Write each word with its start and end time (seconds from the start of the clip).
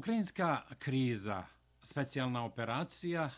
Ukrajinska 0.00 0.62
kriza, 0.78 1.44
specijalna 1.82 2.44
operacija 2.44 3.30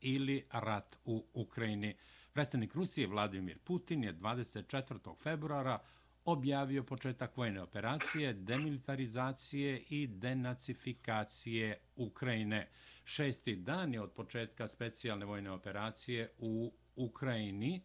ili 0.00 0.46
rat 0.52 0.96
u 1.04 1.26
Ukrajini. 1.34 1.96
Predsednik 2.32 2.74
Rusije 2.74 3.06
Vladimir 3.06 3.58
Putin 3.58 4.04
je 4.04 4.14
24. 4.14 5.16
februara 5.22 5.78
objavio 6.24 6.82
početak 6.84 7.36
vojne 7.36 7.62
operacije, 7.62 8.32
demilitarizacije 8.32 9.78
i 9.88 10.06
denacifikacije 10.06 11.80
Ukrajine. 11.96 12.68
Šesti 13.04 13.56
dan 13.56 13.94
je 13.94 14.00
od 14.00 14.12
početka 14.12 14.68
specijalne 14.68 15.26
vojne 15.26 15.50
operacije 15.50 16.32
u 16.38 16.72
Ukrajini. 16.96 17.82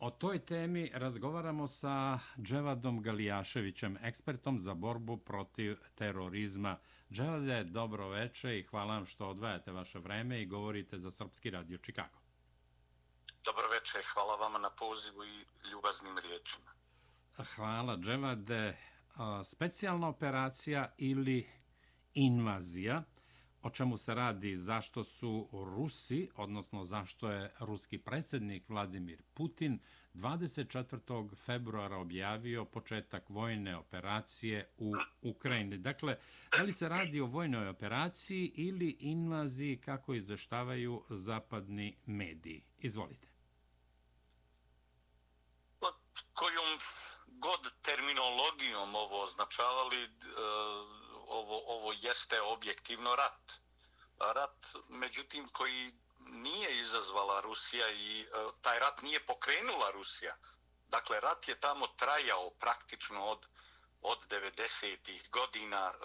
O 0.00 0.10
toj 0.10 0.38
temi 0.38 0.90
razgovaramo 0.94 1.66
sa 1.66 2.18
Dževadom 2.42 3.02
Galijaševićem, 3.02 3.98
ekspertom 4.02 4.58
za 4.58 4.74
borbu 4.74 5.16
protiv 5.16 5.76
terorizma. 5.94 6.78
Dževade, 7.12 7.64
dobro 7.64 8.08
veče 8.08 8.58
i 8.58 8.62
hvala 8.62 8.94
vam 8.94 9.06
što 9.06 9.28
odvajate 9.28 9.72
vaše 9.72 9.98
vreme 9.98 10.42
i 10.42 10.46
govorite 10.46 10.98
za 10.98 11.10
Srpski 11.10 11.50
radio 11.50 11.78
Čikago. 11.78 12.18
Dobro 13.44 13.68
veče, 13.68 13.98
hvala 14.12 14.36
vama 14.36 14.58
na 14.58 14.70
pozivu 14.70 15.24
i 15.24 15.44
ljubaznim 15.70 16.18
riječima. 16.18 16.70
Hvala, 17.54 17.96
Dževade. 17.96 18.76
Specijalna 19.44 20.08
operacija 20.08 20.94
ili 20.98 21.48
invazija– 22.14 23.02
o 23.68 23.70
čemu 23.70 23.96
se 23.96 24.14
radi, 24.14 24.56
zašto 24.56 25.04
su 25.04 25.48
Rusi, 25.52 26.28
odnosno 26.36 26.84
zašto 26.84 27.30
je 27.30 27.52
ruski 27.60 27.98
predsjednik 27.98 28.68
Vladimir 28.68 29.22
Putin 29.34 29.78
24. 30.14 31.36
februara 31.36 31.96
objavio 31.96 32.64
početak 32.64 33.28
vojne 33.28 33.76
operacije 33.76 34.70
u 34.78 34.92
Ukrajini. 35.22 35.78
Dakle, 35.78 36.16
da 36.56 36.62
li 36.62 36.72
se 36.72 36.88
radi 36.88 37.20
o 37.20 37.26
vojnoj 37.26 37.68
operaciji 37.68 38.52
ili 38.54 38.96
invaziji 39.00 39.76
kako 39.76 40.14
izveštavaju 40.14 41.04
zapadni 41.08 41.96
mediji? 42.06 42.64
Izvolite. 42.78 43.28
Pod 45.80 45.94
kojom 46.32 46.78
god 47.28 47.72
terminologijom 47.82 48.94
ovo 48.94 49.24
označavali, 49.24 50.08
jeste 52.18 52.40
objektivno 52.40 53.16
rat. 53.16 53.52
Rat, 54.18 54.66
međutim, 54.88 55.48
koji 55.48 55.92
nije 56.18 56.78
izazvala 56.78 57.40
Rusija 57.40 57.90
i 57.90 58.20
e, 58.20 58.26
taj 58.62 58.78
rat 58.78 59.02
nije 59.02 59.26
pokrenula 59.26 59.90
Rusija. 59.90 60.36
Dakle, 60.88 61.20
rat 61.20 61.48
je 61.48 61.60
tamo 61.60 61.86
trajao 61.86 62.50
praktično 62.50 63.24
od, 63.24 63.46
od 64.02 64.18
90-ih 64.28 65.30
godina. 65.30 65.92
E, 65.94 65.98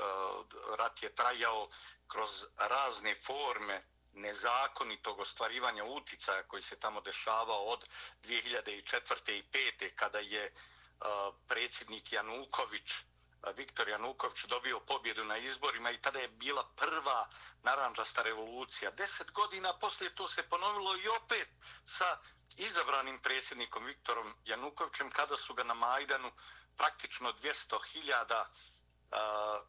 rat 0.77 1.03
je 1.03 1.15
trajao 1.15 1.69
kroz 2.07 2.45
razne 2.57 3.15
forme 3.25 3.83
nezakonitog 4.13 5.19
ostvarivanja 5.19 5.83
uticaja 5.83 6.43
koji 6.43 6.63
se 6.63 6.79
tamo 6.79 7.01
dešavao 7.01 7.63
od 7.65 7.85
2004. 8.23 9.31
i 9.31 9.43
2005. 9.53 9.95
kada 9.95 10.19
je 10.19 10.43
e, 10.45 10.51
predsjednik 11.47 12.13
Januković 12.13 12.91
Viktor 13.51 13.89
Januković 13.89 14.45
dobio 14.45 14.79
pobjedu 14.79 15.23
na 15.23 15.37
izborima 15.37 15.91
i 15.91 16.01
tada 16.01 16.19
je 16.19 16.27
bila 16.27 16.63
prva 16.75 17.27
naranđasta 17.63 18.21
revolucija. 18.21 18.91
Deset 18.91 19.31
godina 19.31 19.73
poslije 19.79 20.15
to 20.15 20.27
se 20.27 20.43
ponovilo 20.43 20.95
i 20.95 21.07
opet 21.07 21.47
sa 21.85 22.17
izabranim 22.57 23.19
predsjednikom 23.19 23.85
Viktorom 23.85 24.33
Janukovićem 24.45 25.11
kada 25.11 25.37
su 25.37 25.53
ga 25.53 25.63
na 25.63 25.73
Majdanu 25.73 26.31
praktično 26.77 27.33
200.000 27.33 28.45
uh, 29.13 29.17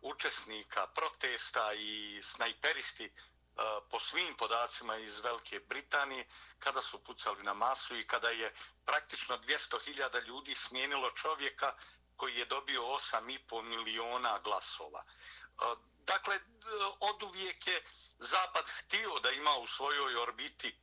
učesnika 0.00 0.86
protesta 0.86 1.72
i 1.72 2.22
snajperisti 2.22 3.06
uh, 3.06 3.62
po 3.90 4.00
svim 4.00 4.34
podacima 4.34 4.96
iz 4.96 5.20
Velike 5.20 5.60
Britanije 5.60 6.26
kada 6.58 6.82
su 6.82 7.04
pucali 7.04 7.42
na 7.42 7.54
masu 7.54 7.96
i 7.96 8.06
kada 8.06 8.28
je 8.28 8.54
praktično 8.86 9.38
200.000 9.38 10.26
ljudi 10.26 10.54
smijenilo 10.54 11.10
čovjeka 11.10 11.74
koji 12.16 12.36
je 12.36 12.44
dobio 12.44 12.82
8,5 12.82 13.62
miliona 13.62 14.38
glasova. 14.44 15.04
E, 15.04 15.64
dakle, 16.06 16.38
od 17.00 17.22
uvijek 17.22 17.66
je 17.66 17.84
Zapad 18.18 18.64
htio 18.66 19.20
da 19.20 19.30
ima 19.30 19.56
u 19.56 19.66
svojoj 19.66 20.16
orbiti 20.16 20.68
e, 20.68 20.74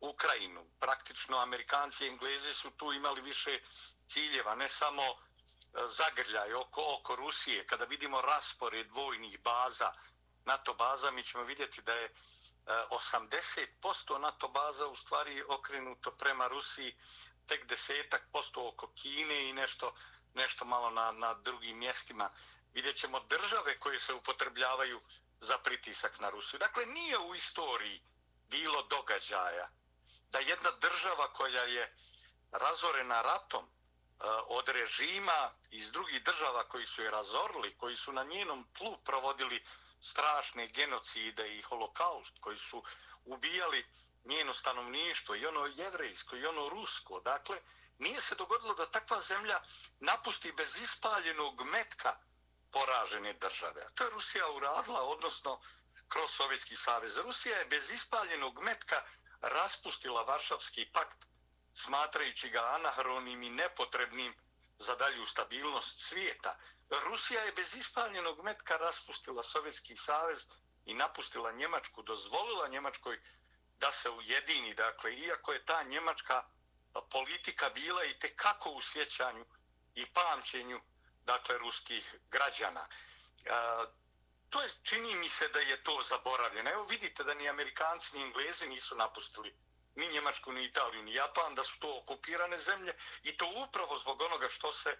Ukrajinu. 0.00 0.66
Praktično 0.80 1.38
Amerikanci 1.38 2.04
i 2.04 2.08
Englezi 2.08 2.54
su 2.54 2.70
tu 2.70 2.92
imali 2.92 3.20
više 3.20 3.60
ciljeva, 4.08 4.54
ne 4.54 4.68
samo 4.68 5.02
e, 5.02 5.14
zagrljaj 5.88 6.54
oko, 6.54 6.82
oko 6.98 7.16
Rusije. 7.16 7.66
Kada 7.66 7.84
vidimo 7.84 8.20
raspored 8.20 8.90
vojnih 8.90 9.40
baza, 9.42 9.92
NATO 10.44 10.74
baza, 10.74 11.10
mi 11.10 11.22
ćemo 11.22 11.44
vidjeti 11.44 11.82
da 11.82 11.92
je 11.94 12.14
80% 12.66 14.18
NATO 14.18 14.48
baza 14.48 14.86
u 14.86 14.96
stvari 14.96 15.42
okrenuto 15.48 16.10
prema 16.10 16.46
Rusiji, 16.46 16.96
tek 17.46 17.66
desetak 17.66 18.22
posto 18.32 18.68
oko 18.68 18.92
Kine 18.94 19.48
i 19.48 19.52
nešto 19.52 19.94
nešto 20.34 20.64
malo 20.64 20.90
na, 20.90 21.12
na 21.12 21.34
drugim 21.34 21.78
mjestima. 21.78 22.30
Vidjet 22.72 22.96
ćemo 22.96 23.20
države 23.20 23.78
koje 23.78 24.00
se 24.00 24.14
upotrebljavaju 24.14 25.00
za 25.40 25.58
pritisak 25.58 26.20
na 26.20 26.30
Rusiju. 26.30 26.58
Dakle, 26.58 26.86
nije 26.86 27.18
u 27.18 27.34
istoriji 27.34 28.02
bilo 28.50 28.82
događaja 28.82 29.68
da 30.30 30.38
jedna 30.38 30.70
država 30.70 31.32
koja 31.32 31.62
je 31.62 31.94
razorena 32.52 33.22
ratom 33.22 33.64
e, 33.64 33.70
od 34.46 34.68
režima 34.68 35.50
iz 35.70 35.92
drugih 35.92 36.22
država 36.24 36.64
koji 36.64 36.86
su 36.86 37.02
je 37.02 37.10
razorili, 37.10 37.76
koji 37.78 37.96
su 37.96 38.12
na 38.12 38.24
njenom 38.24 38.66
tlu 38.72 38.96
provodili 39.04 39.64
strašne 40.02 40.66
genocide 40.66 41.56
i 41.56 41.62
holokaust, 41.62 42.32
koji 42.40 42.58
su 42.58 42.82
ubijali 43.24 43.86
njeno 44.24 44.52
stanovništvo, 44.52 45.34
i 45.34 45.46
ono 45.46 45.66
jevrejsko, 45.66 46.36
i 46.36 46.46
ono 46.46 46.68
rusko. 46.68 47.20
Dakle, 47.20 47.60
nije 47.98 48.20
se 48.20 48.34
dogodilo 48.34 48.74
da 48.74 48.90
takva 48.90 49.20
zemlja 49.20 49.60
napusti 50.00 50.52
bez 50.52 50.76
ispaljenog 50.76 51.66
metka 51.66 52.16
poražene 52.72 53.32
države. 53.32 53.82
A 53.82 53.90
to 53.94 54.04
je 54.04 54.10
Rusija 54.10 54.50
uradila, 54.50 55.02
odnosno 55.02 55.60
kroz 56.08 56.30
Sovjetski 56.30 56.76
savez. 56.76 57.16
Rusija 57.16 57.58
je 57.58 57.64
bez 57.64 57.90
ispaljenog 57.90 58.62
metka 58.62 59.02
raspustila 59.40 60.22
Varšavski 60.22 60.90
pakt, 60.92 61.18
smatrajući 61.74 62.48
ga 62.48 62.60
anahronim 62.74 63.42
i 63.42 63.50
nepotrebnim 63.50 64.34
za 64.78 64.94
dalju 64.94 65.26
stabilnost 65.26 66.08
svijeta. 66.08 66.56
Rusija 66.90 67.42
je 67.42 67.52
bez 67.52 67.74
ispaljenog 67.76 68.44
metka 68.44 68.76
raspustila 68.76 69.42
Sovjetski 69.42 69.96
savez 69.96 70.38
i 70.84 70.94
napustila 70.94 71.52
Njemačku, 71.52 72.02
dozvolila 72.02 72.68
Njemačkoj 72.68 73.20
da 73.78 73.92
se 73.92 74.10
ujedini. 74.10 74.74
Dakle, 74.74 75.14
iako 75.14 75.52
je 75.52 75.64
ta 75.64 75.82
Njemačka 75.82 76.44
politika 77.00 77.70
bila 77.70 78.04
i 78.04 78.18
te 78.18 78.36
kako 78.36 78.70
u 78.70 78.82
sjećanju 78.82 79.44
i 79.94 80.06
pamćenju 80.06 80.80
dakle 81.24 81.58
ruskih 81.58 82.14
građana. 82.30 82.88
E, 83.44 83.50
to 84.50 84.62
je, 84.62 84.68
čini 84.82 85.14
mi 85.14 85.28
se 85.28 85.48
da 85.48 85.60
je 85.60 85.82
to 85.82 86.02
zaboravljeno. 86.02 86.70
Evo 86.70 86.84
vidite 86.84 87.24
da 87.24 87.34
ni 87.34 87.48
Amerikanci 87.48 88.16
ni 88.16 88.22
Englezi 88.22 88.66
nisu 88.66 88.94
napustili 88.94 89.54
ni 89.94 90.08
Njemačku, 90.08 90.52
ni 90.52 90.64
Italiju, 90.64 91.02
ni 91.02 91.14
Japan, 91.14 91.54
da 91.54 91.64
su 91.64 91.78
to 91.78 91.98
okupirane 91.98 92.58
zemlje 92.58 92.94
i 93.22 93.36
to 93.36 93.46
upravo 93.68 93.98
zbog 93.98 94.20
onoga 94.20 94.48
što 94.48 94.72
se 94.72 94.98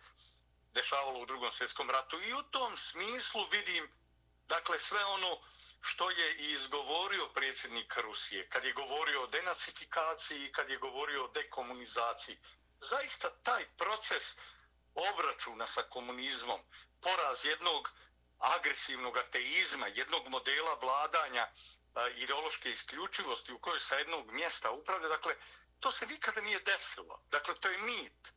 dešavalo 0.72 1.18
u 1.18 1.26
drugom 1.26 1.52
svjetskom 1.52 1.90
ratu. 1.90 2.20
I 2.20 2.34
u 2.34 2.42
tom 2.42 2.76
smislu 2.76 3.46
vidim 3.50 3.88
dakle 4.48 4.78
sve 4.78 5.04
ono 5.04 5.38
što 5.84 6.10
je 6.10 6.34
i 6.34 6.52
izgovorio 6.52 7.28
predsjednik 7.28 7.96
Rusije, 7.96 8.48
kad 8.48 8.64
je 8.64 8.72
govorio 8.72 9.22
o 9.22 9.26
denacifikaciji 9.26 10.44
i 10.44 10.52
kad 10.52 10.70
je 10.70 10.78
govorio 10.78 11.24
o 11.24 11.28
dekomunizaciji. 11.28 12.38
Zaista 12.80 13.30
taj 13.42 13.66
proces 13.76 14.22
obračuna 14.94 15.66
sa 15.66 15.82
komunizmom, 15.82 16.60
poraz 17.02 17.44
jednog 17.44 17.92
agresivnog 18.38 19.16
ateizma, 19.16 19.86
jednog 19.86 20.28
modela 20.28 20.74
vladanja 20.74 21.46
e, 21.46 21.50
ideološke 22.16 22.70
isključivosti 22.70 23.52
u 23.52 23.58
kojoj 23.58 23.80
sa 23.80 23.94
jednog 23.94 24.32
mjesta 24.32 24.70
upravlja, 24.70 25.08
dakle, 25.08 25.36
to 25.80 25.92
se 25.92 26.06
nikada 26.06 26.40
nije 26.40 26.60
desilo. 26.60 27.22
Dakle, 27.30 27.54
to 27.54 27.68
je 27.68 27.78
mit. 27.78 28.32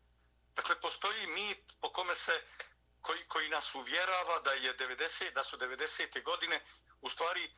Dakle, 0.55 0.81
postoji 0.81 1.27
mit 1.27 1.63
po 1.81 1.89
kome 1.89 2.15
se 2.15 2.41
koji, 3.01 3.27
koji 3.27 3.49
nas 3.49 3.75
uvjerava 3.75 4.39
da 4.39 4.51
je 4.51 4.77
90 4.77 5.33
da 5.33 5.43
su 5.43 5.57
90. 5.57 6.23
godine 6.23 6.61
u 7.01 7.09
stvari 7.09 7.43
e, 7.43 7.49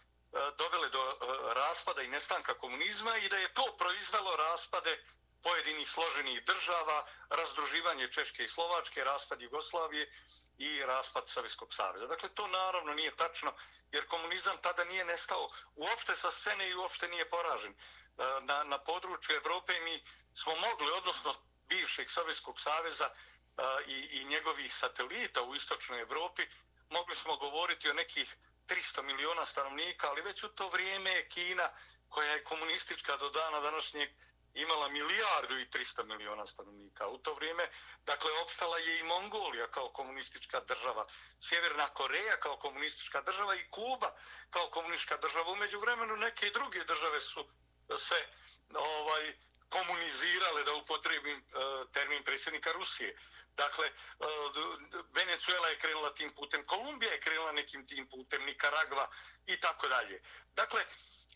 dovele 0.57 0.89
do 0.89 1.03
e, 1.09 1.15
raspada 1.53 2.01
i 2.01 2.07
nestanka 2.07 2.53
komunizma 2.53 3.18
i 3.18 3.30
da 3.30 3.38
je 3.38 3.53
to 3.53 3.75
proizvelo 3.77 4.36
raspade 4.36 5.03
pojedinih 5.44 5.89
složenih 5.89 6.45
država, 6.45 7.06
razdruživanje 7.30 8.07
Češke 8.12 8.44
i 8.44 8.47
Slovačke, 8.47 9.03
raspad 9.03 9.41
Jugoslavije 9.41 10.12
i 10.57 10.81
raspad 10.86 11.30
Sovjetskog 11.30 11.74
savjeza. 11.74 12.07
Dakle, 12.07 12.30
to 12.30 12.47
naravno 12.47 12.94
nije 12.94 13.15
tačno, 13.15 13.53
jer 13.91 14.07
komunizam 14.07 14.57
tada 14.62 14.83
nije 14.83 15.06
nestao 15.06 15.51
uopšte 15.75 16.15
sa 16.15 16.31
scene 16.31 16.69
i 16.69 16.75
uopšte 16.75 17.07
nije 17.07 17.30
poražen. 17.30 17.71
E, 17.71 17.75
na, 18.42 18.63
na 18.63 18.77
području 18.77 19.35
Evrope 19.35 19.80
mi 19.80 20.03
smo 20.35 20.56
mogli, 20.56 20.92
odnosno 20.92 21.35
bivšeg 21.69 22.12
Sovjetskog 22.12 22.59
saveza 22.59 23.09
i, 23.88 24.21
i 24.21 24.25
njegovih 24.25 24.74
satelita 24.74 25.44
u 25.44 25.56
istočnoj 25.56 26.01
Evropi, 26.01 26.45
mogli 26.89 27.15
smo 27.15 27.38
govoriti 27.38 27.89
o 27.89 27.94
nekih 27.94 28.35
300 28.69 29.01
miliona 29.01 29.45
stanovnika, 29.45 30.10
ali 30.10 30.21
već 30.21 30.44
u 30.44 30.50
to 30.50 30.69
vrijeme 30.69 31.12
je 31.12 31.30
Kina, 31.30 31.69
koja 32.10 32.31
je 32.31 32.44
komunistička 32.44 33.18
do 33.18 33.30
dana 33.30 33.60
današnjeg, 33.60 34.10
imala 34.54 34.88
milijardu 34.88 35.60
i 35.60 35.66
300 35.66 36.04
miliona 36.04 36.48
stanovnika. 36.48 37.07
U 37.07 37.18
to 37.18 37.33
vrijeme, 37.33 37.69
dakle, 38.06 38.31
opstala 38.42 38.77
je 38.77 39.00
i 39.00 39.04
Mongolija 39.04 39.68
kao 39.68 39.89
komunistička 39.89 40.60
država, 40.60 41.06
Sjeverna 41.42 41.88
Koreja 41.88 42.38
kao 42.39 42.57
komunistička 42.57 43.21
država 43.21 43.56
i 43.56 43.69
Kuba 43.69 44.12
kao 44.50 44.69
komunistička 44.69 45.18
država. 45.18 45.51
Umeđu 45.51 45.80
vremenu 45.80 46.16
neke 46.18 46.50
druge 46.50 46.83
države 46.83 47.19
su 47.19 47.39
e, 47.39 47.98
se 47.98 48.27
ovaj, 48.74 49.33
komunizirale, 49.69 50.63
da 50.63 50.74
upotrebim 50.74 51.38
e, 51.38 51.42
termin 51.94 52.24
predsjednika 52.24 52.71
Rusije. 52.71 53.18
Dakle, 53.59 53.91
Venezuela 55.13 55.67
je 55.67 55.79
krenula 55.79 56.13
tim 56.13 56.33
putem, 56.35 56.65
Kolumbija 56.65 57.11
je 57.11 57.19
krenula 57.19 57.51
nekim 57.51 57.88
tim 57.88 58.07
putem, 58.09 58.45
Nikaragva 58.45 59.07
i 59.45 59.59
tako 59.59 59.88
dalje. 59.88 60.21
Dakle, 60.53 60.85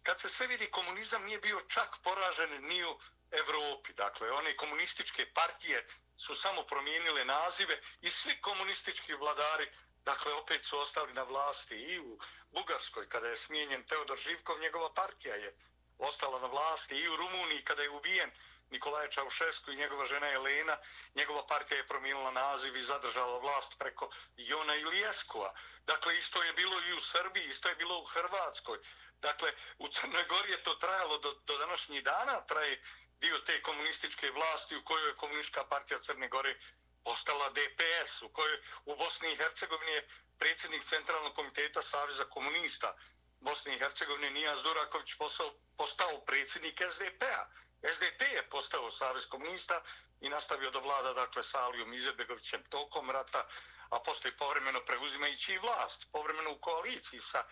kad 0.03 0.21
se 0.21 0.29
sve 0.29 0.47
vidi, 0.47 0.71
komunizam 0.71 1.25
nije 1.25 1.39
bio 1.39 1.59
čak 1.67 1.97
poražen 2.03 2.67
ni 2.67 2.83
u 2.83 2.99
Evropi. 3.31 3.93
Dakle, 3.93 4.31
one 4.31 4.55
komunističke 4.55 5.25
partije 5.33 5.87
su 6.17 6.35
samo 6.35 6.63
promijenile 6.63 7.25
nazive 7.25 7.81
i 8.01 8.11
svi 8.11 8.41
komunistički 8.41 9.13
vladari 9.13 9.71
Dakle, 10.05 10.33
opet 10.33 10.63
su 10.63 10.77
ostali 10.79 11.13
na 11.13 11.23
vlasti 11.23 11.75
i 11.75 11.99
u 11.99 12.19
Bugarskoj, 12.51 13.09
kada 13.09 13.27
je 13.27 13.37
smijenjen 13.37 13.83
Teodor 13.83 14.17
Živkov, 14.19 14.59
njegova 14.59 14.93
partija 14.93 15.35
je 15.35 15.55
ostala 15.97 16.39
na 16.39 16.47
vlasti 16.47 16.95
i 16.95 17.09
u 17.09 17.15
Rumuniji 17.15 17.61
kada 17.61 17.81
je 17.83 17.89
ubijen 17.89 18.31
Nikolaja 18.69 19.07
Čaušesku 19.07 19.71
i 19.71 19.75
njegova 19.75 20.05
žena 20.05 20.31
Elena, 20.31 20.77
njegova 21.15 21.47
partija 21.47 21.77
je 21.77 21.87
promijenila 21.87 22.31
naziv 22.31 22.77
i 22.77 22.83
zadržala 22.83 23.39
vlast 23.39 23.73
preko 23.79 24.09
Jona 24.37 24.75
Ilijeskova. 24.75 25.53
Dakle, 25.85 26.17
isto 26.17 26.43
je 26.43 26.53
bilo 26.53 26.81
i 26.81 26.93
u 26.93 26.99
Srbiji, 26.99 27.47
isto 27.47 27.69
je 27.69 27.75
bilo 27.75 27.99
u 27.99 28.05
Hrvatskoj. 28.05 28.79
Dakle, 29.21 29.53
u 29.77 29.87
Crnoj 29.87 30.23
Gori 30.23 30.51
je 30.51 30.63
to 30.63 30.73
trajalo 30.75 31.17
do, 31.17 31.33
do 31.33 31.57
današnjih 31.57 32.03
dana, 32.03 32.45
traje 32.45 32.81
dio 33.19 33.39
te 33.39 33.61
komunističke 33.61 34.31
vlasti 34.31 34.75
u 34.75 34.83
kojoj 34.83 35.07
je 35.09 35.15
komunistička 35.15 35.63
partija 35.63 35.99
Crne 35.99 36.27
Gore 36.27 36.55
postala 37.03 37.49
DPS, 37.49 38.21
u 38.21 38.29
kojoj 38.29 38.57
u 38.85 38.95
Bosni 38.95 39.31
i 39.31 39.35
Hercegovini 39.35 39.91
je 39.91 40.07
predsjednik 40.39 40.83
Centralnog 40.85 41.35
komiteta 41.35 41.81
Saveza 41.81 42.25
komunista 42.25 42.95
Bosne 43.39 43.75
i 43.75 43.79
Hercegovine 43.79 44.29
Nijaz 44.29 44.63
Duraković 44.63 45.13
postao, 45.17 45.51
postao 45.77 46.25
predsjednik 46.25 46.81
SDP-a. 46.91 47.45
SDP 47.83 48.21
je 48.21 48.49
postao 48.49 48.91
Savez 48.91 49.25
komunista 49.27 49.81
i 50.21 50.29
nastavio 50.29 50.71
da 50.71 50.79
vlada 50.79 51.13
dakle 51.13 51.43
sa 51.43 51.59
Alijom 51.59 51.93
Izetbegovićem 51.93 52.63
tokom 52.69 53.09
rata, 53.09 53.47
a 53.89 53.99
postoji 53.99 54.37
povremeno 54.37 54.79
preuzimajući 54.85 55.53
i 55.53 55.57
vlast, 55.57 56.07
povremeno 56.11 56.51
u 56.51 56.59
koaliciji 56.59 57.21
sa 57.21 57.43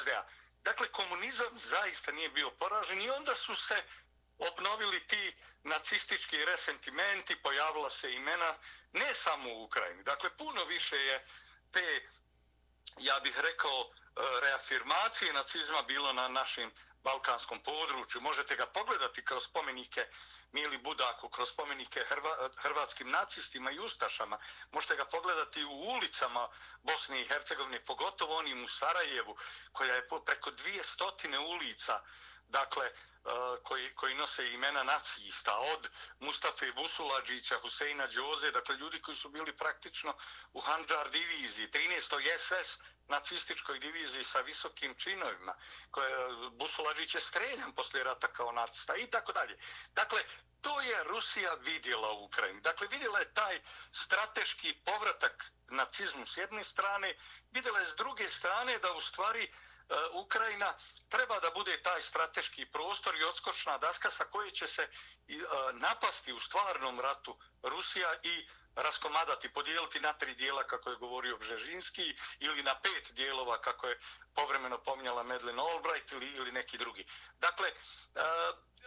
SDA. 0.00 0.28
Dakle, 0.64 0.88
komunizam 0.88 1.58
zaista 1.58 2.12
nije 2.12 2.28
bio 2.28 2.50
poražen 2.50 3.02
i 3.02 3.10
onda 3.10 3.34
su 3.34 3.54
se 3.54 3.82
obnovili 4.38 5.06
ti 5.06 5.36
nacistički 5.62 6.44
resentimenti, 6.44 7.42
pojavila 7.42 7.90
se 7.90 8.12
imena 8.12 8.54
ne 8.92 9.14
samo 9.14 9.54
u 9.54 9.64
Ukrajini. 9.64 10.02
Dakle, 10.02 10.30
puno 10.36 10.64
više 10.64 10.96
je 10.96 11.26
te, 11.72 12.08
ja 12.98 13.20
bih 13.20 13.38
rekao, 13.38 13.80
e, 13.80 13.90
reafirmacije 14.40 15.32
nacizma 15.32 15.82
bilo 15.82 16.12
na 16.12 16.28
našim 16.28 16.70
balkanskom 17.04 17.58
području. 17.60 18.20
Možete 18.20 18.56
ga 18.56 18.66
pogledati 18.66 19.24
kroz 19.24 19.44
spomenike 19.44 20.06
Mili 20.52 20.78
Budaku, 20.78 21.28
kroz 21.28 21.48
spomenike 21.48 22.00
Hrva, 22.08 22.48
hrvatskim 22.56 23.10
nacistima 23.10 23.70
i 23.70 23.78
ustašama. 23.78 24.38
Možete 24.72 24.96
ga 24.96 25.04
pogledati 25.04 25.64
u 25.64 25.70
ulicama 25.70 26.48
Bosne 26.82 27.20
i 27.20 27.28
Hercegovine, 27.28 27.84
pogotovo 27.84 28.36
onim 28.36 28.64
u 28.64 28.68
Sarajevu, 28.68 29.36
koja 29.72 29.94
je 29.94 30.08
preko 30.26 30.50
dvije 30.50 30.84
stotine 30.84 31.38
ulica, 31.38 32.00
dakle, 32.48 32.90
koji, 33.62 33.94
koji 33.94 34.14
nose 34.14 34.52
imena 34.52 34.82
nacista, 34.82 35.58
od 35.58 35.88
Mustafe 36.20 36.72
Busulađića, 36.72 37.58
Huseina 37.62 38.06
Đoze, 38.06 38.50
dakle, 38.50 38.76
ljudi 38.76 39.02
koji 39.02 39.16
su 39.16 39.28
bili 39.28 39.56
praktično 39.56 40.14
u 40.52 40.60
Hanđar 40.60 41.10
diviziji, 41.10 41.68
13. 41.68 42.38
SS, 42.38 42.78
nacističkoj 43.08 43.78
diviziji 43.78 44.24
sa 44.24 44.40
visokim 44.40 44.94
činovima, 44.94 45.54
koje 45.90 46.10
Busulađić 46.50 47.14
je 47.14 47.20
streljan 47.20 47.72
poslije 47.72 48.04
rata 48.04 48.28
kao 48.28 48.52
nacista 48.52 48.96
i 48.96 49.06
tako 49.06 49.32
dalje. 49.32 49.58
Dakle, 49.94 50.22
to 50.60 50.80
je 50.80 51.04
Rusija 51.04 51.54
vidjela 51.54 52.12
u 52.12 52.24
Ukrajini. 52.24 52.60
Dakle, 52.60 52.86
vidjela 52.90 53.18
je 53.18 53.34
taj 53.34 53.60
strateški 54.04 54.74
povratak 54.84 55.44
nacizmu 55.68 56.26
s 56.26 56.36
jedne 56.36 56.64
strane, 56.64 57.14
vidjela 57.50 57.78
je 57.78 57.92
s 57.92 57.96
druge 57.96 58.30
strane 58.30 58.78
da 58.78 58.92
u 58.92 59.00
stvari 59.00 59.48
uh, 59.50 59.67
E, 59.88 59.94
Ukrajina 60.12 60.74
treba 61.08 61.40
da 61.40 61.50
bude 61.50 61.82
taj 61.82 62.02
strateški 62.02 62.66
prostor 62.66 63.16
i 63.16 63.24
odskočna 63.24 63.78
daska 63.78 64.10
sa 64.10 64.24
koje 64.24 64.50
će 64.50 64.66
se 64.66 64.82
e, 64.82 64.88
napasti 65.72 66.32
u 66.32 66.40
stvarnom 66.40 67.00
ratu 67.00 67.38
Rusija 67.62 68.14
i 68.22 68.48
raskomadati, 68.74 69.52
podijeliti 69.52 70.00
na 70.00 70.12
tri 70.12 70.34
dijela 70.34 70.64
kako 70.64 70.90
je 70.90 70.96
govorio 70.96 71.38
Bžežinski 71.38 72.16
ili 72.38 72.62
na 72.62 72.74
pet 72.74 73.12
dijelova 73.12 73.60
kako 73.60 73.88
je 73.88 74.00
povremeno 74.34 74.78
pominjala 74.78 75.22
Medlin 75.22 75.60
Albright 75.60 76.12
ili, 76.12 76.26
ili 76.26 76.52
neki 76.52 76.78
drugi. 76.78 77.06
Dakle, 77.38 77.68
e, 77.68 77.74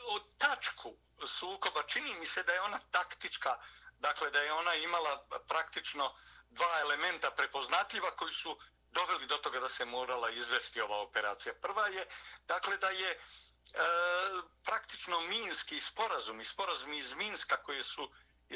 od 0.06 0.24
tačku 0.38 0.98
sukoba 1.27 1.83
čini 1.83 2.15
mi 2.15 2.25
se 2.25 2.44
da 2.44 2.53
je 2.53 2.62
ona 2.62 2.80
taktička, 2.92 3.57
dakle 4.00 4.31
da 4.31 4.39
je 4.39 4.53
ona 4.53 4.75
imala 4.75 5.27
praktično 5.48 6.15
dva 6.50 6.80
elementa 6.80 7.31
prepoznatljiva 7.31 8.12
koji 8.12 8.33
su 8.33 8.59
doveli 8.91 9.27
do 9.27 9.38
toga 9.38 9.59
da 9.59 9.69
se 9.69 9.85
morala 9.85 10.29
izvesti 10.29 10.81
ova 10.81 10.97
operacija. 10.97 11.53
Prva 11.61 11.88
je, 11.88 12.07
dakle, 12.47 12.77
da 12.77 12.89
je 12.89 13.11
e, 13.11 13.17
praktično 14.63 15.21
Minski 15.21 15.81
sporazum 15.81 16.41
i 16.41 16.45
sporazum 16.45 16.93
iz 16.93 17.13
Minska 17.13 17.57
koje 17.63 17.83
su 17.83 18.11
e, 18.49 18.55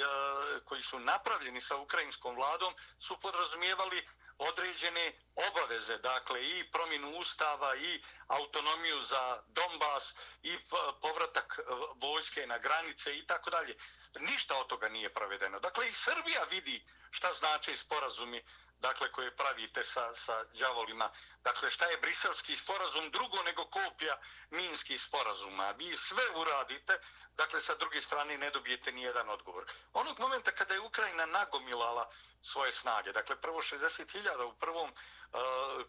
koji 0.65 0.81
su 0.83 0.99
napravljeni 0.99 1.61
sa 1.61 1.75
ukrajinskom 1.75 2.35
vladom 2.35 2.73
su 2.99 3.19
podrazumijevali 3.19 4.07
određene 4.37 5.13
obaveze, 5.35 5.97
dakle 5.97 6.49
i 6.49 6.71
promjenu 6.71 7.09
ustava 7.19 7.75
i 7.75 8.03
autonomiju 8.27 9.01
za 9.01 9.41
Donbas 9.47 10.13
i 10.43 10.57
povratak 11.01 11.59
vojske 11.95 12.47
na 12.47 12.57
granice 12.57 13.17
i 13.17 13.27
tako 13.27 13.49
dalje. 13.49 13.75
Ništa 14.19 14.57
od 14.57 14.67
toga 14.67 14.89
nije 14.89 15.13
provedeno. 15.13 15.59
Dakle 15.59 15.89
i 15.89 15.93
Srbija 15.93 16.43
vidi 16.43 16.83
šta 17.11 17.33
znači 17.33 17.75
sporazumi 17.75 18.43
dakle 18.79 19.11
koje 19.11 19.35
pravite 19.35 19.83
sa, 19.83 20.15
sa 20.15 20.45
džavolima. 20.53 21.09
Dakle, 21.43 21.71
šta 21.71 21.85
je 21.85 21.97
briselski 21.97 22.55
sporazum 22.55 23.11
drugo 23.11 23.43
nego 23.43 23.65
kopija 23.65 24.17
minskih 24.49 25.01
sporazuma? 25.01 25.71
Vi 25.71 25.97
sve 25.97 26.23
uradite 26.35 26.99
dakle 27.37 27.59
sa 27.61 27.75
druge 27.75 28.01
strane 28.01 28.37
ne 28.37 28.49
dobijete 28.49 28.91
ni 28.91 29.01
jedan 29.01 29.29
odgovor. 29.29 29.65
Onog 29.93 30.19
momenta 30.19 30.51
kada 30.51 30.73
je 30.73 30.79
Ukrajina 30.79 31.25
nagomilala 31.25 32.09
svoje 32.41 32.71
snage, 32.71 33.11
dakle 33.11 33.35
prvo 33.41 33.61
60.000 33.61 34.43
u 34.43 34.53
prvom 34.53 34.89
uh, 34.89 34.97
E, 35.33 35.37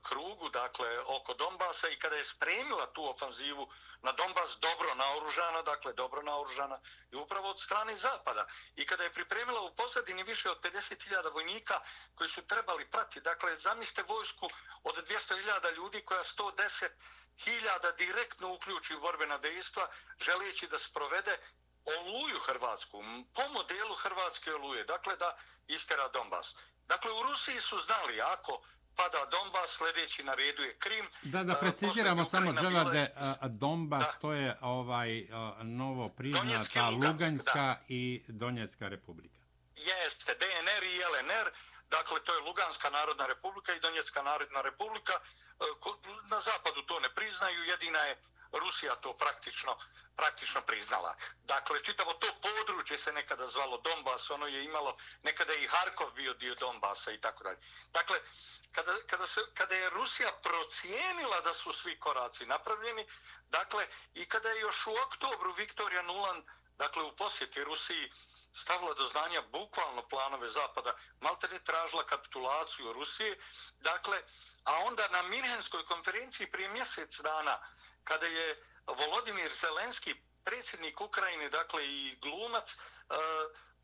krugu, 0.03 0.49
dakle 0.49 0.99
oko 0.99 1.35
Donbasa 1.35 1.89
i 1.89 1.99
kada 1.99 2.17
je 2.17 2.25
spremila 2.25 2.87
tu 2.87 3.11
ofanzivu 3.11 3.69
na 4.03 4.13
Donbas 4.13 4.57
dobro 4.61 4.95
naoružana, 4.95 5.63
dakle 5.63 5.93
dobro 5.93 6.23
naoružana 6.23 6.81
i 7.13 7.17
upravo 7.17 7.51
od 7.51 7.61
strane 7.61 7.97
Zapada. 7.97 8.47
I 8.77 8.87
kada 8.87 9.05
je 9.05 9.13
pripremila 9.13 9.61
u 9.61 9.75
pozadini 9.75 10.23
više 10.23 10.51
od 10.51 10.61
50.000 10.61 11.33
vojnika 11.33 11.81
koji 12.15 12.31
su 12.31 12.47
trebali 12.47 12.91
prati, 12.91 13.21
dakle 13.21 13.57
zamislite 13.57 14.03
vojsku 14.03 14.49
od 14.83 15.09
200.000 15.09 15.75
ljudi 15.77 16.05
koja 16.05 16.25
110.000 16.25 17.97
direktno 17.97 18.55
uključi 18.55 18.95
u 18.95 19.01
borbena 19.01 19.39
dejstva, 19.39 19.89
želijeći 20.21 20.69
da 20.69 20.79
sprovede 20.79 21.39
oluju 21.85 22.41
Hrvatsku, 22.41 23.05
po 23.35 23.49
modelu 23.49 23.95
Hrvatske 23.95 24.55
oluje, 24.55 24.85
dakle 24.85 25.17
da 25.17 25.37
istera 25.67 26.09
Donbas. 26.09 26.55
Dakle, 26.87 27.13
u 27.13 27.23
Rusiji 27.23 27.61
su 27.61 27.79
znali, 27.79 28.21
ako 28.21 28.63
pada 28.97 29.21
Donbas, 29.31 29.71
sljedeći 29.79 30.25
na 30.25 30.35
redu 30.35 30.63
je 30.63 30.77
Krim. 30.79 31.07
Da, 31.23 31.43
da 31.45 31.55
preciziramo 31.55 32.25
samo, 32.25 32.53
Dželade, 32.53 33.15
Donbas, 33.43 34.05
da. 34.05 34.19
to 34.21 34.33
je 34.33 34.59
ovaj 34.61 35.27
novo 35.63 36.09
priznata 36.09 36.91
Luganjska 36.91 37.53
da. 37.53 37.81
i 37.89 38.25
Donjecka 38.29 38.89
republika. 38.89 39.41
Jeste, 39.77 40.35
DNR 40.41 40.85
i 40.85 40.97
LNR, 41.13 41.51
dakle, 41.91 42.25
to 42.25 42.35
je 42.35 42.41
Luganska 42.41 42.91
narodna 42.91 43.27
republika 43.27 43.75
i 43.75 43.81
Donjecka 43.81 44.23
narodna 44.23 44.61
republika, 44.61 45.13
na 46.31 46.41
zapadu 46.41 46.83
to 46.83 47.01
ne 47.01 47.11
priznaju, 47.15 47.65
jedina 47.65 47.99
je 47.99 48.17
Rusija 48.59 48.95
to 48.95 49.17
praktično 49.17 49.79
praktično 50.17 50.61
priznala. 50.61 51.17
Dakle, 51.45 51.85
čitavo 51.85 52.13
to 52.13 52.27
područje 52.43 52.99
se 52.99 53.13
nekada 53.13 53.47
zvalo 53.47 53.77
Donbas, 53.81 54.31
ono 54.31 54.47
je 54.47 54.65
imalo, 54.65 54.97
nekada 55.23 55.53
je 55.53 55.65
i 55.65 55.67
Harkov 55.67 56.11
bio 56.11 56.35
dio 56.35 56.55
Donbasa 56.55 57.13
i 57.13 57.21
tako 57.21 57.45
dalje. 57.45 57.59
Dakle, 57.93 58.19
kada, 58.73 58.97
kada, 59.07 59.27
se, 59.27 59.41
kada 59.55 59.75
je 59.75 59.91
Rusija 59.91 60.33
procijenila 60.43 61.41
da 61.41 61.55
su 61.55 61.73
svi 61.73 61.99
koraci 62.01 62.47
napravljeni, 62.47 63.07
dakle, 63.49 63.87
i 64.15 64.25
kada 64.29 64.49
je 64.49 64.61
još 64.61 64.87
u 64.87 64.95
oktobru 65.07 65.53
Viktorija 65.53 66.03
Nuland, 66.03 66.45
dakle, 66.79 67.03
u 67.03 67.17
posjeti 67.17 67.65
Rusiji 67.65 68.13
stavila 68.63 68.95
do 68.95 69.09
znanja 69.09 69.43
bukvalno 69.43 70.09
planove 70.09 70.51
Zapada, 70.51 70.95
malte 71.21 71.49
ne 71.49 71.59
tražila 71.65 72.07
kapitulaciju 72.07 72.93
Rusije, 72.93 73.39
dakle, 73.79 74.23
a 74.65 74.75
onda 74.85 75.09
na 75.09 75.23
Minhenskoj 75.23 75.87
konferenciji 75.87 76.51
prije 76.51 76.69
mjesec 76.69 77.21
dana, 77.21 77.59
kada 78.05 78.27
je 78.27 78.63
Volodimir 78.87 79.53
Zelenski, 79.53 80.15
predsjednik 80.45 81.01
Ukrajine, 81.01 81.49
dakle 81.51 81.87
i 81.87 82.19
glumac, 82.23 82.71
eh, 82.71 83.17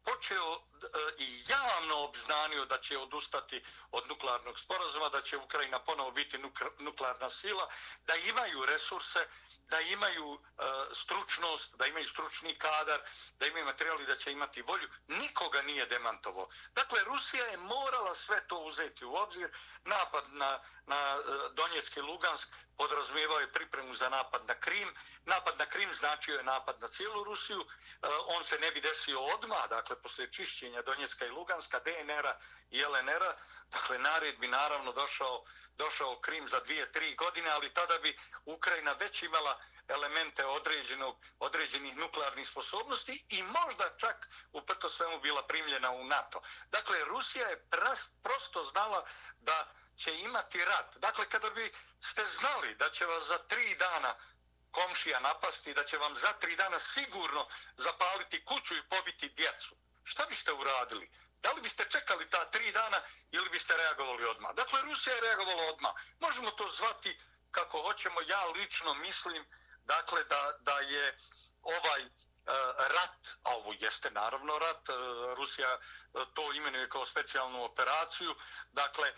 počeo 0.04 0.71
E, 0.82 1.14
i 1.18 1.44
javno 1.48 2.04
obznanio 2.04 2.64
da 2.64 2.78
će 2.78 2.98
odustati 2.98 3.64
od 3.90 4.08
nuklearnog 4.08 4.58
sporazuma, 4.58 5.08
da 5.08 5.22
će 5.22 5.36
Ukrajina 5.36 5.78
ponovo 5.78 6.10
biti 6.10 6.38
nuklearna 6.78 7.30
sila, 7.30 7.68
da 8.06 8.14
imaju 8.14 8.66
resurse, 8.66 9.28
da 9.70 9.80
imaju 9.80 10.34
e, 10.34 10.62
stručnost, 10.94 11.76
da 11.76 11.86
imaju 11.86 12.08
stručni 12.08 12.54
kadar, 12.54 13.00
da 13.38 13.46
imaju 13.46 13.64
materijali 13.64 14.06
da 14.06 14.16
će 14.16 14.32
imati 14.32 14.62
volju. 14.62 14.88
Nikoga 15.06 15.62
nije 15.62 15.86
demantovo. 15.86 16.48
Dakle, 16.74 17.04
Rusija 17.04 17.44
je 17.44 17.56
morala 17.56 18.14
sve 18.14 18.46
to 18.46 18.58
uzeti 18.58 19.04
u 19.04 19.14
obzir. 19.14 19.50
Napad 19.84 20.24
na, 20.28 20.58
na 20.86 20.96
e, 20.96 21.48
Donjecki 21.54 22.00
Lugansk 22.00 22.48
podrazumijevao 22.76 23.40
je 23.40 23.52
pripremu 23.52 23.94
za 23.94 24.08
napad 24.08 24.46
na 24.46 24.54
Krim. 24.54 24.94
Napad 25.24 25.58
na 25.58 25.66
Krim 25.66 25.94
značio 25.94 26.36
je 26.36 26.42
napad 26.42 26.80
na 26.80 26.88
cijelu 26.88 27.24
Rusiju. 27.24 27.64
On 28.26 28.44
se 28.44 28.58
ne 28.58 28.70
bi 28.70 28.80
desio 28.80 29.20
odmah, 29.20 29.68
dakle, 29.68 29.96
poslije 30.02 30.32
čišćenja 30.32 30.71
Donjecka 30.80 31.26
i 31.26 31.30
Luganska, 31.30 31.80
DNR-a 31.80 32.38
i 32.70 32.84
LNR-a. 32.84 33.36
Dakle, 33.70 33.98
nared 33.98 34.38
bi 34.38 34.48
naravno 34.48 34.92
došao, 34.92 35.44
došao 35.76 36.20
Krim 36.20 36.48
za 36.48 36.60
dvije, 36.60 36.92
tri 36.92 37.14
godine, 37.14 37.50
ali 37.50 37.74
tada 37.74 37.98
bi 37.98 38.18
Ukrajina 38.44 38.92
već 38.92 39.22
imala 39.22 39.60
elemente 39.88 40.46
određenog, 40.46 41.16
određenih 41.38 41.96
nuklearnih 41.96 42.48
sposobnosti 42.48 43.24
i 43.28 43.42
možda 43.42 43.96
čak 43.98 44.28
uprto 44.52 44.88
svemu 44.88 45.20
bila 45.20 45.46
primljena 45.46 45.90
u 45.90 46.04
NATO. 46.04 46.42
Dakle, 46.70 47.04
Rusija 47.04 47.48
je 47.48 47.64
pras, 47.70 48.00
prosto 48.22 48.62
znala 48.62 49.06
da 49.40 49.66
će 49.96 50.18
imati 50.18 50.64
rat. 50.64 50.96
Dakle, 50.96 51.28
kada 51.28 51.50
bi 51.50 51.72
ste 52.00 52.26
znali 52.26 52.74
da 52.74 52.90
će 52.90 53.06
vas 53.06 53.24
za 53.28 53.38
tri 53.38 53.74
dana 53.74 54.14
komšija 54.70 55.20
napasti, 55.20 55.74
da 55.74 55.84
će 55.84 55.98
vam 55.98 56.16
za 56.18 56.32
tri 56.32 56.56
dana 56.56 56.78
sigurno 56.78 57.48
zapaliti 57.76 58.44
kuću 58.44 58.76
i 58.76 58.88
pobiti 58.88 59.28
djecu, 59.28 59.76
šta 60.12 60.26
biste 60.26 60.52
uradili? 60.52 61.10
Da 61.42 61.52
li 61.52 61.60
biste 61.62 61.84
čekali 61.90 62.30
ta 62.30 62.50
tri 62.50 62.72
dana 62.72 62.98
ili 63.30 63.48
biste 63.50 63.76
reagovali 63.76 64.24
odmah? 64.24 64.54
Dakle, 64.54 64.82
Rusija 64.82 65.14
je 65.14 65.20
reagovala 65.20 65.62
odmah. 65.72 65.92
Možemo 66.20 66.50
to 66.50 66.68
zvati 66.78 67.18
kako 67.50 67.82
hoćemo. 67.82 68.20
Ja 68.26 68.44
lično 68.44 68.94
mislim 68.94 69.46
dakle, 69.84 70.24
da, 70.24 70.52
da 70.60 70.78
je 70.80 71.16
ovaj 71.62 72.02
e, 72.02 72.08
rat, 72.94 73.20
a 73.42 73.56
ovo 73.56 73.72
jeste 73.80 74.10
naravno 74.10 74.58
rat, 74.58 74.88
e, 74.88 74.92
Rusija 75.36 75.72
e, 75.72 75.78
to 76.34 76.52
imenuje 76.52 76.88
kao 76.88 77.06
specijalnu 77.06 77.64
operaciju. 77.64 78.34
Dakle, 78.72 79.12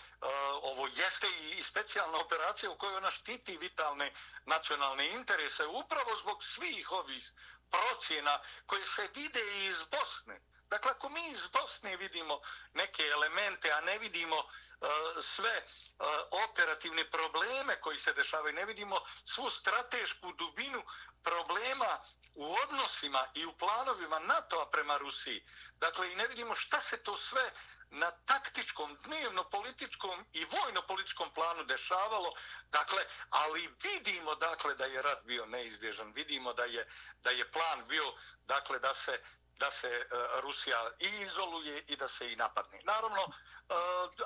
ovo 0.62 0.86
jeste 0.86 1.26
i 1.58 1.62
specijalna 1.62 2.18
operacija 2.18 2.70
u 2.70 2.78
kojoj 2.78 2.96
ona 2.96 3.10
štiti 3.10 3.56
vitalne 3.56 4.14
nacionalne 4.46 5.10
interese 5.10 5.66
upravo 5.66 6.16
zbog 6.16 6.44
svih 6.44 6.92
ovih 6.92 7.32
procjena 7.70 8.38
koje 8.66 8.86
se 8.86 9.08
vide 9.14 9.40
i 9.40 9.66
iz 9.66 9.82
Bosne. 9.82 10.40
Dakle, 10.70 10.90
ako 10.90 11.08
mi 11.08 11.30
iz 11.30 11.46
Bosne 11.46 11.96
vidimo 11.96 12.40
neke 12.72 13.06
elemente, 13.06 13.72
a 13.72 13.80
ne 13.80 13.98
vidimo 13.98 14.36
uh, 14.36 14.88
sve 15.22 15.62
uh, 15.62 16.06
operativne 16.50 17.10
probleme 17.10 17.80
koji 17.80 17.98
se 17.98 18.12
dešavaju, 18.12 18.54
ne 18.54 18.64
vidimo 18.64 19.00
svu 19.26 19.50
stratešku 19.50 20.32
dubinu 20.32 20.82
problema 21.22 22.00
u 22.34 22.54
odnosima 22.54 23.26
i 23.34 23.46
u 23.46 23.52
planovima 23.52 24.18
NATO-a 24.18 24.66
prema 24.70 24.96
Rusiji. 24.96 25.44
Dakle, 25.76 26.12
i 26.12 26.16
ne 26.16 26.28
vidimo 26.28 26.54
šta 26.54 26.80
se 26.80 26.96
to 26.96 27.16
sve 27.16 27.52
na 27.90 28.10
taktičkom, 28.10 28.98
dnevno-političkom 29.04 30.24
i 30.32 30.44
vojno-političkom 30.44 31.30
planu 31.34 31.64
dešavalo. 31.64 32.34
Dakle, 32.70 33.04
ali 33.30 33.74
vidimo 33.82 34.34
dakle 34.34 34.74
da 34.74 34.84
je 34.84 35.02
rat 35.02 35.24
bio 35.24 35.46
neizbježan. 35.46 36.12
Vidimo 36.12 36.52
da 36.52 36.64
je, 36.64 36.88
da 37.22 37.30
je 37.30 37.50
plan 37.52 37.84
bio 37.88 38.14
dakle 38.46 38.78
da 38.78 38.94
se 38.94 39.20
da 39.58 39.70
se 39.70 39.88
e, 39.88 40.06
Rusija 40.40 40.90
i 40.98 41.08
izoluje 41.08 41.84
i 41.88 41.96
da 41.96 42.08
se 42.08 42.32
i 42.32 42.36
napadne. 42.36 42.80
Naravno, 42.82 43.22
e, 43.22 43.74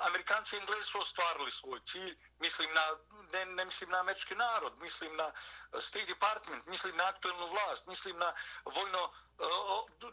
Amerikanci 0.01 0.55
i 0.55 0.59
Englezi 0.59 0.83
su 0.83 1.01
ostvarili 1.01 1.51
svoj 1.51 1.79
cilj, 1.85 2.17
mislim 2.39 2.73
na, 2.73 2.81
ne, 3.33 3.45
ne 3.45 3.65
mislim 3.65 3.89
na 3.89 3.99
američki 3.99 4.35
narod, 4.35 4.77
mislim 4.77 5.15
na 5.15 5.31
e, 5.73 5.81
State 5.81 6.05
Department, 6.05 6.65
mislim 6.65 6.97
na 6.97 7.05
aktualnu 7.05 7.47
vlast, 7.47 7.85
mislim 7.87 8.17
na 8.17 8.33
vojno, 8.65 9.11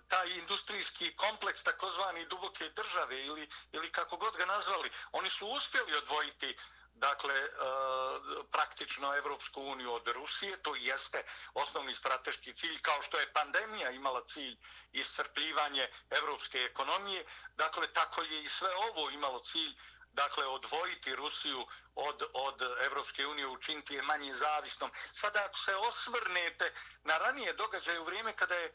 taj 0.08 0.28
industrijski 0.30 1.16
kompleks 1.16 1.62
takozvani 1.62 2.26
duboke 2.26 2.68
države 2.68 3.24
ili, 3.24 3.48
ili 3.72 3.92
kako 3.92 4.16
god 4.16 4.36
ga 4.36 4.46
nazvali. 4.46 4.90
Oni 5.12 5.30
su 5.30 5.46
uspjeli 5.48 5.96
odvojiti 5.96 6.56
dakle, 6.96 7.34
e, 7.34 7.48
praktično 8.52 9.16
Evropsku 9.16 9.62
uniju 9.62 9.92
od 9.92 10.08
Rusije, 10.08 10.62
to 10.62 10.74
jeste 10.74 11.22
osnovni 11.54 11.94
strateški 11.94 12.54
cilj, 12.54 12.78
kao 12.82 13.02
što 13.02 13.18
je 13.18 13.32
pandemija 13.32 13.90
imala 13.90 14.24
cilj 14.26 14.56
iscrpljivanje 14.92 15.88
evropske 16.10 16.58
ekonomije, 16.58 17.24
dakle, 17.56 17.92
tako 17.92 18.22
je 18.22 18.42
i 18.42 18.48
sve 18.48 18.68
ovo 18.76 19.10
imalo 19.10 19.38
cilj 19.38 19.74
dakle, 20.16 20.46
odvojiti 20.46 21.16
Rusiju 21.16 21.66
od, 21.94 22.22
od 22.32 22.62
Evropske 22.86 23.26
unije, 23.26 23.46
učiniti 23.46 23.94
je 23.94 24.02
manje 24.02 24.34
zavisnom. 24.34 24.90
Sada, 25.12 25.44
ako 25.44 25.58
se 25.58 25.74
osvrnete 25.76 26.72
na 27.04 27.18
ranije 27.18 27.52
događaje 27.52 28.00
u 28.00 28.04
vrijeme 28.04 28.36
kada 28.36 28.54
je 28.54 28.66
e, 28.66 28.72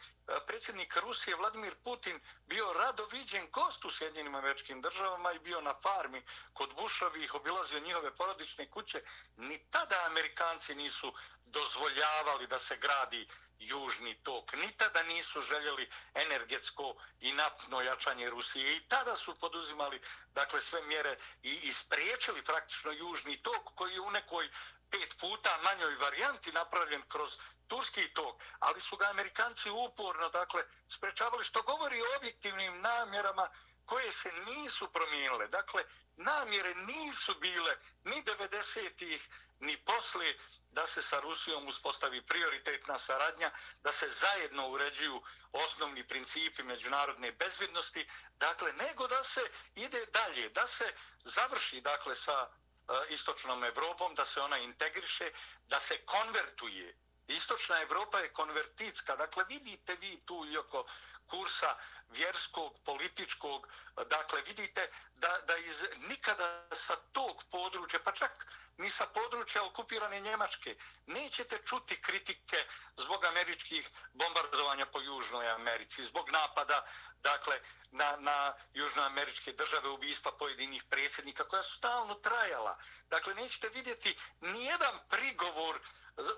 predsjednik 0.47 0.97
Rusije 0.97 1.35
Vladimir 1.35 1.75
Putin 1.83 2.19
bio 2.47 2.73
rado 2.73 3.05
viđen 3.05 3.49
gost 3.51 3.85
u 3.85 3.91
Sjedinjenim 3.91 4.35
američkim 4.35 4.81
državama 4.81 5.31
i 5.33 5.39
bio 5.39 5.61
na 5.61 5.73
farmi 5.83 6.25
kod 6.53 6.75
Bušovih, 6.75 7.35
obilazio 7.35 7.79
njihove 7.79 8.15
porodične 8.15 8.69
kuće, 8.69 9.03
ni 9.37 9.65
tada 9.71 10.03
Amerikanci 10.05 10.75
nisu 10.75 11.13
dozvoljavali 11.51 12.47
da 12.47 12.59
se 12.59 12.77
gradi 12.77 13.27
južni 13.59 14.15
tok. 14.23 14.53
Ni 14.53 14.71
tada 14.77 15.03
nisu 15.03 15.41
željeli 15.41 15.89
energetsko 16.13 16.95
i 17.19 17.33
naftno 17.33 17.81
jačanje 17.81 18.29
Rusije. 18.29 18.75
I 18.75 18.87
tada 18.87 19.15
su 19.15 19.39
poduzimali 19.39 20.01
dakle, 20.33 20.61
sve 20.61 20.81
mjere 20.81 21.17
i 21.43 21.53
ispriječili 21.53 22.43
praktično 22.43 22.91
južni 22.91 23.37
tok 23.37 23.75
koji 23.75 23.93
je 23.93 24.01
u 24.01 24.11
nekoj 24.11 24.49
pet 24.91 25.15
puta 25.19 25.59
manjoj 25.63 25.95
varijanti 25.95 26.51
napravljen 26.51 27.01
kroz 27.09 27.31
turski 27.67 28.13
tok, 28.13 28.41
ali 28.59 28.81
su 28.81 28.97
ga 28.97 29.09
Amerikanci 29.09 29.69
uporno 29.69 30.29
dakle, 30.29 30.63
sprečavali 30.89 31.45
što 31.45 31.61
govori 31.61 32.01
o 32.01 32.15
objektivnim 32.17 32.81
namjerama 32.81 33.49
koje 33.85 34.11
se 34.11 34.31
nisu 34.31 34.87
promijenile. 34.93 35.47
Dakle, 35.47 35.83
namjere 36.17 36.75
nisu 36.75 37.35
bile 37.39 37.75
ni 38.03 38.23
90-ih, 38.23 39.29
ni 39.61 39.77
posle 39.77 40.33
da 40.71 40.87
se 40.87 41.01
sa 41.01 41.19
Rusijom 41.19 41.67
uspostavi 41.67 42.21
prioritetna 42.21 42.99
saradnja, 42.99 43.51
da 43.83 43.91
se 43.91 44.09
zajedno 44.09 44.67
uređuju 44.69 45.21
osnovni 45.51 46.07
principi 46.07 46.63
međunarodne 46.63 47.31
bezvidnosti, 47.31 48.09
dakle, 48.37 48.73
nego 48.73 49.07
da 49.07 49.23
se 49.23 49.41
ide 49.75 50.05
dalje, 50.05 50.49
da 50.49 50.67
se 50.67 50.93
završi, 51.23 51.81
dakle, 51.81 52.15
sa 52.15 52.47
e, 52.49 53.13
istočnom 53.13 53.63
Evropom, 53.63 54.15
da 54.15 54.25
se 54.25 54.41
ona 54.41 54.57
integriše, 54.57 55.31
da 55.67 55.79
se 55.79 56.05
konvertuje. 56.05 56.97
Istočna 57.27 57.81
Evropa 57.81 58.19
je 58.19 58.33
konvertitska, 58.33 59.15
dakle, 59.15 59.43
vidite 59.49 59.95
vi 59.95 60.21
tu 60.25 60.45
i 60.45 60.57
oko 60.57 60.85
kursa 61.31 61.75
vjerskog, 62.11 62.79
političkog, 62.85 63.67
dakle 64.09 64.41
vidite 64.41 64.89
da, 65.15 65.39
da 65.47 65.57
iz 65.57 65.83
nikada 65.97 66.67
sa 66.71 66.95
tog 67.11 67.43
područja, 67.51 67.99
pa 68.03 68.11
čak 68.11 68.47
ni 68.77 68.89
sa 68.89 69.05
područja 69.05 69.63
okupirane 69.63 70.19
Njemačke, 70.19 70.75
nećete 71.05 71.57
čuti 71.65 72.01
kritike 72.01 72.57
zbog 72.97 73.25
američkih 73.25 73.89
bombardovanja 74.13 74.85
po 74.85 75.01
Južnoj 75.01 75.49
Americi, 75.49 76.05
zbog 76.05 76.29
napada 76.29 76.85
dakle, 77.23 77.59
na, 77.91 78.15
na 78.19 78.53
južnoameričke 78.73 79.51
države 79.51 79.89
ubijstva 79.89 80.31
pojedinih 80.31 80.83
predsjednika 80.89 81.43
koja 81.43 81.63
su 81.63 81.75
stalno 81.75 82.13
trajala. 82.15 82.77
Dakle, 83.09 83.35
nećete 83.35 83.69
vidjeti 83.69 84.17
nijedan 84.41 84.99
prigovor 85.09 85.79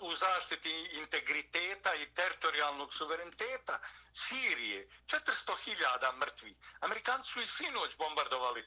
u 0.01 0.15
zaštiti 0.15 0.89
integriteta 0.91 1.95
i 1.95 2.13
teritorijalnog 2.13 2.93
suvereniteta 2.93 3.79
Sirije. 4.13 4.87
400.000 5.07 6.15
mrtvi. 6.15 6.55
Amerikanci 6.79 7.31
su 7.31 7.41
i 7.41 7.47
sinoć 7.47 7.97
bombardovali 7.97 8.61
e, 8.61 8.65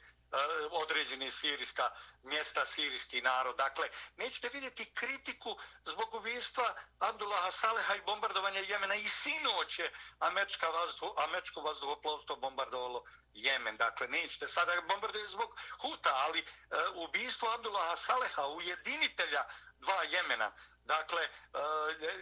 određene 0.71 1.31
sirijska 1.31 1.89
mjesta, 2.23 2.65
sirijski 2.65 3.21
narod. 3.21 3.55
Dakle, 3.55 3.89
nećete 4.17 4.49
vidjeti 4.49 4.91
kritiku 4.93 5.57
zbog 5.85 6.13
ubijstva 6.13 6.75
Abdullaha 6.99 7.51
Saleha 7.51 7.95
i 7.95 8.01
bombardovanja 8.01 8.59
Jemena. 8.59 8.95
I 8.95 9.09
sinoć 9.09 9.79
je 9.79 9.93
američka 10.19 10.69
vazduh, 10.69 11.13
američko 11.17 11.61
vazduhoplovstvo 11.61 12.35
bombardovalo 12.35 13.03
Jemen. 13.33 13.77
Dakle, 13.77 14.07
nećete 14.07 14.47
sada 14.47 14.81
bombardovati 14.81 15.31
zbog 15.31 15.55
Huta, 15.81 16.13
ali 16.15 16.39
uh, 16.39 17.09
ubijstvo 17.09 17.53
Abdullaha 17.53 17.95
Saleha, 17.95 18.47
ujedinitelja 18.47 19.43
dva 19.79 20.03
Jemena. 20.03 20.51
Dakle, 20.87 21.21
e, 21.23 21.29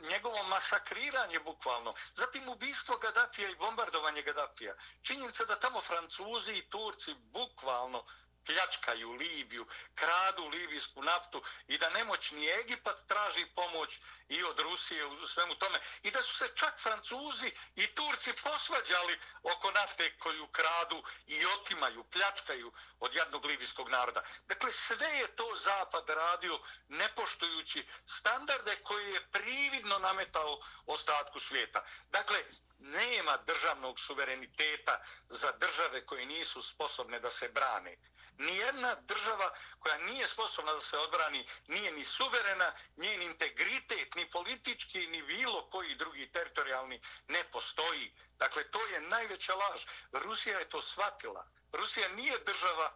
njegovo 0.01 0.43
masakriranje 0.43 1.39
bukvalno. 1.39 1.93
Zatim 2.13 2.50
ubistvo 2.50 2.98
Gaddafija 2.98 3.50
i 3.50 3.55
bombardovanje 3.55 4.22
Gaddafija. 4.22 4.75
Činjenica 5.01 5.45
da 5.45 5.60
tamo 5.60 5.81
Francuzi 5.81 6.53
i 6.53 6.69
Turci 6.69 7.13
bukvalno 7.13 8.05
pljačkaju 8.45 9.11
Libiju, 9.11 9.67
kradu 9.95 10.47
libijsku 10.47 11.03
naftu 11.03 11.43
i 11.67 11.77
da 11.77 11.89
nemoćni 11.89 12.49
Egipat 12.49 13.07
traži 13.07 13.45
pomoć 13.55 13.99
i 14.29 14.43
od 14.43 14.59
Rusije 14.59 15.05
u 15.05 15.27
svemu 15.27 15.55
tome. 15.55 15.79
I 16.03 16.11
da 16.11 16.23
su 16.23 16.35
se 16.35 16.49
čak 16.55 16.81
Francuzi 16.81 17.51
i 17.75 17.87
Turci 17.87 18.33
posvađali 18.43 19.19
oko 19.43 19.71
nafte 19.71 20.17
koju 20.19 20.47
kradu 20.47 21.03
i 21.27 21.45
otimaju, 21.45 22.03
pljačkaju 22.03 22.73
od 22.99 23.13
jednog 23.13 23.45
libijskog 23.45 23.89
naroda. 23.89 24.23
Dakle, 24.47 24.71
sve 24.71 25.07
je 25.07 25.35
to 25.35 25.55
Zapad 25.55 26.09
radio 26.09 26.59
nepoštujući 26.87 27.87
standarde 28.05 28.75
koje 28.83 29.13
je 29.13 29.27
prividno 29.31 29.99
nametao 29.99 30.59
ostatku 30.85 31.39
svijeta. 31.39 31.85
Dakle, 32.11 32.43
nema 32.79 33.37
državnog 33.37 33.99
suvereniteta 33.99 35.03
za 35.29 35.51
države 35.51 36.05
koje 36.05 36.25
nisu 36.25 36.61
sposobne 36.61 37.19
da 37.19 37.29
se 37.29 37.49
brane. 37.49 37.97
Nijedna 38.37 38.95
država 38.95 39.55
koja 39.79 39.97
nije 39.97 40.27
sposobna 40.27 40.73
da 40.73 40.81
se 40.81 40.97
odbrani 40.97 41.47
nije 41.67 41.91
ni 41.91 42.05
suverena, 42.05 42.73
njen 42.97 43.21
integritet, 43.21 44.15
ni 44.15 44.29
politički, 44.31 45.07
ni 45.07 45.23
bilo 45.23 45.69
koji 45.69 45.95
drugi 45.95 46.31
teritorijalni 46.31 47.01
ne 47.27 47.43
postoji. 47.51 48.13
Dakle, 48.37 48.71
to 48.71 48.85
je 48.85 49.01
najveća 49.01 49.53
laž. 49.55 49.81
Rusija 50.11 50.59
je 50.59 50.69
to 50.69 50.81
shvatila. 50.81 51.47
Rusija 51.71 52.07
nije 52.09 52.39
država 52.39 52.93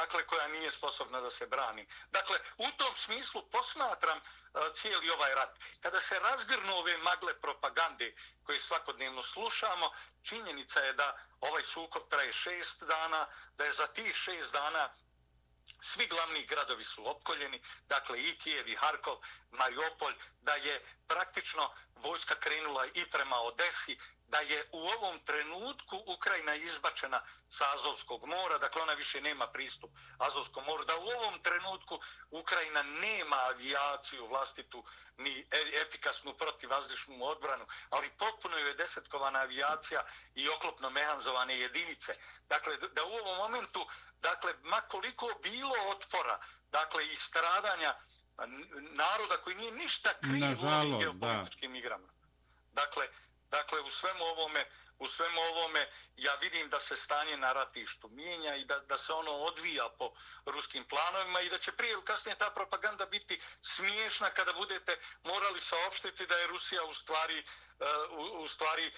dakle, 0.00 0.26
koja 0.26 0.48
nije 0.48 0.70
sposobna 0.70 1.20
da 1.20 1.30
se 1.30 1.46
brani. 1.46 1.86
Dakle, 2.10 2.38
u 2.56 2.68
tom 2.76 2.94
smislu 3.04 3.48
posmatram 3.50 4.18
uh, 4.18 4.62
cijeli 4.74 5.10
ovaj 5.10 5.34
rat. 5.34 5.52
Kada 5.80 6.00
se 6.00 6.18
razgrnu 6.18 6.76
ove 6.76 6.96
magle 6.96 7.40
propagande 7.40 8.14
koje 8.44 8.58
svakodnevno 8.58 9.22
slušamo, 9.22 9.90
činjenica 10.22 10.80
je 10.80 10.92
da 10.92 11.18
ovaj 11.40 11.62
sukob 11.62 12.02
traje 12.10 12.32
šest 12.32 12.82
dana, 12.82 13.26
da 13.56 13.64
je 13.64 13.72
za 13.72 13.86
tih 13.86 14.14
šest 14.14 14.52
dana 14.52 14.88
svi 15.82 16.06
glavni 16.06 16.46
gradovi 16.46 16.84
su 16.84 17.08
opkoljeni, 17.08 17.62
dakle 17.88 18.20
i 18.22 18.38
Kijev 18.38 18.68
i 18.68 18.76
Harkov, 18.76 19.16
Mariupolj, 19.50 20.14
da 20.40 20.54
je 20.54 20.84
praktično 21.08 21.70
vojska 21.94 22.34
krenula 22.34 22.86
i 22.86 23.10
prema 23.10 23.36
Odesi, 23.36 23.98
da 24.28 24.38
je 24.38 24.68
u 24.72 24.78
ovom 24.78 25.18
trenutku 25.24 26.02
Ukrajina 26.06 26.54
izbačena 26.54 27.20
sa 27.50 27.64
Azovskog 27.74 28.24
mora, 28.24 28.58
dakle 28.58 28.82
ona 28.82 28.92
više 28.92 29.20
nema 29.20 29.46
pristup 29.46 29.90
Azovskom 30.18 30.64
moru, 30.64 30.84
da 30.84 30.96
u 30.96 31.08
ovom 31.08 31.42
trenutku 31.42 32.00
Ukrajina 32.30 32.82
nema 32.82 33.36
avijaciju 33.36 34.26
vlastitu 34.26 34.84
ni 35.18 35.46
e, 35.50 35.80
efikasnu 35.82 36.34
protivazdišnu 36.34 37.24
odbranu, 37.24 37.66
ali 37.90 38.10
potpuno 38.18 38.56
je 38.56 38.74
desetkovana 38.74 39.38
avijacija 39.38 40.04
i 40.34 40.48
oklopno 40.48 40.90
mehanzovane 40.90 41.58
jedinice. 41.58 42.16
Dakle, 42.48 42.76
da 42.76 43.04
u 43.04 43.12
ovom 43.12 43.36
momentu, 43.36 43.86
dakle, 44.22 44.54
makoliko 44.62 45.26
bilo 45.42 45.74
otpora, 45.90 46.40
dakle, 46.70 47.06
i 47.06 47.16
stradanja 47.16 47.94
naroda 48.90 49.36
koji 49.44 49.56
nije 49.56 49.72
ništa 49.72 50.10
kriv 50.20 50.64
u 50.64 50.68
ovim 50.68 50.98
geopolitičkim 50.98 51.74
igrama. 51.74 52.08
Dakle, 52.72 53.08
Dakle, 53.50 53.80
u 53.80 53.90
svemu 53.90 54.24
ovome, 54.24 54.64
u 54.98 55.06
svemu 55.06 55.40
ovome 55.40 55.88
ja 56.16 56.34
vidim 56.34 56.68
da 56.68 56.80
se 56.80 56.96
stanje 56.96 57.36
na 57.36 57.52
ratištu 57.52 58.08
mijenja 58.08 58.56
i 58.56 58.64
da, 58.64 58.78
da 58.78 58.98
se 58.98 59.12
ono 59.12 59.30
odvija 59.30 59.88
po 59.98 60.12
ruskim 60.46 60.84
planovima 60.84 61.40
i 61.40 61.48
da 61.48 61.58
će 61.58 61.72
prije 61.72 61.92
ili 61.92 62.04
kasnije 62.04 62.38
ta 62.38 62.50
propaganda 62.50 63.06
biti 63.06 63.40
smiješna 63.62 64.30
kada 64.30 64.52
budete 64.52 64.98
morali 65.22 65.60
saopštiti 65.60 66.26
da 66.26 66.36
je 66.36 66.46
Rusija 66.46 66.84
u 66.84 66.94
stvari, 66.94 67.38
uh, 67.40 68.18
u, 68.18 68.42
u 68.42 68.48
stvari 68.48 68.92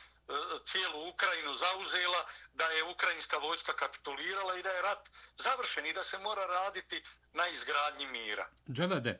cijelu 0.70 0.98
Ukrajinu 1.12 1.52
zauzela, 1.64 2.22
da 2.54 2.64
je 2.64 2.90
ukrajinska 2.94 3.36
vojska 3.38 3.72
kapitulirala 3.82 4.52
i 4.56 4.62
da 4.62 4.68
je 4.68 4.82
rat 4.82 5.02
završen 5.44 5.86
i 5.86 5.92
da 5.92 6.04
se 6.04 6.18
mora 6.18 6.44
raditi 6.46 7.02
na 7.32 7.44
izgradnji 7.48 8.06
mira. 8.06 8.46
Džavade, 8.76 9.12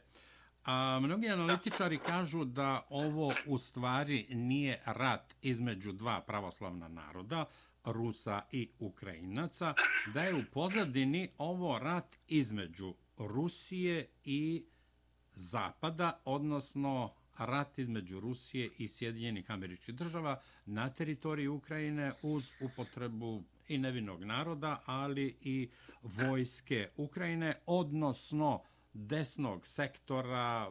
A 0.64 1.00
mnogi 1.00 1.28
analitičari 1.28 1.98
kažu 1.98 2.44
da 2.44 2.86
ovo 2.90 3.34
u 3.46 3.58
stvari 3.58 4.26
nije 4.30 4.82
rat 4.86 5.34
između 5.42 5.92
dva 5.92 6.20
pravoslavna 6.20 6.88
naroda, 6.88 7.44
Rusa 7.84 8.42
i 8.52 8.70
Ukrajinaca, 8.78 9.74
da 10.14 10.22
je 10.22 10.34
u 10.34 10.44
pozadini 10.52 11.32
ovo 11.38 11.78
rat 11.78 12.16
između 12.26 12.94
Rusije 13.16 14.10
i 14.24 14.64
Zapada, 15.34 16.20
odnosno 16.24 17.14
rat 17.46 17.78
između 17.78 18.20
Rusije 18.20 18.70
i 18.78 18.88
Sjedinjenih 18.88 19.50
američkih 19.50 19.94
država 19.94 20.40
na 20.66 20.90
teritoriji 20.90 21.48
Ukrajine 21.48 22.12
uz 22.22 22.50
upotrebu 22.60 23.42
i 23.68 23.78
nevinog 23.78 24.24
naroda, 24.24 24.82
ali 24.86 25.36
i 25.42 25.70
vojske 26.02 26.88
Ukrajine, 26.96 27.58
odnosno 27.66 28.62
desnog 28.92 29.66
sektora 29.66 30.70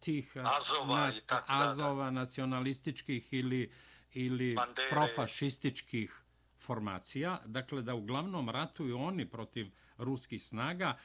tih 0.00 0.32
Azova, 0.36 1.06
nac, 1.06 1.24
Azova 1.46 2.10
nacionalističkih 2.10 3.32
ili 3.32 3.70
ili 4.12 4.54
Bandere. 4.54 4.88
profašističkih 4.90 6.22
formacija, 6.58 7.40
dakle 7.46 7.82
da 7.82 7.94
uglavnom 7.94 8.48
ratuju 8.48 8.98
oni 8.98 9.30
protiv 9.30 9.70
ruskih 9.98 10.42
snaga, 10.42 10.96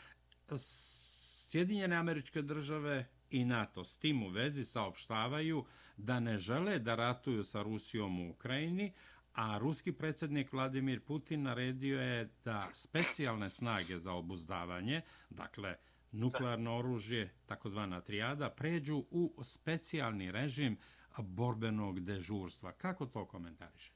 Sjedinjene 0.55 1.95
američke 1.95 2.41
države 2.41 3.05
i 3.35 3.45
NATO 3.45 3.83
s 3.83 3.97
tim 3.97 4.23
u 4.23 4.29
vezi 4.29 4.65
saopštavaju 4.65 5.65
da 5.97 6.19
ne 6.19 6.37
žele 6.37 6.79
da 6.79 6.95
ratuju 6.95 7.43
sa 7.43 7.61
Rusijom 7.61 8.19
u 8.19 8.29
Ukrajini, 8.31 8.93
a 9.33 9.57
ruski 9.57 9.91
predsjednik 9.91 10.53
Vladimir 10.53 11.01
Putin 11.01 11.43
naredio 11.43 12.01
je 12.01 12.29
da 12.45 12.69
specijalne 12.73 13.49
snage 13.49 13.99
za 13.99 14.13
obuzdavanje, 14.13 15.01
dakle 15.29 15.75
nuklearno 16.11 16.77
oružje, 16.77 17.33
takozvana 17.45 18.01
trijada, 18.01 18.49
pređu 18.49 19.05
u 19.11 19.43
specijalni 19.43 20.31
režim 20.31 20.79
borbenog 21.17 21.99
dežurstva. 21.99 22.71
Kako 22.71 23.05
to 23.05 23.25
komentarišete? 23.27 23.95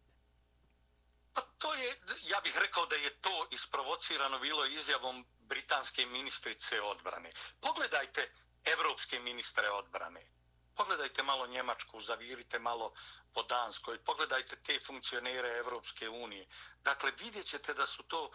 Pa 1.34 1.41
to 1.41 1.73
je, 1.73 1.89
ja 2.30 2.41
bih 2.43 2.58
rekao 2.62 2.86
da 2.86 2.95
je 2.95 3.10
to 3.21 3.47
isprovocirano 3.52 4.39
bilo 4.39 4.65
izjavom 4.65 5.25
britanske 5.39 6.06
ministrice 6.06 6.82
odbrane. 6.82 7.30
Pogledajte 7.62 8.30
evropske 8.65 9.19
ministre 9.19 9.69
odbrane 9.72 10.26
pogledajte 10.80 11.24
malo 11.24 11.48
Njemačku, 11.48 12.02
zavirite 12.02 12.60
malo 12.60 12.93
po 13.34 13.43
Danskoj, 13.43 13.98
pogledajte 14.10 14.56
te 14.56 14.80
funkcionere 14.88 15.58
Evropske 15.58 16.10
unije. 16.10 16.48
Dakle, 16.84 17.12
vidjet 17.19 17.45
ćete 17.45 17.74
da 17.74 17.88
su 17.88 18.04
to 18.04 18.22
uh, 18.26 18.32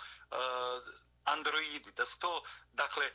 androidi, 1.25 1.93
da 1.97 2.07
su 2.07 2.19
to 2.19 2.43
dakle, 2.73 3.11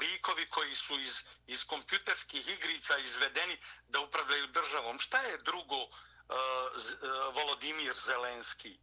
likovi 0.00 0.46
koji 0.50 0.74
su 0.74 0.98
iz, 0.98 1.16
iz 1.46 1.64
kompjuterskih 1.64 2.48
igrica 2.48 2.98
izvedeni 2.98 3.58
da 3.88 4.00
upravljaju 4.00 4.46
državom. 4.46 4.98
Šta 4.98 5.20
je 5.20 5.38
drugo 5.38 5.76
uh, 5.76 5.90
uh, 5.90 7.34
Volodimir 7.34 7.94
Zelenski? 8.06 8.78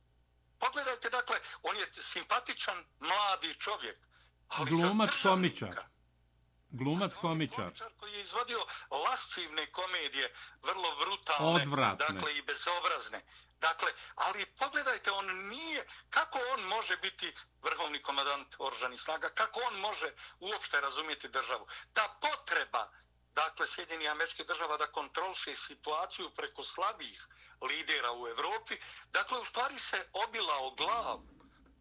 Pogledajte, 0.59 1.09
dakle, 1.09 1.39
on 1.63 1.77
je 1.77 1.87
simpatičan 1.93 2.85
mladi 2.99 3.55
čovjek. 3.59 3.97
Glumac 4.69 5.21
komičar 5.23 5.96
glumac 6.69 7.13
komičar. 7.15 7.71
koji 7.99 8.13
je 8.13 8.21
izvodio 8.21 8.65
lascivne 8.91 9.71
komedije, 9.71 10.33
vrlo 10.63 10.95
brutalne, 10.95 11.61
Odvratne. 11.61 12.05
dakle 12.09 12.37
i 12.37 12.41
bezobrazne. 12.41 13.21
Dakle, 13.59 13.91
ali 14.15 14.45
pogledajte, 14.45 15.11
on 15.11 15.47
nije, 15.47 15.87
kako 16.09 16.39
on 16.53 16.61
može 16.61 16.97
biti 16.97 17.33
vrhovni 17.61 18.01
komadant 18.01 18.55
oružanih 18.59 19.01
snaga, 19.01 19.29
kako 19.29 19.59
on 19.67 19.79
može 19.79 20.13
uopšte 20.39 20.81
razumijeti 20.81 21.27
državu. 21.27 21.67
Ta 21.93 22.17
potreba, 22.21 22.91
dakle, 23.33 23.67
Sjedini 23.67 24.07
američke 24.07 24.43
država 24.43 24.77
da 24.77 24.91
kontrolše 24.91 25.55
situaciju 25.55 26.29
preko 26.29 26.63
slabih 26.63 27.27
lidera 27.61 28.11
u 28.13 28.27
Evropi, 28.27 28.77
dakle, 29.11 29.39
u 29.39 29.45
stvari 29.45 29.79
se 29.79 30.09
obila 30.13 30.57
o 30.59 30.71
glavu 30.75 31.36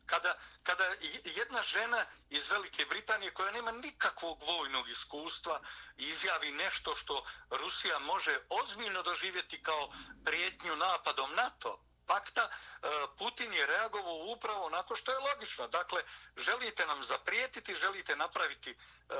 kada, 0.07 0.38
kada 0.62 0.95
jedna 1.25 1.62
žena 1.62 2.07
iz 2.31 2.51
Velike 2.51 2.85
Britanije 2.85 3.35
koja 3.35 3.53
nema 3.53 3.71
nikakvog 3.71 4.42
vojnog 4.42 4.88
iskustva 4.88 5.61
izjavi 5.97 6.51
nešto 6.51 6.95
što 6.95 7.27
Rusija 7.51 7.99
može 7.99 8.38
ozbiljno 8.49 9.03
doživjeti 9.03 9.62
kao 9.62 9.92
prijetnju 10.25 10.77
napadom 10.77 11.35
NATO 11.35 11.87
pakta, 12.07 12.49
e, 12.49 12.88
Putin 13.19 13.53
je 13.53 13.66
reagovao 13.66 14.25
upravo 14.33 14.66
onako 14.66 14.97
što 14.97 15.12
je 15.12 15.19
logično. 15.19 15.69
Dakle, 15.69 16.03
želite 16.37 16.87
nam 16.87 17.05
zaprijetiti, 17.05 17.75
želite 17.75 18.16
napraviti 18.16 18.71
e, 18.71 18.75
e, 18.75 19.16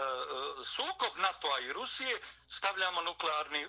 sukob 0.65 1.17
NATO-a 1.17 1.59
i 1.61 1.73
Rusije, 1.73 2.21
stavljamo 2.51 3.03
nuklearni, 3.03 3.69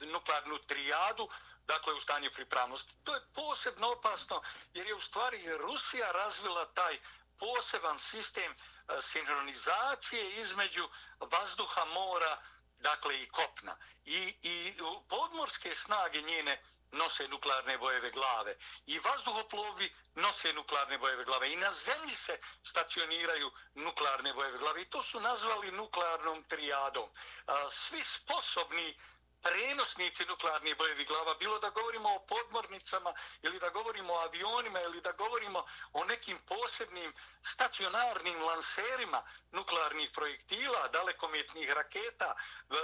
nuklearnu 0.00 0.58
trijadu, 0.58 1.28
dakle 1.68 1.94
u 1.94 2.00
stanju 2.00 2.30
pripravnosti. 2.34 2.94
To 3.04 3.14
je 3.14 3.26
posebno 3.34 3.92
opasno 3.92 4.42
jer 4.74 4.86
je 4.86 4.94
u 4.94 5.00
stvari 5.00 5.56
Rusija 5.56 6.12
razvila 6.12 6.64
taj 6.74 6.98
poseban 7.38 7.98
sistem 7.98 8.52
e, 8.52 8.56
sinhronizacije 9.02 10.40
između 10.40 10.88
vazduha, 11.20 11.84
mora, 11.84 12.38
dakle 12.78 13.22
i 13.22 13.26
kopna. 13.28 13.76
I, 14.04 14.36
i 14.42 14.74
podmorske 15.08 15.74
snage 15.74 16.20
njene 16.22 16.62
nose 16.92 17.28
nuklearne 17.28 17.78
bojeve 17.78 18.10
glave. 18.10 18.56
I 18.86 18.98
vazduhoplovi 18.98 19.94
nose 20.14 20.52
nuklearne 20.52 20.98
bojeve 20.98 21.24
glave. 21.24 21.52
I 21.52 21.56
na 21.56 21.72
zemlji 21.72 22.14
se 22.14 22.38
stacioniraju 22.64 23.50
nuklearne 23.74 24.34
bojeve 24.34 24.58
glave. 24.58 24.82
I 24.82 24.90
to 24.90 25.02
su 25.02 25.20
nazvali 25.20 25.70
nuklearnom 25.70 26.42
trijadom. 26.42 27.08
E, 27.08 27.52
svi 27.70 28.04
sposobni 28.04 28.96
prenosnici 29.42 30.24
nuklearnih 30.24 30.76
bojevi 30.76 31.04
glava, 31.04 31.34
bilo 31.34 31.58
da 31.58 31.70
govorimo 31.70 32.14
o 32.14 32.26
podmornicama 32.26 33.14
ili 33.42 33.58
da 33.58 33.68
govorimo 33.68 34.12
o 34.14 34.18
avionima 34.18 34.80
ili 34.80 35.00
da 35.00 35.12
govorimo 35.12 35.66
o 35.92 36.04
nekim 36.04 36.38
posebnim 36.46 37.12
stacionarnim 37.42 38.42
lanserima 38.42 39.22
nuklearnih 39.52 40.10
projektila, 40.14 40.88
dalekometnih 40.88 41.72
raketa, 41.72 42.34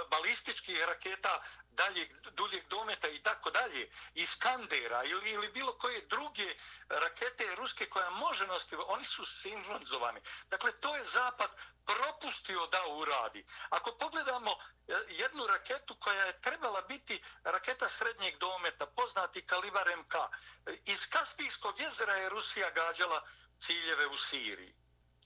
balističkih 0.09 0.83
raketa, 0.83 1.43
daljeg, 1.75 2.09
duljeg 2.31 2.67
dometa 2.67 3.07
i 3.07 3.23
tako 3.23 3.51
dalje, 3.51 3.89
Iskandera 4.13 5.03
ili, 5.03 5.29
ili 5.29 5.49
bilo 5.49 5.73
koje 5.77 6.01
druge 6.01 6.55
rakete 6.89 7.55
ruske 7.55 7.85
koja 7.85 8.09
može 8.09 8.47
nositi, 8.47 8.75
oni 8.87 9.05
su 9.05 9.25
sinhronizovani. 9.25 10.21
Dakle, 10.49 10.71
to 10.71 10.95
je 10.95 11.03
Zapad 11.03 11.49
propustio 11.85 12.67
da 12.67 12.81
uradi. 12.87 13.45
Ako 13.69 13.97
pogledamo 13.97 14.51
e, 14.51 14.93
jednu 15.09 15.47
raketu 15.47 15.95
koja 15.95 16.23
je 16.25 16.41
trebala 16.41 16.81
biti 16.81 17.23
raketa 17.43 17.89
srednjeg 17.89 18.37
dometa, 18.37 18.85
poznati 18.85 19.47
kalibar 19.47 19.97
MK, 19.97 20.15
e, 20.15 20.77
iz 20.85 21.07
Kaspijskog 21.09 21.79
jezera 21.79 22.15
je 22.15 22.29
Rusija 22.29 22.69
gađala 22.71 23.21
ciljeve 23.59 24.07
u 24.07 24.17
Siriji. 24.17 24.75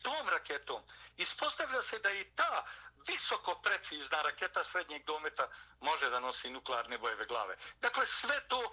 Tom 0.02 0.30
raketom 0.30 0.82
ispostavlja 1.18 1.82
se 1.82 2.00
da 2.00 2.12
i 2.12 2.24
ta 2.36 2.66
visoko 3.10 3.62
precizna 3.64 4.22
raketa 4.22 4.64
srednjeg 4.64 5.06
dometa 5.06 5.48
može 5.80 6.10
da 6.10 6.20
nosi 6.20 6.50
nuklearne 6.50 6.98
bojeve 6.98 7.26
glave. 7.26 7.56
Dakle, 7.82 8.06
sve 8.06 8.48
to 8.48 8.62
e, 8.62 8.72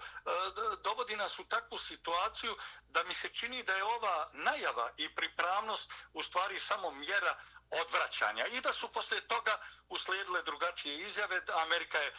dovodi 0.83 1.15
nas 1.15 1.39
u 1.39 1.43
takvu 1.43 1.77
situaciju 1.77 2.55
da 2.89 3.03
mi 3.03 3.13
se 3.13 3.29
čini 3.29 3.63
da 3.63 3.73
je 3.73 3.83
ova 3.83 4.27
najava 4.33 4.91
i 4.97 5.15
pripravnost 5.15 5.91
u 6.13 6.23
stvari 6.23 6.59
samo 6.59 6.91
mjera 6.91 7.35
odvraćanja 7.71 8.45
i 8.47 8.61
da 8.61 8.73
su 8.73 8.87
posle 8.87 9.21
toga 9.21 9.51
uslijedile 9.89 10.43
drugačije 10.43 11.07
izjave. 11.07 11.41
Amerika 11.65 11.97
je 11.97 12.07
e, 12.07 12.13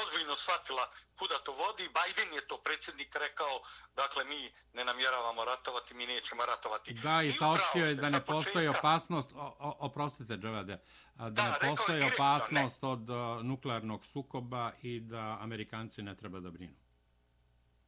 ozbiljno 0.00 0.36
shvatila 0.36 0.90
kuda 1.18 1.38
to 1.38 1.52
vodi. 1.52 1.90
Biden 1.98 2.34
je 2.34 2.48
to 2.48 2.58
predsjednik 2.58 3.16
rekao, 3.16 3.60
dakle 3.96 4.24
mi 4.24 4.52
ne 4.72 4.84
namjeravamo 4.84 5.44
ratovati, 5.44 5.94
mi 5.94 6.06
nećemo 6.06 6.46
ratovati. 6.46 6.94
Da, 6.94 7.22
i 7.22 7.32
saočio 7.32 7.86
je 7.86 7.94
da 7.94 8.08
ne 8.08 8.24
postoji 8.24 8.68
opasnost, 8.68 9.30
oprostite 9.58 10.36
Džavade, 10.36 10.78
da, 11.16 11.30
da 11.30 11.58
ne 11.62 11.68
postoji 11.68 12.02
opasnost 12.14 12.82
ne. 12.82 12.88
od 12.88 13.10
uh, 13.10 13.42
nuklearnog 13.42 14.04
sukoba 14.04 14.72
i 14.82 15.00
da 15.00 15.38
Amerikanci 15.40 16.02
ne 16.02 16.16
treba 16.16 16.40
da 16.40 16.50
brinu. 16.50 16.76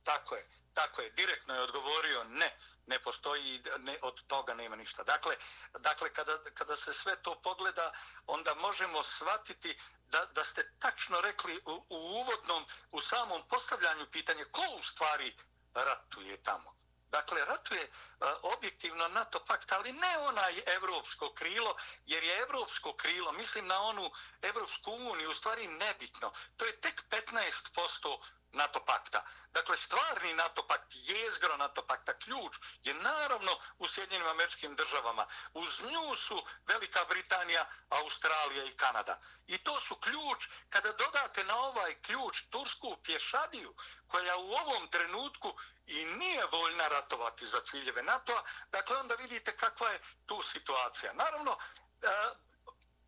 Tako 0.03 0.35
je, 0.35 0.47
tako 0.75 1.01
je, 1.03 1.11
direktno 1.11 1.55
je 1.55 1.61
odgovorio 1.61 2.25
ne 2.25 2.51
ne 2.88 2.99
postoji 2.99 3.62
ne, 3.79 3.99
od 4.03 4.23
toga 4.27 4.55
nema 4.55 4.77
ništa. 4.77 5.03
Dakle, 5.03 5.37
dakle 5.79 6.12
kada, 6.12 6.38
kada 6.55 6.77
se 6.77 6.93
sve 6.93 7.17
to 7.23 7.41
pogleda, 7.43 7.93
onda 8.27 8.55
možemo 8.55 9.03
shvatiti 9.03 9.79
da, 10.12 10.27
da 10.35 10.45
ste 10.45 10.73
tačno 10.79 11.21
rekli 11.21 11.61
u, 11.67 11.71
u 11.88 11.97
uvodnom, 11.97 12.64
u 12.91 13.01
samom 13.01 13.43
postavljanju 13.49 14.07
pitanja 14.12 14.45
ko 14.45 14.62
u 14.79 14.83
stvari 14.83 15.37
ratuje 15.75 16.37
tamo. 16.43 16.78
Dakle, 17.11 17.44
ratuje 17.44 17.83
e, 17.83 17.88
objektivno 18.42 19.09
NATO 19.09 19.40
pakt, 19.44 19.73
ali 19.73 19.92
ne 19.92 20.18
onaj 20.18 20.62
evropsko 20.66 21.33
krilo, 21.35 21.77
jer 22.07 22.25
je 22.25 22.38
evropsko 22.38 22.92
krilo, 22.92 23.33
mislim 23.33 23.66
na 23.66 23.81
onu 23.83 24.11
Evropsku 24.42 24.92
uniju, 24.92 25.31
u 25.31 25.35
stvari 25.35 25.68
nebitno. 25.68 26.33
To 26.57 26.64
je 26.64 26.81
tek 26.81 27.05
15% 27.11 28.18
NATO 28.52 28.80
pakta. 28.84 29.24
Dakle, 29.52 29.76
stvarni 29.76 30.34
NATO 30.34 30.62
pakt, 30.66 30.87
jezgro 30.92 31.56
NATO 31.56 31.82
pakta, 31.82 32.12
ključ 32.18 32.56
je 32.82 32.94
naravno 32.94 33.58
u 33.78 33.88
Sjedinjenim 33.88 34.28
američkim 34.28 34.76
državama. 34.76 35.26
Uz 35.54 35.80
nju 35.80 36.16
su 36.16 36.42
Velika 36.66 37.04
Britanija, 37.08 37.66
Australija 37.88 38.64
i 38.64 38.76
Kanada. 38.76 39.18
I 39.46 39.58
to 39.58 39.80
su 39.80 39.96
ključ, 39.96 40.48
kada 40.70 40.92
dodate 40.92 41.44
na 41.44 41.56
ovaj 41.58 41.94
ključ 41.94 42.42
Tursku 42.50 42.96
pješadiju, 43.04 43.74
koja 44.08 44.37
u 44.37 44.52
ovom 44.52 44.88
trenutku 44.88 45.54
i 45.87 46.04
nije 46.04 46.46
voljna 46.46 46.88
ratovati 46.88 47.46
za 47.46 47.61
ciljeve 47.61 48.02
NATO-a, 48.02 48.42
dakle 48.70 48.96
onda 48.96 49.14
vidite 49.14 49.56
kakva 49.56 49.88
je 49.88 50.00
tu 50.26 50.42
situacija. 50.42 51.12
Naravno, 51.12 51.58
e, 52.02 52.08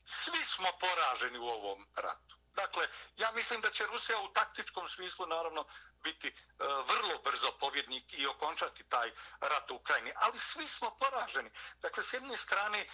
svi 0.07 0.44
smo 0.44 0.68
poraženi 0.81 1.38
u 1.38 1.48
ovom 1.48 1.87
ratu. 1.96 2.30
Dakle, 2.55 2.89
ja 3.17 3.31
mislim 3.33 3.61
da 3.61 3.71
će 3.71 3.87
Rusija 3.87 4.21
u 4.21 4.33
taktičkom 4.33 4.89
smislu 4.89 5.27
naravno 5.27 5.65
biti 6.03 6.29
e, 6.29 6.33
vrlo 6.59 7.19
brzo 7.25 7.53
pobjednik 7.61 8.13
i 8.13 8.27
okončati 8.27 8.85
taj 8.89 9.11
rat 9.41 9.71
u 9.71 9.75
Ukrajini. 9.75 10.13
Ali 10.17 10.39
svi 10.39 10.69
smo 10.69 10.91
poraženi. 10.91 11.51
Dakle, 11.83 12.03
s 12.03 12.13
jedne 12.13 12.37
strane, 12.37 12.79
e, 12.79 12.89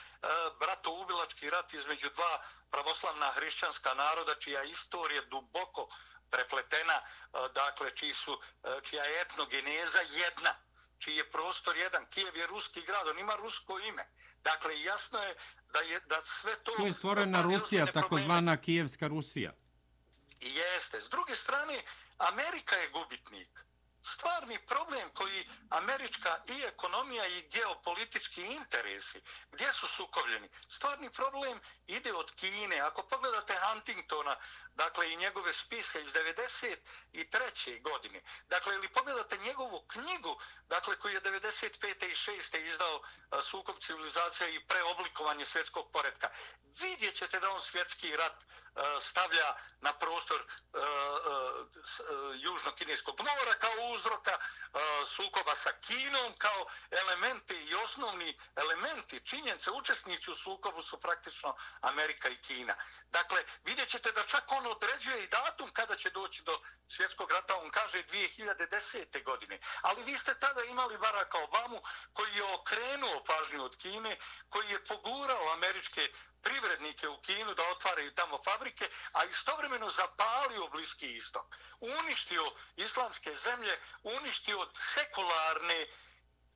bratoubilački 0.60 1.50
rat 1.50 1.74
između 1.74 2.10
dva 2.10 2.42
pravoslavna 2.70 3.30
hrišćanska 3.30 3.94
naroda, 3.94 4.34
čija 4.34 4.62
istorija 4.62 5.22
duboko 5.22 5.88
prepletena, 6.30 6.94
e, 6.94 7.02
dakle, 7.54 7.96
čiji 7.96 8.14
su, 8.14 8.40
e, 8.64 8.80
čija 8.82 9.04
je 9.04 9.20
etnogeneza 9.20 10.00
jedna, 10.00 10.54
čiji 10.98 11.16
je 11.16 11.30
prostor 11.30 11.76
jedan. 11.76 12.06
Kijev 12.06 12.36
je 12.36 12.46
ruski 12.46 12.80
grad, 12.82 13.08
on 13.08 13.18
ima 13.18 13.34
rusko 13.36 13.78
ime. 13.78 14.06
Dakle, 14.50 14.80
jasno 14.82 15.18
je 15.22 15.34
da 15.72 15.78
je 15.78 16.00
da 16.00 16.18
sve 16.24 16.54
to... 16.64 16.72
To 16.76 16.86
je 16.86 16.92
stvorena 16.92 17.42
Rusija, 17.42 17.86
takozvana 17.86 18.56
Kijevska 18.56 19.06
Rusija. 19.06 19.52
Jeste. 20.40 21.00
S 21.00 21.08
druge 21.10 21.36
strane, 21.36 21.82
Amerika 22.18 22.76
je 22.76 22.90
gubitnik 22.90 23.66
stvarni 24.12 24.58
problem 24.66 25.10
koji 25.14 25.48
američka 25.70 26.36
i 26.48 26.62
ekonomija 26.62 27.26
i 27.26 27.48
geopolitički 27.52 28.42
interesi, 28.42 29.20
gdje 29.52 29.72
su 29.72 29.86
sukobljeni, 29.86 30.48
stvarni 30.68 31.10
problem 31.10 31.60
ide 31.86 32.12
od 32.12 32.34
Kine. 32.34 32.80
Ako 32.80 33.02
pogledate 33.02 33.54
Huntingtona, 33.64 34.36
dakle 34.76 35.12
i 35.12 35.16
njegove 35.16 35.52
spise 35.52 36.02
iz 36.02 36.12
93. 36.12 37.82
godine, 37.82 38.20
dakle 38.48 38.74
ili 38.74 38.92
pogledate 38.92 39.36
njegovu 39.36 39.86
knjigu, 39.88 40.40
dakle 40.68 40.98
koju 40.98 41.14
je 41.14 41.22
95. 41.22 42.06
i 42.10 42.14
6. 42.14 42.64
izdao 42.64 43.02
sukob 43.42 43.76
civilizacija 43.80 44.48
i 44.48 44.64
preoblikovanje 44.66 45.44
svjetskog 45.44 45.92
poredka, 45.92 46.28
vidjet 46.80 47.16
ćete 47.16 47.40
da 47.40 47.50
on 47.50 47.62
svjetski 47.62 48.16
rat 48.16 48.44
stavlja 49.00 49.54
na 49.80 49.92
prostor 49.92 50.44
južno-kineskog 52.34 53.18
mora 53.18 53.54
kao 53.58 53.86
uzroka 53.94 54.38
sukoba 55.06 55.54
sa 55.54 55.72
Kinom 55.72 56.34
kao 56.38 56.66
elementi 56.90 57.54
i 57.54 57.74
osnovni 57.74 58.38
elementi 58.56 59.20
činjence 59.24 59.70
učesnici 59.70 60.30
u 60.30 60.34
sukobu 60.34 60.82
su 60.82 61.00
praktično 61.00 61.56
Amerika 61.80 62.28
i 62.28 62.36
Kina. 62.36 62.74
Dakle, 63.10 63.44
vidjet 63.64 63.88
ćete 63.88 64.12
da 64.12 64.22
čak 64.22 64.52
on 64.52 64.65
određuje 64.66 65.24
i 65.24 65.28
datum 65.28 65.70
kada 65.72 65.96
će 65.96 66.10
doći 66.10 66.42
do 66.42 66.60
svjetskog 66.88 67.30
rata, 67.30 67.56
on 67.56 67.70
kaže 67.70 68.02
2010. 68.02 69.24
godine. 69.24 69.58
Ali 69.82 70.04
vi 70.04 70.18
ste 70.18 70.38
tada 70.38 70.64
imali 70.64 70.98
Baracka 70.98 71.38
Obamu 71.38 71.82
koji 72.12 72.34
je 72.34 72.54
okrenuo 72.54 73.24
pažnju 73.24 73.64
od 73.64 73.76
Kine, 73.76 74.16
koji 74.48 74.70
je 74.70 74.84
pogurao 74.84 75.52
američke 75.52 76.12
privrednike 76.42 77.08
u 77.08 77.20
Kinu 77.20 77.54
da 77.54 77.68
otvaraju 77.68 78.14
tamo 78.14 78.38
fabrike, 78.44 78.88
a 79.12 79.24
istovremeno 79.24 79.90
zapalio 79.90 80.68
Bliski 80.68 81.16
istok. 81.16 81.56
Uništio 81.80 82.44
islamske 82.76 83.34
zemlje, 83.34 83.78
uništio 84.02 84.68
sekularne, 84.94 85.86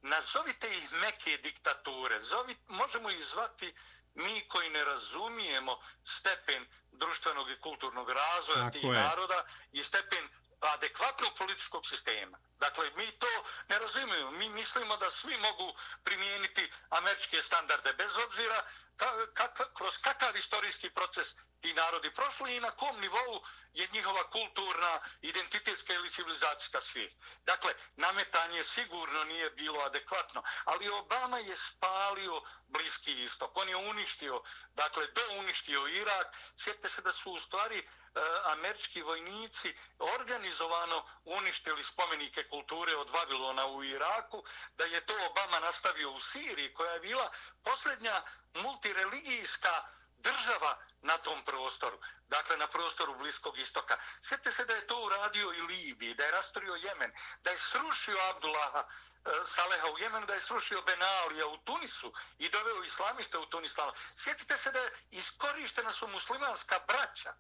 nazovite 0.03 0.68
ih 0.68 0.92
meke 0.92 1.37
diktature, 1.37 2.23
zovite, 2.23 2.61
možemo 2.66 3.11
ih 3.11 3.25
zvati 3.25 3.75
mi 4.14 4.49
koji 4.49 4.70
ne 4.70 4.85
razumijemo 4.85 5.79
stepen 6.05 6.66
društvenog 6.92 7.51
i 7.51 7.61
kulturnog 7.61 8.11
razvoja 8.11 8.59
Tako 8.59 8.70
tih 8.70 8.85
je. 8.85 8.92
naroda 8.92 9.44
i 9.73 9.83
stepen 9.85 10.29
adekvatnog 10.61 11.33
političkog 11.38 11.87
sistema. 11.87 12.38
Dakle, 12.59 12.90
mi 12.96 13.18
to 13.18 13.44
ne 13.68 13.79
razumijemo. 13.79 14.31
Mi 14.31 14.49
mislimo 14.49 14.96
da 14.96 15.11
svi 15.11 15.37
mogu 15.37 15.75
primijeniti 16.05 16.73
američke 16.90 17.42
standarde 17.42 17.92
bez 17.92 18.16
obzira 18.16 18.64
ka, 18.96 19.27
kak, 19.35 19.75
kroz 19.75 19.99
kakav 19.99 20.37
istorijski 20.37 20.90
proces 20.90 21.29
ti 21.61 21.73
narodi 21.75 22.11
prošli 22.14 22.57
i 22.57 22.61
na 22.61 22.70
kom 22.70 23.01
nivou 23.01 23.42
je 23.73 23.88
njihova 23.92 24.31
kulturna, 24.31 25.01
identitetska 25.20 25.94
ili 25.94 26.11
civilizacijska 26.11 26.81
svijest. 26.81 27.16
Dakle, 27.44 27.75
nametanje 27.96 28.64
sigurno 28.64 29.25
nije 29.25 29.51
bilo 29.51 29.81
adekvatno, 29.81 30.42
ali 30.64 30.88
Obama 30.88 31.38
je 31.38 31.57
spalio 31.57 32.42
Bliski 32.68 33.25
istok. 33.25 33.57
On 33.57 33.68
je 33.68 33.77
uništio, 33.77 34.42
dakle, 34.75 35.07
do 35.07 35.23
uništio 35.38 35.87
Irak. 35.87 36.27
Sjetite 36.57 36.88
se 36.88 37.03
da 37.03 37.12
su 37.12 37.33
u 37.33 37.40
stvari 37.40 37.88
E, 38.14 38.20
američki 38.44 39.03
vojnici 39.03 39.77
organizovano 39.99 41.05
uništili 41.25 41.85
spomenike 41.85 42.49
kulture 42.49 42.96
od 42.96 43.11
Vavilona 43.11 43.66
u 43.66 43.85
Iraku, 43.85 44.44
da 44.77 44.85
je 44.85 45.07
to 45.07 45.14
Obama 45.27 45.61
nastavio 45.61 46.11
u 46.11 46.20
Siriji, 46.20 46.75
koja 46.75 46.92
je 46.92 47.01
bila 47.01 47.31
posljednja 47.64 48.23
multireligijska 48.55 49.83
država 50.18 50.79
na 51.03 51.18
tom 51.18 51.44
prostoru, 51.44 51.99
dakle 52.29 52.57
na 52.57 52.66
prostoru 52.66 53.14
Bliskog 53.14 53.59
istoka. 53.59 53.96
Sjetite 54.23 54.53
se 54.53 54.64
da 54.64 54.75
je 54.75 54.87
to 54.87 55.05
uradio 55.05 55.53
i 55.53 55.61
Libiji, 55.61 56.14
da 56.14 56.25
je 56.25 56.31
rastorio 56.31 56.75
Jemen, 56.75 57.12
da 57.42 57.51
je 57.51 57.59
srušio 57.59 58.18
Abdullaha 58.31 58.85
e, 58.88 59.31
Saleha 59.46 59.90
u 59.90 59.99
Jemenu, 59.99 60.27
da 60.27 60.35
je 60.35 60.40
srušio 60.40 60.83
Benalija 60.83 61.46
u 61.46 61.57
Tunisu 61.59 62.12
i 62.38 62.49
doveo 62.49 62.83
islamiste 62.85 63.38
u 63.38 63.46
Tunislava. 63.46 63.92
Sjetite 64.16 64.57
se 64.57 64.73
da 64.73 64.79
je 64.79 64.92
iskorištena 65.11 65.92
su 65.92 66.09
muslimanska 66.09 66.81
braća 66.88 67.35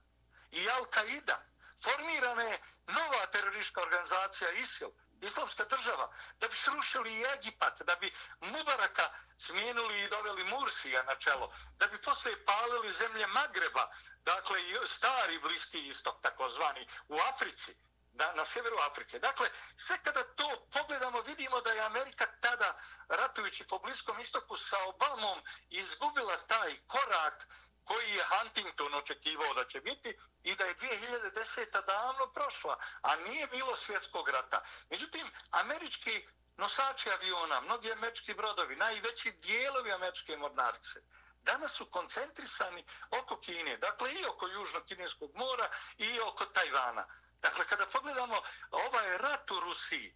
i 0.50 0.68
Al-Qaida. 0.68 1.38
Formirana 1.84 2.42
je 2.42 2.60
nova 2.86 3.26
teroristička 3.26 3.82
organizacija 3.82 4.50
ISIL, 4.50 4.90
islamska 5.20 5.64
država, 5.64 6.12
da 6.40 6.48
bi 6.48 6.54
srušili 6.54 7.14
i 7.14 7.24
Egipat, 7.34 7.82
da 7.82 7.96
bi 7.96 8.12
Mubaraka 8.40 9.10
smijenili 9.38 10.02
i 10.02 10.08
doveli 10.08 10.44
Mursija 10.44 11.02
na 11.02 11.14
čelo, 11.14 11.54
da 11.78 11.86
bi 11.86 12.02
posle 12.02 12.44
palili 12.44 12.92
zemlje 12.92 13.26
Magreba, 13.26 13.90
dakle 14.24 14.60
stari 14.86 15.38
bliski 15.38 15.88
istok, 15.88 16.20
takozvani, 16.22 16.88
u 17.08 17.16
Africi, 17.32 17.76
na, 18.12 18.32
na 18.32 18.44
severu 18.44 18.76
Afrike. 18.90 19.18
Dakle, 19.18 19.50
sve 19.76 19.98
kada 20.02 20.22
to 20.22 20.66
pogledamo, 20.72 21.20
vidimo 21.20 21.60
da 21.60 21.72
je 21.72 21.80
Amerika 21.80 22.26
tada, 22.40 22.78
ratujući 23.08 23.66
po 23.66 23.78
Bliskom 23.78 24.20
istoku 24.20 24.56
sa 24.56 24.76
Obamom, 24.84 25.42
izgubila 25.70 26.36
taj 26.46 26.76
korak 26.86 27.46
koji 27.90 28.10
je 28.10 28.24
Huntington 28.24 28.94
očekivao 28.94 29.54
da 29.54 29.64
će 29.64 29.80
biti 29.80 30.18
i 30.42 30.54
da 30.56 30.64
je 30.64 30.76
2010. 30.76 31.86
davno 31.86 32.32
prošla, 32.32 32.78
a 33.02 33.16
nije 33.16 33.46
bilo 33.46 33.76
svjetskog 33.76 34.28
rata. 34.28 34.64
Međutim, 34.90 35.30
američki 35.50 36.26
nosači 36.56 37.10
aviona, 37.10 37.60
mnogi 37.60 37.92
američki 37.92 38.34
brodovi, 38.34 38.76
najveći 38.76 39.30
dijelovi 39.30 39.92
američke 39.92 40.36
mornarice, 40.36 41.00
danas 41.42 41.72
su 41.72 41.86
koncentrisani 41.86 42.84
oko 43.10 43.40
Kine, 43.40 43.76
dakle 43.76 44.12
i 44.12 44.24
oko 44.26 44.46
Južno-Kineskog 44.48 45.30
mora 45.34 45.68
i 45.98 46.20
oko 46.20 46.44
Tajvana. 46.44 47.06
Dakle, 47.40 47.64
kada 47.64 47.86
pogledamo 47.86 48.42
ovaj 48.70 49.18
rat 49.18 49.50
u 49.50 49.60
Rusiji, 49.60 50.06
e, 50.06 50.14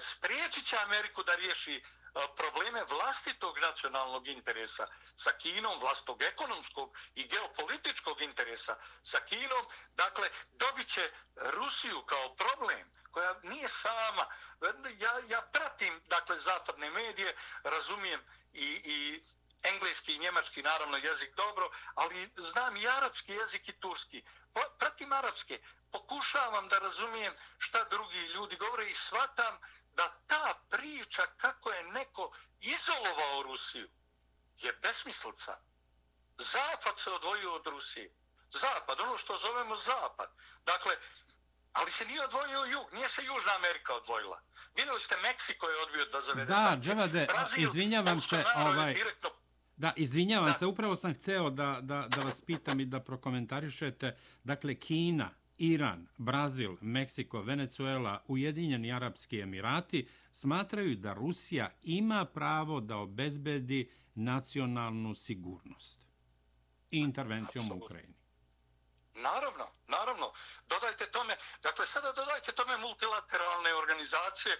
spriječit 0.00 0.66
će 0.66 0.76
Ameriku 0.76 1.22
da 1.22 1.34
riješi 1.34 1.84
E, 2.14 2.28
probleme 2.36 2.84
vlastitog 2.84 3.58
nacionalnog 3.58 4.28
interesa 4.28 4.86
sa 5.16 5.32
Kinom, 5.32 5.80
vlastog 5.80 6.22
ekonomskog 6.22 6.96
i 7.14 7.28
geopolitičkog 7.28 8.22
interesa 8.22 8.76
sa 9.04 9.20
Kinom, 9.20 9.66
dakle, 9.94 10.30
dobit 10.52 10.88
će 10.88 11.10
Rusiju 11.36 12.02
kao 12.02 12.34
problem 12.34 12.92
koja 13.10 13.34
nije 13.42 13.68
sama. 13.68 14.26
Ja, 14.98 15.12
ja 15.28 15.42
pratim, 15.52 16.02
dakle, 16.06 16.40
zapadne 16.40 16.90
medije, 16.90 17.36
razumijem 17.62 18.20
i, 18.52 18.80
i 18.84 19.22
engleski 19.62 20.14
i 20.14 20.18
njemački, 20.18 20.62
naravno, 20.62 20.96
jezik 20.96 21.34
dobro, 21.34 21.70
ali 21.94 22.30
znam 22.36 22.76
i 22.76 22.88
arapski 22.88 23.32
jezik 23.32 23.68
i 23.68 23.80
turski. 23.80 24.22
Pratim 24.78 25.12
arapske, 25.12 25.60
pokušavam 25.92 26.68
da 26.68 26.78
razumijem 26.78 27.34
šta 27.58 27.84
drugi 27.84 28.18
ljudi 28.18 28.56
govore 28.56 28.90
i 28.90 28.94
shvatam 28.94 29.58
da 29.98 30.06
ta 30.26 30.46
priča 30.70 31.22
kako 31.36 31.70
je 31.70 31.82
neko 31.98 32.24
izolovao 32.60 33.42
Rusiju 33.42 33.88
je 34.64 34.72
besmislica. 34.82 35.52
Zapad 36.38 36.94
se 37.02 37.10
odvojio 37.10 37.54
od 37.54 37.66
Rusije. 37.66 38.08
Zapad, 38.52 39.00
ono 39.00 39.18
što 39.18 39.36
zovemo 39.36 39.76
Zapad. 39.76 40.28
Dakle, 40.66 40.92
ali 41.72 41.90
se 41.90 42.04
nije 42.04 42.24
odvojio 42.24 42.64
jug, 42.64 42.86
nije 42.92 43.08
se 43.08 43.22
Južna 43.22 43.52
Amerika 43.60 43.94
odvojila. 43.94 44.40
Vidjeli 44.76 45.00
ste, 45.00 45.14
Meksiko 45.22 45.66
je 45.68 45.82
odbio 45.82 46.04
da 46.12 46.20
zavede 46.20 46.46
Da, 46.46 46.76
Džavade, 46.80 47.26
izvinjavam 47.56 48.20
se, 48.20 48.44
ovaj, 48.56 48.94
direktno... 48.94 49.30
Da, 49.76 49.92
izvinjavam 49.96 50.52
da. 50.52 50.58
se, 50.58 50.66
upravo 50.66 50.96
sam 50.96 51.14
hteo 51.14 51.50
da, 51.50 51.78
da, 51.82 52.06
da 52.08 52.20
vas 52.20 52.40
pitam 52.40 52.80
i 52.80 52.86
da 52.86 53.00
prokomentarišete. 53.00 54.16
Dakle, 54.44 54.74
Kina, 54.74 55.30
Iran, 55.58 56.08
Brazil, 56.16 56.76
Meksiko, 56.80 57.42
Venezuela, 57.42 58.22
Ujedinjeni 58.28 58.92
Arapski 58.92 59.40
Emirati 59.40 60.08
smatraju 60.32 60.96
da 60.96 61.12
Rusija 61.12 61.70
ima 61.82 62.24
pravo 62.24 62.80
da 62.80 62.96
obezbedi 62.96 63.92
nacionalnu 64.14 65.14
sigurnost 65.14 65.98
i 66.90 66.98
intervencijom 66.98 67.72
u 67.72 67.76
Ukrajini. 67.76 68.14
Naravno, 69.14 69.66
naravno. 69.86 70.32
Dodajte 70.68 71.10
tome, 71.10 71.36
dakle 71.62 71.86
sada 71.86 72.12
dodajte 72.12 72.52
tome 72.52 72.76
multilateralne 72.76 73.74
organizacije 73.74 74.54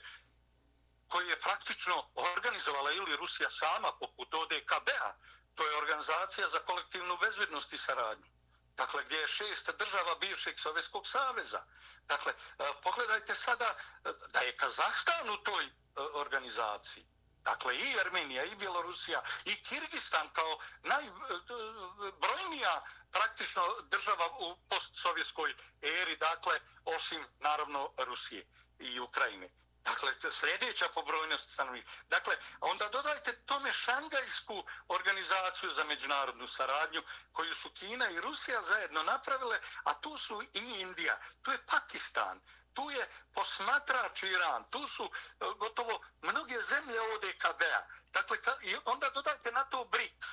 koje 1.09 1.29
je 1.29 1.41
praktično 1.41 1.95
organizovala 2.37 2.93
ili 2.93 3.17
Rusija 3.17 3.51
sama 3.51 3.91
poput 4.01 4.35
ODKB-a, 4.35 5.11
to 5.55 5.63
je 5.67 5.79
organizacija 5.79 6.49
za 6.49 6.59
kolektivnu 6.59 7.19
bezbjednost 7.23 7.73
i 7.73 7.79
saradnju 7.79 8.38
dakle 8.79 9.05
gdje 9.05 9.17
je 9.17 9.29
šest 9.29 9.71
država 9.79 10.15
bivšeg 10.15 10.59
Sovjetskog 10.59 11.07
saveza. 11.07 11.63
Dakle, 12.09 12.33
e, 12.33 12.37
pogledajte 12.83 13.35
sada 13.35 13.65
e, 13.65 13.75
da 14.33 14.41
je 14.41 14.57
Kazahstan 14.57 15.31
u 15.31 15.37
toj 15.37 15.65
e, 15.65 15.71
organizaciji. 16.15 17.07
Dakle, 17.45 17.77
i 17.77 18.01
Armenija, 18.01 18.45
i 18.45 18.57
Bjelorusija, 18.57 19.23
i 19.45 19.63
Kirgistan 19.63 20.29
kao 20.33 20.59
najbrojnija 20.83 22.85
praktično 23.13 23.63
država 23.91 24.27
u 24.39 24.57
postsovjetskoj 24.69 25.55
eri, 25.83 26.17
dakle, 26.17 26.61
osim, 26.85 27.27
naravno, 27.39 27.91
Rusije 27.99 28.47
i 28.79 29.01
Ukrajine. 29.01 29.51
Dakle, 29.85 30.13
sljedeća 30.31 30.89
po 30.95 31.03
brojnosti 31.03 31.53
stanovnika. 31.53 31.91
Dakle, 32.09 32.37
onda 32.61 32.89
dodajte 32.89 33.33
tome 33.33 33.73
šangajsku 33.73 34.65
organizaciju 34.89 35.73
za 35.73 35.85
međunarodnu 35.85 36.47
saradnju 36.47 37.03
koju 37.33 37.55
su 37.55 37.71
Kina 37.71 38.11
i 38.11 38.21
Rusija 38.21 38.63
zajedno 38.63 39.03
napravile, 39.03 39.61
a 39.85 39.95
tu 39.95 40.19
su 40.19 40.43
i 40.43 40.81
Indija, 40.81 41.21
tu 41.43 41.51
je 41.51 41.67
Pakistan, 41.67 42.41
tu 42.75 42.91
je 42.91 43.09
posmatrač 43.33 44.23
Iran, 44.23 44.65
tu 44.71 44.87
su 44.87 45.05
e, 45.05 45.45
gotovo 45.57 46.01
mnoge 46.23 46.61
zemlje 46.63 47.01
ODKB-a. 47.01 47.81
Dakle, 48.13 48.39
i 48.63 48.77
onda 48.85 49.11
dodajte 49.11 49.53
na 49.53 49.65
to 49.65 49.85
BRICS. 49.85 50.27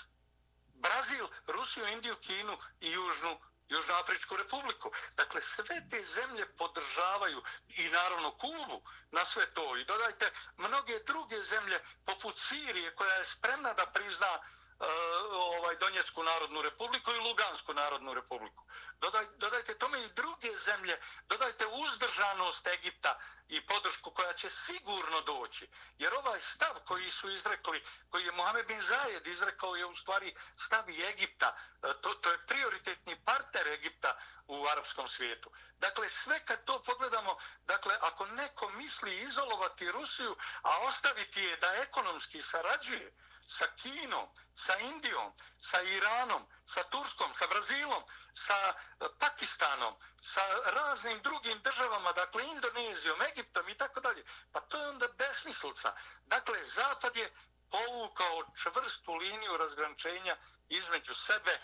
Brazil, 0.73 1.27
Rusiju, 1.47 1.87
Indiju, 1.87 2.15
Kinu 2.15 2.57
i 2.79 2.91
Južnu 2.91 3.39
Južnoafričku 3.69 4.37
republiku. 4.37 4.91
Dakle, 5.17 5.41
sve 5.41 5.89
te 5.89 6.03
zemlje 6.03 6.55
podržavaju 6.57 7.43
i 7.67 7.89
naravno 7.89 8.31
Kubu 8.31 8.81
na 9.11 9.25
sve 9.25 9.53
to. 9.53 9.77
I 9.77 9.85
dodajte 9.85 10.31
mnoge 10.57 10.99
druge 10.99 11.43
zemlje 11.43 11.79
poput 12.05 12.37
Sirije 12.37 12.95
koja 12.95 13.13
je 13.13 13.25
spremna 13.25 13.73
da 13.73 13.85
prizna 13.85 14.39
uh, 14.39 14.45
E, 14.79 14.85
ovaj 15.31 15.75
Donjecku 15.75 16.23
narodnu 16.23 16.61
republiku 16.61 17.11
i 17.11 17.19
Lugansku 17.19 17.73
narodnu 17.73 18.13
republiku. 18.13 18.63
Dodaj, 18.99 19.25
dodajte 19.37 19.77
tome 19.77 20.03
i 20.03 20.09
druge 20.09 20.57
zemlje, 20.57 21.01
dodajte 21.27 21.65
uzdržanost 21.67 22.67
Egipta 22.67 23.19
i 23.47 23.65
podršku 23.65 24.11
koja 24.11 24.33
će 24.33 24.49
sigurno 24.49 25.21
doći. 25.21 25.69
Jer 25.97 26.13
ovaj 26.13 26.39
stav 26.39 26.79
koji 26.85 27.11
su 27.11 27.29
izrekli, 27.29 27.83
koji 28.09 28.25
je 28.25 28.31
Mohamed 28.31 28.67
bin 28.67 28.81
Zayed 28.81 29.27
izrekao 29.27 29.75
je 29.75 29.85
u 29.85 29.95
stvari 29.95 30.35
stav 30.57 30.89
i 30.89 31.03
Egipta. 31.03 31.57
E, 31.83 31.93
to, 32.01 32.13
to 32.13 32.31
je 32.31 32.45
prioritetni 32.47 33.23
partner 33.25 33.67
Egipta 33.67 34.17
u 34.47 34.67
arapskom 34.67 35.07
svijetu. 35.07 35.51
Dakle, 35.77 36.09
sve 36.09 36.45
kad 36.45 36.65
to 36.65 36.81
pogledamo, 36.81 37.37
dakle, 37.65 37.97
ako 38.01 38.25
neko 38.25 38.69
misli 38.69 39.21
izolovati 39.21 39.91
Rusiju, 39.91 40.35
a 40.61 40.77
ostaviti 40.79 41.43
je 41.43 41.57
da 41.57 41.75
ekonomski 41.75 42.41
sarađuje, 42.41 43.13
sa 43.47 43.67
Kinom, 43.75 44.29
sa 44.55 44.79
Indijom, 44.79 45.33
sa 45.59 45.81
Iranom, 45.81 46.47
sa 46.65 46.83
Turskom, 46.83 47.33
sa 47.33 47.47
Brazilom, 47.47 48.03
sa 48.33 48.57
eh, 48.69 49.07
Pakistanom, 49.19 49.95
sa 50.21 50.41
raznim 50.65 51.21
drugim 51.21 51.61
državama, 51.61 52.11
dakle 52.11 52.43
Indonezijom, 52.43 53.21
Egiptom 53.21 53.69
i 53.69 53.77
tako 53.77 53.99
dalje. 53.99 54.23
Pa 54.51 54.59
to 54.59 54.77
je 54.77 54.87
onda 54.87 55.07
besmislica. 55.07 55.95
Dakle, 56.25 56.65
Zapad 56.65 57.15
je 57.15 57.33
povukao 57.69 58.43
čvrstu 58.63 59.15
liniju 59.15 59.57
razgrančenja 59.57 60.37
između 60.69 61.13
sebe 61.13 61.59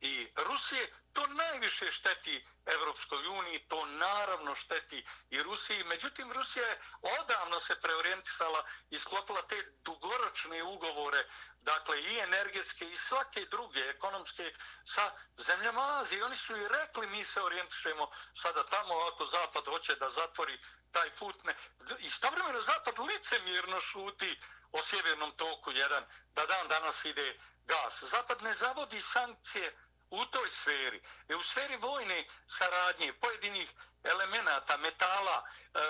i 0.00 0.32
Rusije, 0.36 0.92
to 1.12 1.26
najviše 1.26 1.92
šteti 1.92 2.46
Evropskoj 2.66 3.26
uniji, 3.26 3.58
to 3.68 3.86
naravno 3.86 4.54
šteti 4.54 5.06
i 5.30 5.42
Rusiji. 5.42 5.84
Međutim, 5.84 6.32
Rusija 6.32 6.66
je 6.66 6.80
odavno 7.20 7.60
se 7.60 7.80
preorijentisala 7.80 8.64
i 8.90 8.98
sklopila 8.98 9.42
te 9.42 9.72
dugoročne 9.84 10.62
ugovore, 10.62 11.24
dakle 11.60 12.02
i 12.02 12.18
energetske 12.18 12.88
i 12.88 12.96
svake 12.96 13.46
druge 13.50 13.80
ekonomske 13.80 14.54
sa 14.84 15.12
zemljama 15.36 16.00
Azije. 16.00 16.24
Oni 16.24 16.36
su 16.36 16.56
i 16.56 16.68
rekli 16.68 17.06
mi 17.06 17.24
se 17.24 17.42
orijentišemo 17.42 18.10
sada 18.42 18.66
tamo 18.66 18.94
ako 18.94 19.26
Zapad 19.26 19.64
hoće 19.64 19.94
da 19.94 20.10
zatvori 20.10 20.58
taj 20.90 21.14
put. 21.14 21.44
Ne. 21.44 21.56
I 21.98 22.10
stavremeno 22.10 22.60
Zapad 22.60 22.94
licemirno 22.98 23.80
šuti 23.80 24.40
o 24.72 24.82
sjevernom 24.82 25.36
toku 25.36 25.70
jedan, 25.72 26.04
da 26.34 26.46
dan 26.46 26.68
danas 26.68 27.04
ide 27.04 27.40
gas. 27.66 28.02
Zapad 28.02 28.42
ne 28.42 28.54
zavodi 28.54 29.00
sankcije 29.00 29.76
u 30.10 30.24
toj 30.24 30.48
sferi, 30.50 31.00
e 31.28 31.36
u 31.36 31.42
sferi 31.42 31.76
vojne 31.76 32.24
saradnje, 32.46 33.12
pojedinih 33.12 33.74
elemenata, 34.04 34.76
metala, 34.76 35.44
e, 35.74 35.78
e, 35.78 35.84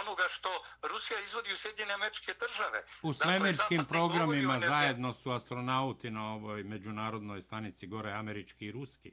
onoga 0.00 0.24
što 0.30 0.64
Rusija 0.82 1.20
izvodi 1.20 1.52
u 1.52 1.56
Sjedinje 1.56 1.92
američke 1.92 2.34
države. 2.34 2.84
U 3.02 3.12
dakle, 3.12 3.24
svemirskim 3.24 3.78
dakle, 3.78 3.88
programima 3.88 4.60
zajedno 4.60 5.14
su 5.14 5.30
astronauti 5.30 6.10
na 6.10 6.34
ovoj 6.34 6.62
međunarodnoj 6.62 7.42
stanici 7.42 7.86
gore, 7.86 8.12
američki 8.12 8.66
i 8.66 8.72
ruski. 8.72 9.12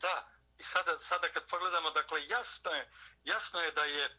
Da, 0.00 0.28
i 0.58 0.62
sada, 0.62 0.96
sada 0.96 1.28
kad 1.28 1.46
pogledamo, 1.50 1.90
dakle, 1.90 2.26
jasno 2.26 2.70
je, 2.70 2.90
jasno 3.24 3.60
je 3.60 3.72
da 3.72 3.84
je 3.84 4.04
e, 4.04 4.10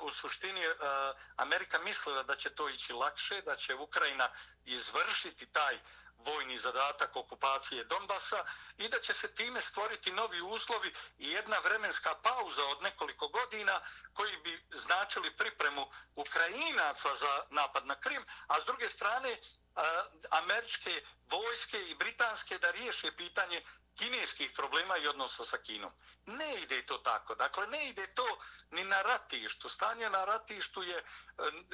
u 0.00 0.10
suštini 0.10 0.60
e, 0.60 0.74
Amerika 1.36 1.78
mislila 1.78 2.22
da 2.22 2.36
će 2.36 2.50
to 2.50 2.68
ići 2.68 2.92
lakše, 2.92 3.42
da 3.42 3.56
će 3.56 3.74
Ukrajina 3.74 4.28
izvršiti 4.64 5.46
taj 5.46 5.78
vojni 6.18 6.58
zadatak 6.58 7.16
okupacije 7.16 7.84
Donbasa 7.84 8.44
i 8.76 8.88
da 8.88 9.00
će 9.00 9.14
se 9.14 9.34
time 9.34 9.60
stvoriti 9.60 10.12
novi 10.12 10.40
uslovi 10.40 10.94
i 11.18 11.30
jedna 11.30 11.58
vremenska 11.58 12.14
pauza 12.22 12.64
od 12.64 12.82
nekoliko 12.82 13.28
godina 13.28 13.80
koji 14.12 14.36
bi 14.36 14.64
značili 14.72 15.36
pripremu 15.36 15.86
Ukrajinaca 16.14 17.14
za 17.14 17.42
napad 17.50 17.86
na 17.86 17.94
Krim, 17.94 18.24
a 18.46 18.60
s 18.60 18.64
druge 18.64 18.88
strane 18.88 19.30
eh, 19.30 19.38
američke 20.30 21.02
vojske 21.30 21.82
i 21.82 21.94
britanske 21.94 22.58
da 22.58 22.70
riješe 22.70 23.12
pitanje 23.16 23.64
kineskih 23.96 24.50
problema 24.56 24.96
i 24.98 25.06
odnosa 25.06 25.44
sa 25.44 25.58
Kinom. 25.58 25.92
Ne 26.26 26.54
ide 26.54 26.82
to 26.86 26.98
tako. 26.98 27.34
Dakle, 27.34 27.66
ne 27.66 27.88
ide 27.88 28.06
to 28.14 28.38
ni 28.70 28.84
na 28.84 29.02
ratištu. 29.02 29.68
Stanje 29.68 30.10
na 30.10 30.24
ratištu 30.24 30.82
je 30.82 30.98
eh, 30.98 31.04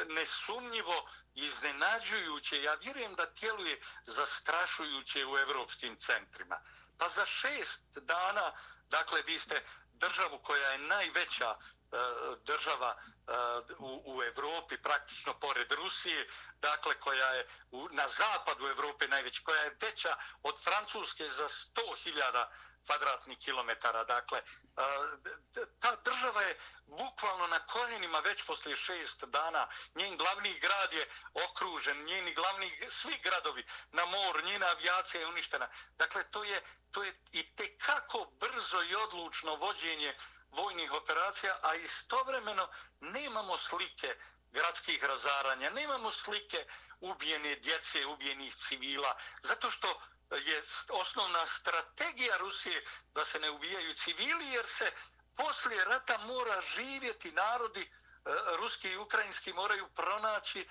nesumnjivo 0.08 1.08
iznenađujuće. 1.34 2.62
Ja 2.62 2.74
vjerujem 2.74 3.14
da 3.14 3.26
tjeluje 3.26 3.80
zastrašujuće 4.06 5.26
u 5.26 5.38
evropskim 5.38 5.96
centrima. 5.96 6.60
Pa 6.98 7.08
za 7.08 7.26
šest 7.26 7.82
dana, 7.94 8.52
dakle, 8.88 9.22
vi 9.22 9.38
ste 9.38 9.64
državu 9.92 10.38
koja 10.38 10.68
je 10.68 10.78
najveća 10.78 11.56
Eh, 11.92 12.36
država 12.44 12.96
eh, 12.96 13.32
u, 13.78 14.02
u 14.06 14.22
Evropi, 14.22 14.82
praktično 14.82 15.34
pored 15.34 15.72
Rusije, 15.72 16.28
dakle 16.60 16.94
koja 16.94 17.28
je 17.28 17.48
u, 17.70 17.88
na 17.90 18.08
zapadu 18.08 18.66
Evrope 18.66 19.08
najveća, 19.08 19.40
koja 19.44 19.62
je 19.62 19.76
veća 19.80 20.16
od 20.42 20.64
Francuske 20.64 21.30
za 21.30 21.48
100.000 21.48 22.46
kvadratnih 22.86 23.38
kilometara. 23.38 24.04
Dakle, 24.04 24.38
eh, 24.38 25.66
ta 25.80 25.96
država 26.04 26.42
je 26.42 26.58
bukvalno 26.86 27.46
na 27.46 27.58
koljenima 27.58 28.18
već 28.18 28.46
poslije 28.46 28.76
šest 28.76 29.24
dana. 29.24 29.68
Njen 29.94 30.16
glavni 30.16 30.58
grad 30.58 30.92
je 30.92 31.10
okružen, 31.34 32.04
njeni 32.04 32.34
glavni, 32.34 32.88
svi 32.90 33.18
gradovi 33.22 33.66
na 33.92 34.04
moru, 34.04 34.40
njena 34.40 34.66
avijacija 34.66 35.20
je 35.20 35.26
uništena. 35.26 35.68
Dakle, 35.96 36.24
to 36.30 36.44
je, 36.44 36.62
to 36.90 37.02
je 37.02 37.20
i 37.32 37.56
tekako 37.56 38.32
brzo 38.40 38.82
i 38.82 38.94
odlučno 38.94 39.54
vođenje 39.54 40.16
vojnih 40.50 40.92
operacija, 40.92 41.58
a 41.62 41.74
istovremeno 41.74 42.68
nemamo 43.00 43.56
slike 43.58 44.16
gradskih 44.50 45.04
razaranja, 45.04 45.70
nemamo 45.70 46.10
slike 46.10 46.66
ubijene 47.00 47.54
djece, 47.54 48.06
ubijenih 48.06 48.56
civila, 48.56 49.16
zato 49.42 49.70
što 49.70 50.02
je 50.30 50.62
osnovna 50.88 51.46
strategija 51.46 52.36
Rusije 52.36 52.84
da 53.14 53.24
se 53.24 53.38
ne 53.38 53.50
ubijaju 53.50 53.94
civili, 53.94 54.48
jer 54.52 54.66
se 54.66 54.92
poslije 55.36 55.84
rata 55.84 56.18
mora 56.18 56.60
živjeti 56.60 57.32
narodi, 57.32 57.92
E, 58.24 58.56
ruski 58.56 58.88
i 58.88 58.96
ukrajinski 58.96 59.52
moraju 59.52 59.88
pronaći 59.88 60.60
e, 60.60 60.66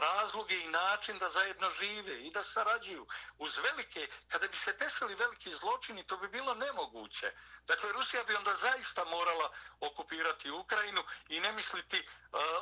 razloge 0.00 0.60
i 0.60 0.68
način 0.68 1.18
da 1.18 1.28
zajedno 1.28 1.70
žive 1.70 2.22
i 2.26 2.30
da 2.30 2.44
sarađuju. 2.44 3.06
Uz 3.38 3.58
velike, 3.58 4.08
kada 4.28 4.48
bi 4.48 4.56
se 4.56 4.72
desili 4.72 5.14
veliki 5.14 5.54
zločini, 5.54 6.06
to 6.06 6.16
bi 6.16 6.28
bilo 6.28 6.54
nemoguće. 6.54 7.32
Dakle, 7.66 7.92
Rusija 7.92 8.24
bi 8.24 8.34
onda 8.34 8.54
zaista 8.54 9.04
morala 9.04 9.50
okupirati 9.80 10.50
Ukrajinu 10.50 11.02
i 11.28 11.40
ne 11.40 11.52
misliti 11.52 11.98
e, 11.98 12.06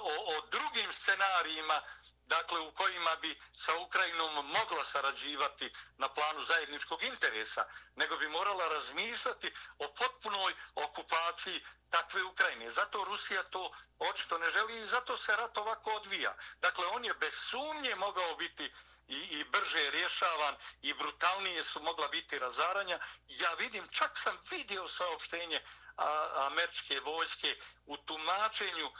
o, 0.00 0.37
o 0.37 0.46
drugim 0.50 0.92
scenarijima 0.92 1.83
dakle 2.29 2.61
u 2.61 2.73
kojima 2.73 3.17
bi 3.17 3.41
sa 3.57 3.77
Ukrajinom 3.77 4.35
mogla 4.35 4.85
sarađivati 4.85 5.73
na 5.97 6.09
planu 6.09 6.43
zajedničkog 6.43 7.03
interesa, 7.03 7.64
nego 7.97 8.17
bi 8.17 8.29
morala 8.29 8.69
razmišljati 8.69 9.55
o 9.79 9.88
potpunoj 9.88 10.55
okupaciji 10.75 11.64
takve 11.91 12.23
Ukrajine. 12.23 12.71
Zato 12.71 13.05
Rusija 13.05 13.43
to 13.43 13.73
očito 13.99 14.38
ne 14.38 14.51
želi 14.51 14.81
i 14.81 14.87
zato 14.87 15.17
se 15.17 15.37
rat 15.37 15.59
ovako 15.59 15.91
odvija. 15.91 16.35
Dakle, 16.61 16.87
on 16.87 17.05
je 17.05 17.14
bez 17.14 17.35
sumnje 17.35 17.95
mogao 17.95 18.37
biti 18.37 18.73
i, 19.09 19.17
i 19.17 19.45
brže 19.45 19.91
rješavan 19.91 20.57
i 20.83 20.95
brutalnije 20.95 21.62
su 21.62 21.83
mogla 21.83 22.09
biti 22.09 22.38
razaranja. 22.38 22.99
Ja 23.29 23.55
vidim, 23.55 23.88
čak 23.93 24.19
sam 24.19 24.38
vidio 24.51 24.88
saopštenje 24.88 25.61
američke 26.34 27.00
vojske 27.00 27.56
u 27.87 27.96
tumačenju 27.96 28.87
e, 28.87 28.92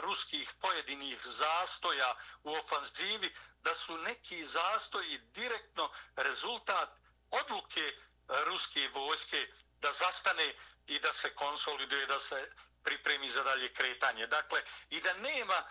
ruskih 0.00 0.52
pojedinih 0.60 1.18
zastoja 1.24 2.16
u 2.42 2.52
ofanzivi, 2.52 3.36
da 3.62 3.74
su 3.74 3.96
neki 3.96 4.46
zastoji 4.46 5.18
direktno 5.18 5.90
rezultat 6.16 6.88
odluke 7.30 7.92
ruske 8.28 8.88
vojske 8.88 9.48
da 9.80 9.92
zastane 9.92 10.54
i 10.86 10.98
da 10.98 11.12
se 11.12 11.34
konsoliduje, 11.34 12.06
da 12.06 12.18
se 12.18 12.50
pripremi 12.84 13.30
za 13.30 13.42
dalje 13.42 13.72
kretanje. 13.72 14.26
Dakle, 14.26 14.62
i 14.90 15.00
da 15.00 15.14
nema 15.14 15.54
e, 15.54 15.64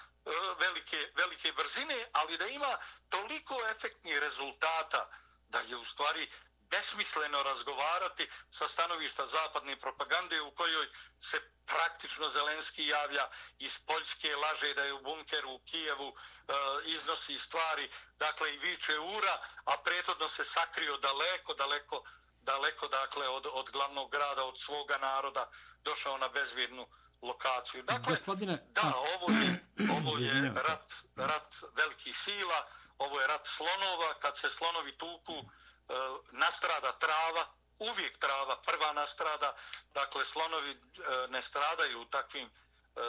velike, 0.60 1.12
velike 1.16 1.52
brzine, 1.52 2.10
ali 2.14 2.38
da 2.38 2.48
ima 2.48 2.78
toliko 3.10 3.62
efektnih 3.70 4.18
rezultata 4.18 5.10
da 5.50 5.60
je 5.60 5.76
u 5.78 5.86
stvari 5.86 6.30
besmisleno 6.70 7.44
razgovarati 7.44 8.30
sa 8.52 8.68
stanovišta 8.68 9.28
zapadne 9.28 9.76
propagande 9.80 10.42
u 10.42 10.52
kojoj 10.52 10.88
se 11.22 11.38
praktično 11.66 12.30
Zelenski 12.30 12.88
javlja 12.88 13.26
iz 13.60 13.78
Poljske, 13.88 14.36
laže 14.36 14.74
da 14.74 14.84
je 14.84 14.94
u 14.94 15.02
bunkeru 15.02 15.52
u 15.52 15.60
Kijevu, 15.60 16.10
e, 16.14 16.54
iznosi 16.86 17.40
stvari, 17.40 17.90
dakle 18.20 18.56
i 18.56 18.58
viče 18.58 19.00
ura, 19.00 19.36
a 19.66 19.74
prethodno 19.86 20.28
se 20.28 20.44
sakrio 20.44 20.98
daleko, 20.98 21.54
daleko, 21.54 22.04
daleko 22.42 22.88
dakle 22.88 23.28
od, 23.28 23.48
od 23.52 23.72
glavnog 23.72 24.12
grada, 24.12 24.44
od 24.46 24.60
svoga 24.60 24.98
naroda, 24.98 25.50
došao 25.84 26.18
na 26.18 26.28
bezvjednu 26.28 26.88
lokaciju. 27.22 27.84
Dakle, 27.84 28.16
Gospodine, 28.16 28.64
da, 28.68 28.94
ovo 29.16 29.32
je, 29.40 29.66
ovo 29.98 30.18
je 30.18 30.54
rat, 30.68 30.94
rat 31.16 31.56
velikih 31.76 32.18
sila, 32.18 32.68
ovo 32.98 33.22
je 33.22 33.28
rat 33.28 33.48
slonova, 33.48 34.20
kad 34.20 34.38
se 34.38 34.50
slonovi 34.50 34.98
tuku, 34.98 35.44
Eh, 35.90 36.18
nastrada 36.32 36.92
trava, 36.92 37.48
uvijek 37.80 38.18
trava 38.20 38.62
prva 38.62 38.94
nastrada, 38.94 39.56
dakle 39.94 40.26
slonovi 40.26 40.72
eh, 40.72 41.28
ne 41.30 41.42
stradaju 41.42 42.02
u 42.02 42.06
takvim, 42.06 42.48
eh, 42.48 43.02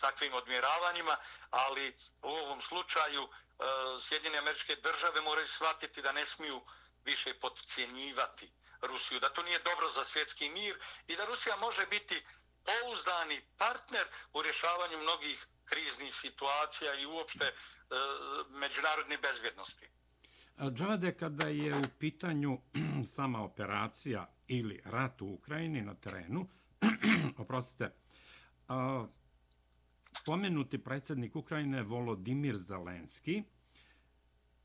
takvim 0.00 0.34
odmjeravanjima, 0.34 1.16
ali 1.50 1.96
u 2.22 2.28
ovom 2.28 2.62
slučaju 2.62 3.28
Sjedinje 4.08 4.38
američke 4.38 4.76
države 4.76 5.20
moraju 5.20 5.48
shvatiti 5.48 6.02
da 6.02 6.12
ne 6.12 6.26
smiju 6.26 6.60
više 7.04 7.40
potcijenjivati 7.40 8.52
Rusiju, 8.82 9.20
da 9.20 9.28
to 9.28 9.42
nije 9.42 9.58
dobro 9.58 9.90
za 9.90 10.04
svjetski 10.04 10.48
mir 10.48 10.78
i 11.06 11.16
da 11.16 11.24
Rusija 11.24 11.56
može 11.56 11.86
biti 11.86 12.26
pouzdani 12.64 13.48
partner 13.58 14.06
u 14.32 14.42
rješavanju 14.42 14.98
mnogih 14.98 15.46
kriznih 15.64 16.14
situacija 16.14 16.94
i 16.94 17.06
uopšte 17.06 17.56
međunarodne 18.48 19.18
bezbjednosti. 19.18 19.88
Džade, 20.58 21.12
kada 21.12 21.48
je 21.48 21.76
u 21.76 21.84
pitanju 21.98 22.58
sama 23.14 23.42
operacija 23.42 24.28
ili 24.48 24.80
rat 24.84 25.22
u 25.22 25.26
Ukrajini 25.26 25.82
na 25.82 25.94
terenu, 25.94 26.48
oprostite, 27.38 27.92
pomenuti 30.26 30.78
predsjednik 30.78 31.36
Ukrajine 31.36 31.82
Volodimir 31.82 32.56
Zelenski 32.56 33.42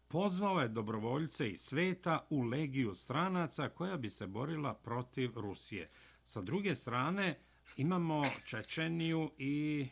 pozvao 0.08 0.62
je 0.62 0.68
dobrovoljce 0.68 1.50
iz 1.50 1.62
sveta 1.62 2.28
u 2.30 2.42
legiju 2.42 2.94
stranaca 2.94 3.70
koja 3.70 3.98
bi 3.98 4.10
se 4.10 4.28
borila 4.28 4.74
protiv 4.74 5.32
Rusije. 5.36 5.90
Sa 6.24 6.42
druge 6.42 6.76
strane, 6.76 7.40
imamo 7.78 8.24
Čečeniju 8.46 9.32
i 9.38 9.88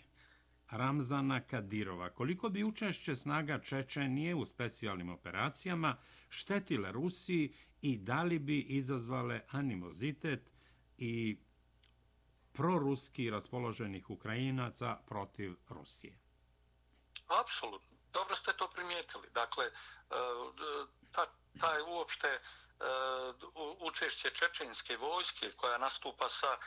Ramzana 0.72 1.42
Kadirova. 1.42 2.10
Koliko 2.10 2.50
bi 2.50 2.64
učešće 2.64 3.16
snaga 3.16 3.60
Čečenije 3.60 4.36
u 4.36 4.46
specijalnim 4.46 5.10
operacijama 5.10 5.98
štetile 6.30 6.92
Rusiji 6.92 7.54
i 7.82 7.98
da 7.98 8.24
li 8.24 8.40
bi 8.40 8.60
izazvale 8.60 9.42
animozitet 9.52 10.52
i 10.98 11.40
proruski 12.54 13.30
raspoloženih 13.30 14.10
Ukrajinaca 14.10 14.98
protiv 15.08 15.56
Rusije? 15.70 16.18
Apsolutno. 17.42 17.98
Dobro 18.14 18.36
ste 18.36 18.52
to 18.58 18.70
primijetili. 18.76 19.28
Dakle, 19.34 19.66
e, 19.66 19.72
ta, 21.12 21.26
taj 21.60 21.82
uopšte 21.82 22.40
učešće 23.80 24.30
čečenske 24.30 24.98
vojske 24.98 25.52
koja 25.52 25.78
nastupa 25.78 26.30
sa 26.30 26.48
e, 26.48 26.58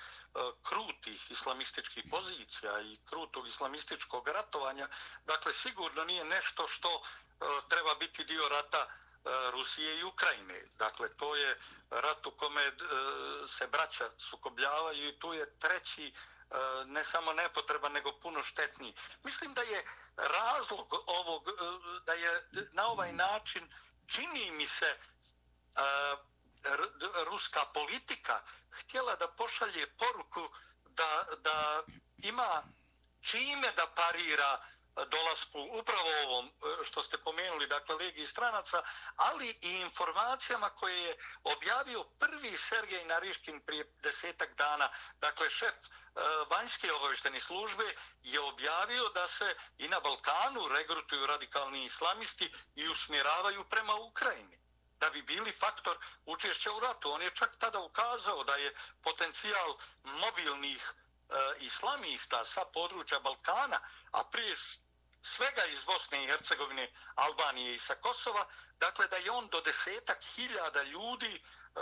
krutih 0.63 1.31
islamističkih 1.31 2.05
pozicija 2.11 2.81
i 2.81 2.99
krutog 3.05 3.49
islamističkog 3.49 4.29
ratovanja, 4.29 4.89
dakle, 5.25 5.53
sigurno 5.53 6.05
nije 6.05 6.25
nešto 6.25 6.69
što 6.69 6.89
e, 6.89 7.45
treba 7.69 7.95
biti 7.95 8.25
dio 8.25 8.49
rata 8.49 8.79
e, 8.79 8.91
Rusije 9.51 9.99
i 9.99 10.05
Ukrajine. 10.05 10.63
Dakle, 10.79 11.09
to 11.17 11.37
je 11.37 11.61
rat 11.91 12.27
u 12.27 12.31
kome 12.31 12.73
se 13.59 13.67
braća 13.67 14.11
sukobljavaju 14.19 15.09
i 15.09 15.19
tu 15.19 15.35
je 15.35 15.59
treći 15.59 16.13
ne 16.87 17.05
samo 17.05 17.33
nepotreban, 17.33 17.93
nego 17.93 18.13
puno 18.13 18.43
štetniji. 18.43 18.95
Mislim 19.25 19.55
da 19.55 19.63
je 19.63 19.85
razlog 20.17 20.95
ovog, 21.07 21.49
da 22.07 22.13
je 22.13 22.43
na 22.73 22.87
ovaj 22.87 23.13
način, 23.13 23.69
čini 24.07 24.51
mi 24.51 24.67
se, 24.67 24.97
ruska 27.25 27.65
politika 27.75 28.43
htjela 28.71 29.17
da 29.17 29.29
pošalje 29.29 29.87
poruku 29.87 30.49
da, 30.85 31.27
da 31.39 31.83
ima 32.19 32.63
čime 33.21 33.73
da 33.77 33.87
parira 33.87 34.61
dolasku 34.95 35.61
upravo 35.81 36.09
ovom 36.27 36.47
e, 36.47 36.85
što 36.85 37.03
ste 37.03 37.19
pomenuli, 37.19 37.67
dakle, 37.67 37.95
Legiji 37.95 38.27
stranaca, 38.27 38.83
ali 39.17 39.59
i 39.61 39.71
informacijama 39.71 40.71
koje 40.71 41.03
je 41.03 41.17
objavio 41.45 42.05
prvi 42.05 42.57
Sergej 42.59 43.05
Nariškin 43.05 43.61
prije 43.61 43.85
desetak 44.03 44.55
dana, 44.55 44.89
dakle, 45.21 45.51
šef 45.51 45.75
e, 45.75 45.91
vanjske 46.51 46.93
obaveštene 46.93 47.41
službe 47.41 47.95
je 48.23 48.41
objavio 48.41 49.09
da 49.09 49.29
se 49.29 49.57
i 49.79 49.89
na 49.89 50.01
Balkanu 50.01 50.69
regrutuju 50.69 51.27
radikalni 51.27 51.85
islamisti 51.85 52.53
i 52.75 52.89
usmjeravaju 52.89 53.65
prema 53.69 53.95
Ukrajini 53.95 54.62
da 55.03 55.11
bi 55.11 55.23
bili 55.23 55.53
faktor 55.53 55.97
učešća 56.27 56.73
u 56.73 56.81
ratu. 56.81 57.13
On 57.13 57.23
je 57.23 57.31
čak 57.35 57.57
tada 57.59 57.79
ukazao 57.81 58.45
da 58.45 58.55
je 58.57 58.75
potencijal 59.03 59.77
mobilnih 60.05 60.93
e, 60.93 61.35
islamista 61.61 62.45
sa 62.45 62.65
područja 62.65 63.19
Balkana, 63.19 63.81
a 64.13 64.25
prije 64.25 64.57
svega 65.23 65.65
iz 65.65 65.85
Bosne 65.85 66.25
i 66.25 66.27
Hercegovine, 66.27 66.93
Albanije 67.15 67.75
i 67.75 67.79
sa 67.79 67.95
Kosova, 67.95 68.47
dakle 68.79 69.07
da 69.07 69.17
je 69.17 69.31
on 69.31 69.49
do 69.49 69.61
desetak 69.61 70.25
hiljada 70.35 70.83
ljudi 70.83 71.43
E, 71.77 71.81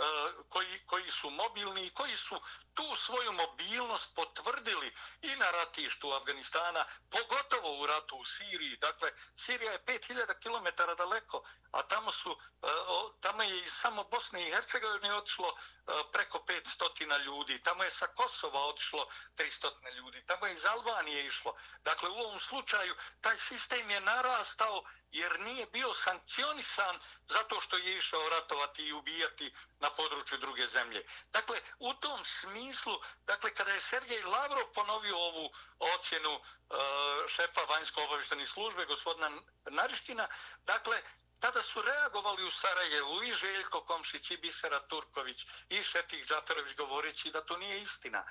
koji, 0.49 0.79
koji 0.85 1.11
su 1.11 1.29
mobilni 1.29 1.85
i 1.85 1.89
koji 1.89 2.15
su 2.15 2.41
tu 2.73 2.95
svoju 2.95 3.31
mobilnost 3.31 4.15
potvrdili 4.15 4.93
i 5.21 5.35
na 5.35 5.51
ratištu 5.51 6.11
Afganistana, 6.11 6.85
pogotovo 7.09 7.81
u 7.81 7.87
ratu 7.87 8.15
u 8.15 8.25
Siriji. 8.25 8.77
Dakle, 8.77 9.11
Sirija 9.35 9.71
je 9.71 9.85
5000 9.85 10.39
km 10.43 10.95
daleko, 10.97 11.43
a 11.71 11.83
tamo 11.83 12.11
su 12.11 12.31
e, 12.31 12.67
tamo 13.21 13.43
je 13.43 13.63
iz 13.63 13.73
samo 13.73 14.03
Bosne 14.03 14.47
i 14.47 14.51
Hercegovine 14.51 15.15
otišlo 15.15 15.49
e, 15.49 15.91
preko 16.11 16.37
500 16.47 17.23
ljudi. 17.23 17.61
Tamo 17.61 17.83
je 17.83 17.91
sa 17.91 18.07
Kosova 18.07 18.65
otišlo 18.65 19.07
300 19.37 19.95
ljudi. 19.95 20.23
Tamo 20.25 20.47
je 20.47 20.53
iz 20.53 20.65
Albanije 20.65 21.25
išlo. 21.25 21.55
Dakle, 21.83 22.09
u 22.09 22.15
ovom 22.15 22.39
slučaju 22.39 22.95
taj 23.21 23.37
sistem 23.37 23.89
je 23.89 24.01
narastao 24.01 24.83
jer 25.11 25.39
nije 25.39 25.65
bio 25.65 25.93
sankcionisan 25.93 26.99
zato 27.27 27.61
što 27.61 27.77
je 27.77 27.97
išao 27.97 28.29
ratovati 28.29 28.83
i 28.83 28.93
ubijati 28.93 29.53
na 29.81 29.89
području 29.89 30.37
druge 30.37 30.67
zemlje. 30.67 31.05
Dakle, 31.33 31.61
u 31.79 31.93
tom 31.93 32.25
smislu, 32.25 32.99
dakle, 33.25 33.53
kada 33.53 33.71
je 33.71 33.79
Sergej 33.79 34.23
Lavrov 34.23 34.73
ponovio 34.73 35.17
ovu 35.17 35.51
ocjenu 35.79 36.31
e, 36.31 36.39
šefa 37.27 37.61
vanjsko-obavještenih 37.61 38.49
službe, 38.49 38.85
gospodina 38.85 39.31
Nariškina, 39.65 40.27
dakle, 40.65 41.01
Tada 41.41 41.61
su 41.63 41.81
reagovali 41.81 42.43
u 42.43 42.51
Sarajevu 42.51 43.23
i 43.23 43.33
Željko 43.33 43.81
Komšić 43.81 44.31
i 44.31 44.37
Bisera 44.37 44.79
Turković 44.79 45.45
i 45.69 45.83
Šefik 45.83 46.27
Džatarović 46.27 46.75
govoreći 46.75 47.31
da 47.31 47.41
to 47.41 47.57
nije 47.57 47.81
istina. 47.81 48.23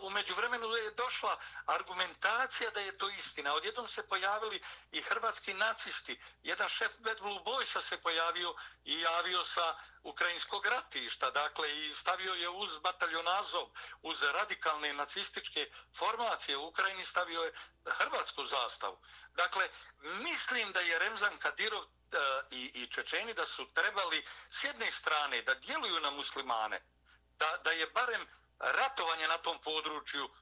Umeđu 0.00 0.34
vremenu 0.34 0.68
je 0.76 0.90
došla 0.90 1.38
argumentacija 1.66 2.70
da 2.70 2.80
je 2.80 2.98
to 2.98 3.08
istina. 3.10 3.54
Odjednom 3.54 3.88
se 3.88 4.08
pojavili 4.08 4.62
i 4.92 5.02
hrvatski 5.02 5.54
nacisti. 5.54 6.20
Jedan 6.42 6.68
šef 6.68 6.92
Bad 6.98 7.20
Blue 7.20 7.40
Boysa 7.44 7.80
se 7.80 8.00
pojavio 8.02 8.54
i 8.84 9.00
javio 9.00 9.44
sa 9.44 9.74
ukrajinskog 10.02 10.66
ratišta. 10.66 11.30
Dakle, 11.30 11.86
i 11.86 11.92
stavio 11.92 12.34
je 12.34 12.48
uz 12.48 12.78
bataljon 12.78 13.28
Azov, 13.28 13.68
uz 14.02 14.22
radikalne 14.22 14.92
nacističke 14.92 15.70
formacije 15.98 16.56
u 16.56 16.66
Ukrajini 16.68 17.04
stavio 17.04 17.42
je 17.42 17.52
hrvatsku 17.84 18.44
zastavu. 18.44 18.98
Dakle, 19.34 19.68
mislim 20.02 20.72
da 20.72 20.80
je 20.80 20.98
Remzan 20.98 21.38
Kadirov 21.38 21.84
E, 22.12 22.18
i, 22.50 22.70
i 22.74 22.86
Čečeni 22.86 23.34
da 23.34 23.46
su 23.46 23.66
trebali 23.74 24.24
s 24.50 24.64
jedne 24.64 24.92
strane 24.92 25.42
da 25.42 25.54
djeluju 25.54 26.00
na 26.00 26.10
muslimane, 26.10 26.80
da, 27.38 27.56
da 27.64 27.70
je 27.70 27.86
barem 27.86 28.26
ratovanje 28.58 29.28
na 29.28 29.38
tom 29.38 29.58
području 29.58 30.24
uh, 30.24 30.32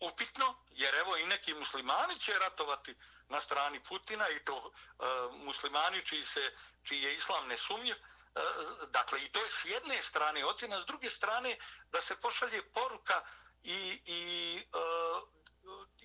upitno, 0.00 0.54
jer 0.70 0.94
evo 0.94 1.16
i 1.16 1.26
neki 1.26 1.54
muslimani 1.54 2.18
će 2.18 2.32
ratovati 2.32 2.94
na 3.28 3.40
strani 3.40 3.80
Putina 3.80 4.28
i 4.28 4.44
to 4.44 4.56
uh, 4.56 5.34
muslimani 5.34 6.06
čiji, 6.06 6.24
se, 6.24 6.52
čiji 6.82 7.02
je 7.02 7.14
islam 7.14 7.48
nesumnjiv. 7.48 7.96
Uh, 7.96 8.88
dakle, 8.88 9.22
i 9.22 9.28
to 9.28 9.42
je 9.42 9.50
s 9.50 9.64
jedne 9.64 10.02
strane 10.02 10.44
ocjena, 10.44 10.80
s 10.80 10.86
druge 10.86 11.10
strane 11.10 11.58
da 11.92 12.02
se 12.02 12.16
pošalje 12.16 12.62
poruka 12.62 13.22
i, 13.62 14.00
i 14.06 14.62
uh, 14.72 15.28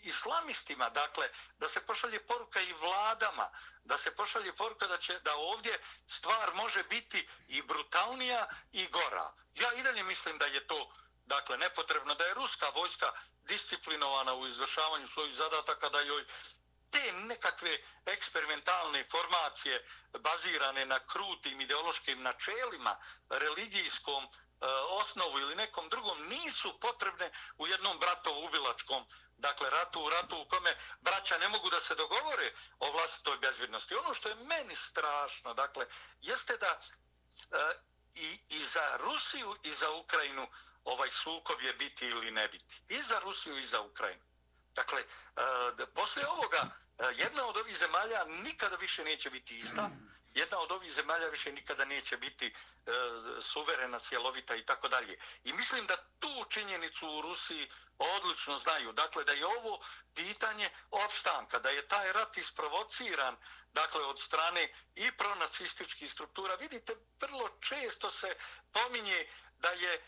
islamistima, 0.03 0.89
dakle, 0.89 1.29
da 1.57 1.69
se 1.69 1.85
pošalje 1.85 2.19
poruka 2.19 2.61
i 2.61 2.73
vladama, 2.73 3.49
da 3.83 3.97
se 3.97 4.15
pošalje 4.15 4.55
poruka 4.55 4.87
da 4.87 4.97
će 4.97 5.19
da 5.19 5.35
ovdje 5.35 5.79
stvar 6.07 6.53
može 6.53 6.83
biti 6.83 7.27
i 7.47 7.61
brutalnija 7.61 8.47
i 8.71 8.87
gora. 8.87 9.33
Ja 9.55 9.73
i 9.73 9.83
dalje 9.83 10.03
mislim 10.03 10.37
da 10.37 10.45
je 10.45 10.67
to 10.67 10.91
dakle 11.25 11.57
nepotrebno 11.57 12.15
da 12.15 12.23
je 12.23 12.33
ruska 12.33 12.69
vojska 12.69 13.11
disciplinovana 13.43 14.33
u 14.33 14.47
izvršavanju 14.47 15.07
svojih 15.07 15.35
zadataka 15.35 15.89
da 15.89 16.01
joj 16.01 16.25
te 16.91 17.11
nekakve 17.13 17.77
eksperimentalne 18.05 19.05
formacije 19.11 19.87
bazirane 20.19 20.85
na 20.85 20.99
krutim 20.99 21.61
ideološkim 21.61 22.21
načelima, 22.21 22.97
religijskom 23.29 24.23
e, 24.23 24.29
osnovu 24.89 25.39
ili 25.39 25.55
nekom 25.55 25.89
drugom 25.89 26.27
nisu 26.27 26.79
potrebne 26.79 27.31
u 27.57 27.67
jednom 27.67 27.99
bratovo-ubilačkom 27.99 29.05
dakle 29.39 29.69
ratu 29.69 29.99
u 30.01 30.09
ratu 30.09 30.41
u 30.41 30.45
kome 30.45 30.75
braća 31.01 31.37
ne 31.37 31.47
mogu 31.49 31.69
da 31.69 31.79
se 31.79 31.95
dogovore 31.95 32.53
o 32.79 32.91
vlastitoj 32.91 33.37
bezbjednosti. 33.37 33.95
Ono 33.95 34.13
što 34.13 34.29
je 34.29 34.35
meni 34.35 34.75
strašno, 34.75 35.53
dakle, 35.53 35.85
jeste 36.21 36.57
da 36.57 36.79
e, 37.51 37.79
i, 38.13 38.39
i 38.49 38.65
za 38.73 38.97
Rusiju 38.97 39.55
i 39.63 39.71
za 39.71 39.91
Ukrajinu 39.91 40.47
ovaj 40.83 41.09
sukob 41.09 41.61
je 41.61 41.73
biti 41.73 42.05
ili 42.05 42.31
ne 42.31 42.47
biti. 42.47 42.65
I 42.89 43.01
za 43.01 43.19
Rusiju 43.19 43.57
i 43.57 43.65
za 43.65 43.81
Ukrajinu. 43.81 44.23
Dakle, 44.75 45.01
e, 45.01 45.85
posle 45.95 46.27
ovoga, 46.27 46.57
e, 46.97 47.03
jedna 47.15 47.45
od 47.45 47.57
ovih 47.57 47.77
zemalja 47.77 48.25
nikada 48.25 48.75
više 48.75 49.03
neće 49.03 49.29
biti 49.29 49.57
ista, 49.57 49.89
jedna 50.33 50.59
od 50.59 50.71
ovih 50.71 50.91
zemalja 50.91 51.27
više 51.27 51.51
nikada 51.51 51.85
neće 51.85 52.17
biti 52.17 52.47
e, 52.47 52.51
suverena, 53.41 53.99
cjelovita 53.99 54.55
i 54.55 54.65
tako 54.65 54.87
dalje. 54.87 55.19
I 55.43 55.53
mislim 55.53 55.85
da 55.87 55.97
tu 56.19 56.45
činjenicu 56.49 57.07
u 57.07 57.21
Rusiji 57.21 57.71
odlično 57.97 58.57
znaju. 58.57 58.91
Dakle, 58.91 59.23
da 59.23 59.31
je 59.31 59.45
ovo 59.45 59.79
pitanje 60.15 60.69
opstanka, 60.91 61.59
da 61.59 61.69
je 61.69 61.87
taj 61.87 62.13
rat 62.13 62.37
isprovociran 62.37 63.37
dakle, 63.73 64.05
od 64.05 64.19
strane 64.19 64.73
i 64.95 65.11
pronacističkih 65.11 66.11
struktura. 66.11 66.55
Vidite, 66.55 66.95
vrlo 67.21 67.49
često 67.61 68.09
se 68.09 68.35
pominje 68.71 69.27
da 69.57 69.69
je 69.69 70.01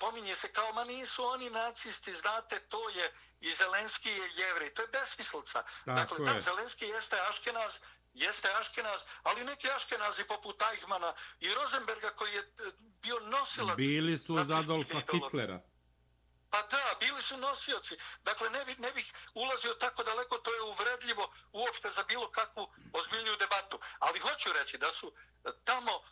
pominje 0.00 0.34
se 0.36 0.52
kao, 0.52 0.72
ma 0.72 0.84
nisu 0.84 1.24
oni 1.24 1.50
nacisti, 1.50 2.14
znate, 2.14 2.60
to 2.60 2.88
je 2.88 3.12
i 3.40 3.52
Zelenski 3.52 4.10
je 4.10 4.30
jevri. 4.34 4.74
To 4.74 4.82
je 4.82 4.88
besmislica. 4.88 5.62
Dakle, 5.86 6.34
je. 6.34 6.40
Zelenski 6.40 6.86
jeste 6.86 7.20
Aškenaz, 7.20 7.72
jeste 8.14 8.48
Aškenaz, 8.60 9.00
ali 9.22 9.44
neki 9.44 9.70
Aškenazi 9.76 10.24
poput 10.24 10.62
Eichmana 10.72 11.14
i 11.40 11.54
Rosenberga 11.54 12.10
koji 12.10 12.32
je 12.32 12.40
e, 12.40 12.44
bio 13.02 13.20
nosilac... 13.20 13.76
Bili 13.76 14.18
su 14.18 14.34
od 14.34 14.50
Adolfa 14.50 15.00
Hitlera. 15.12 15.60
Pa 16.50 16.62
da, 16.62 16.96
bili 17.00 17.22
su 17.22 17.36
nosioci. 17.36 17.94
Dakle, 18.22 18.50
ne, 18.50 18.64
bi, 18.64 18.74
ne 18.78 18.92
bih 18.92 19.12
ulazio 19.34 19.74
tako 19.74 20.02
daleko, 20.02 20.38
to 20.38 20.54
je 20.54 20.62
uvredljivo 20.62 21.32
uopšte 21.52 21.90
za 21.90 22.02
bilo 22.02 22.30
kakvu 22.30 22.68
ozbiljniju 22.92 23.36
debatu. 23.36 23.80
Ali 23.98 24.18
hoću 24.18 24.52
reći 24.52 24.78
da 24.78 24.92
su 24.92 25.12
e, 25.12 25.50
tamo 25.64 25.92
uh, 25.96 26.04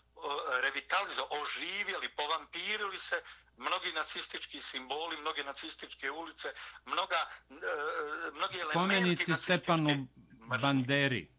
revitalizo, 0.63 1.25
oživjeli, 1.31 2.09
povampirili 2.17 2.99
se 2.99 3.23
mnogi 3.57 3.93
nacistički 3.93 4.61
simboli, 4.61 5.17
mnoge 5.17 5.45
nacističke 5.45 6.11
ulice, 6.11 6.49
mnoga, 6.85 7.21
uh, 7.51 7.57
mnogi 8.35 8.59
elementi... 8.59 8.79
Spomenici 8.79 9.35
Stepanu 9.37 10.09
Banderi. 10.61 11.36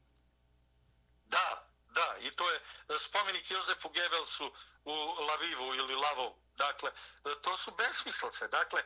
Da, 1.30 1.64
da, 1.90 2.16
i 2.20 2.32
to 2.32 2.52
je, 2.52 2.58
e, 2.90 3.00
spomenik 3.00 3.52
Jozefu 3.52 3.90
Gebelsu 3.90 4.52
u 4.86 4.94
Lavivu 5.30 5.76
ili 5.76 5.96
Lavovu. 5.96 6.36
Dakle, 6.58 6.92
e, 6.92 7.42
to 7.42 7.58
su 7.58 7.72
besmislice. 7.72 8.48
Dakle, 8.48 8.84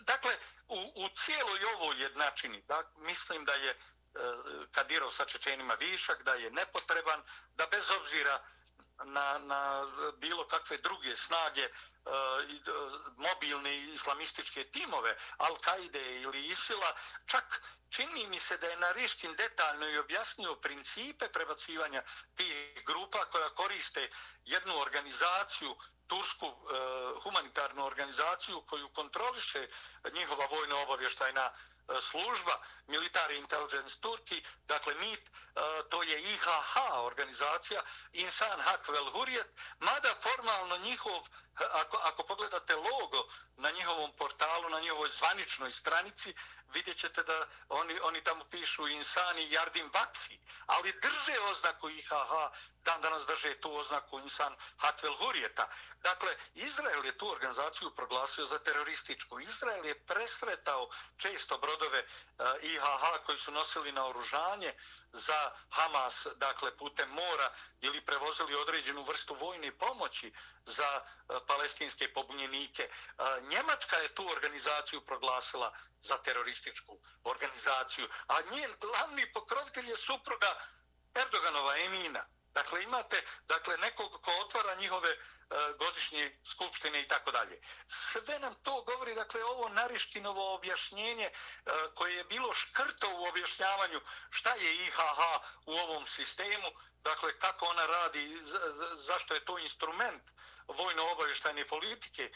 dakle 0.00 0.38
u, 0.68 0.92
u 0.94 1.08
cijeloj 1.08 1.64
ovoj 1.64 2.02
jednačini, 2.02 2.62
da, 2.68 2.82
mislim 2.96 3.44
da 3.44 3.52
je 3.52 3.70
e, 3.70 3.76
Kadirov 4.72 5.10
sa 5.10 5.24
Čečenima 5.24 5.74
višak, 5.74 6.22
da 6.22 6.34
je 6.34 6.50
nepotreban, 6.50 7.22
da 7.56 7.66
bez 7.66 7.90
obzira 7.90 8.44
na, 9.04 9.38
na 9.38 9.86
bilo 10.18 10.46
kakve 10.46 10.78
druge 10.78 11.16
snage 11.16 11.62
e, 11.62 11.70
e, 11.70 11.70
mobilne 13.16 13.76
islamističke 13.76 14.64
timove 14.64 15.16
Al-Kaide 15.38 16.22
ili 16.22 16.46
Isila, 16.46 16.96
čak 17.26 17.62
čini 17.90 18.26
mi 18.26 18.40
se 18.40 18.56
da 18.56 18.66
je 18.66 18.76
Nariškin 18.76 19.36
detaljno 19.36 19.88
i 19.88 19.98
objasnio 19.98 20.54
principe 20.54 21.28
prebacivanja 21.28 22.02
tih 22.34 22.84
grupa 22.86 23.24
koja 23.24 23.48
koriste 23.54 24.10
jednu 24.44 24.80
organizaciju 24.80 25.76
tursku 26.06 26.46
e, 26.46 26.52
humanitarnu 27.22 27.84
organizaciju 27.84 28.60
koju 28.60 28.88
kontroliše 28.88 29.68
njihova 30.12 30.46
vojna 30.46 30.76
obavještajna 30.76 31.50
E, 31.50 31.75
E, 31.88 32.00
služba 32.00 32.60
Military 32.86 33.36
Intelligence 33.38 33.96
Turki, 34.00 34.42
dakle 34.66 34.94
MIT, 34.94 35.28
e, 35.28 35.30
to 35.90 36.02
je 36.02 36.20
IHH 36.20 36.76
organizacija, 36.98 37.82
Insan 38.12 38.60
Hak 38.60 38.88
Vel 38.88 39.10
Hurjet, 39.10 39.46
mada 39.78 40.14
formalno 40.22 40.76
njihov, 40.76 41.28
ako, 41.54 41.96
ako 41.96 42.22
pogledate 42.22 42.74
logo 42.74 43.28
na 43.56 43.70
njihovom 43.70 44.12
portalu, 44.12 44.68
na 44.68 44.80
njihovoj 44.80 45.08
zvaničnoj 45.08 45.70
stranici, 45.72 46.34
vidjet 46.74 46.96
ćete 46.96 47.22
da 47.22 47.46
oni, 47.68 47.98
oni 48.02 48.24
tamo 48.24 48.44
pišu 48.44 48.88
Insani 48.88 49.50
Jardim 49.50 49.90
Vakfi, 49.94 50.38
ali 50.66 50.92
drže 50.92 51.40
oznaku 51.50 51.88
IHH, 51.88 52.32
dan 52.84 53.00
danas 53.00 53.26
drže 53.26 53.60
tu 53.60 53.76
oznaku 53.76 54.18
Insan 54.18 54.56
Hatvel 54.76 55.14
Hurjeta. 55.14 55.68
Dakle, 56.02 56.36
Izrael 56.54 57.04
je 57.04 57.18
tu 57.18 57.30
organizaciju 57.30 57.94
proglasio 57.94 58.46
za 58.46 58.58
terorističku. 58.58 59.40
Izrael 59.40 59.86
je 59.86 60.04
presretao 60.06 60.88
često 61.16 61.58
brodove 61.58 61.98
eh, 61.98 62.06
uh, 62.38 62.62
IHH 62.62 63.24
koji 63.26 63.38
su 63.38 63.52
nosili 63.52 63.92
na 63.92 64.06
oružanje 64.06 64.74
za 65.12 65.50
Hamas, 65.70 66.26
dakle, 66.36 66.76
putem 66.76 67.08
mora 67.10 67.52
ili 67.80 68.00
prevozili 68.00 68.54
određenu 68.54 69.02
vrstu 69.02 69.34
vojne 69.34 69.78
pomoći 69.78 70.32
za 70.66 71.00
e, 71.00 71.34
palestinske 71.46 72.12
pobunjenike. 72.12 72.82
E, 72.82 72.90
Njemačka 73.42 73.96
je 73.96 74.14
tu 74.14 74.28
organizaciju 74.28 75.00
proglasila 75.00 75.72
za 76.02 76.18
terorističku 76.18 76.98
organizaciju, 77.24 78.08
a 78.26 78.40
njen 78.50 78.76
glavni 78.80 79.32
pokrovitelj 79.32 79.90
je 79.90 79.96
supruga 79.96 80.60
Erdoganova 81.14 81.78
Emina. 81.78 82.26
Dakle, 82.56 82.82
imate 82.82 83.22
dakle, 83.48 83.76
nekog 83.76 84.20
ko 84.24 84.30
otvara 84.40 84.74
njihove 84.74 85.10
e, 85.10 85.16
godišnje 85.78 86.38
skupštine 86.44 87.00
i 87.02 87.08
tako 87.08 87.30
dalje. 87.30 87.60
Sve 87.88 88.38
nam 88.38 88.54
to 88.62 88.82
govori, 88.82 89.14
dakle, 89.14 89.44
ovo 89.44 89.68
Narištinovo 89.68 90.54
objašnjenje 90.54 91.24
e, 91.24 91.32
koje 91.94 92.14
je 92.16 92.24
bilo 92.24 92.54
škrto 92.54 93.08
u 93.10 93.24
objašnjavanju 93.24 94.00
šta 94.30 94.54
je 94.54 94.74
IHH 94.86 95.20
u 95.66 95.72
ovom 95.72 96.06
sistemu, 96.06 96.68
dakle, 97.02 97.38
kako 97.38 97.66
ona 97.66 97.86
radi, 97.86 98.40
zašto 98.94 99.34
je 99.34 99.44
to 99.44 99.58
instrument 99.58 100.22
vojno-obavještajne 100.68 101.66
politike 101.66 102.22
e, 102.22 102.32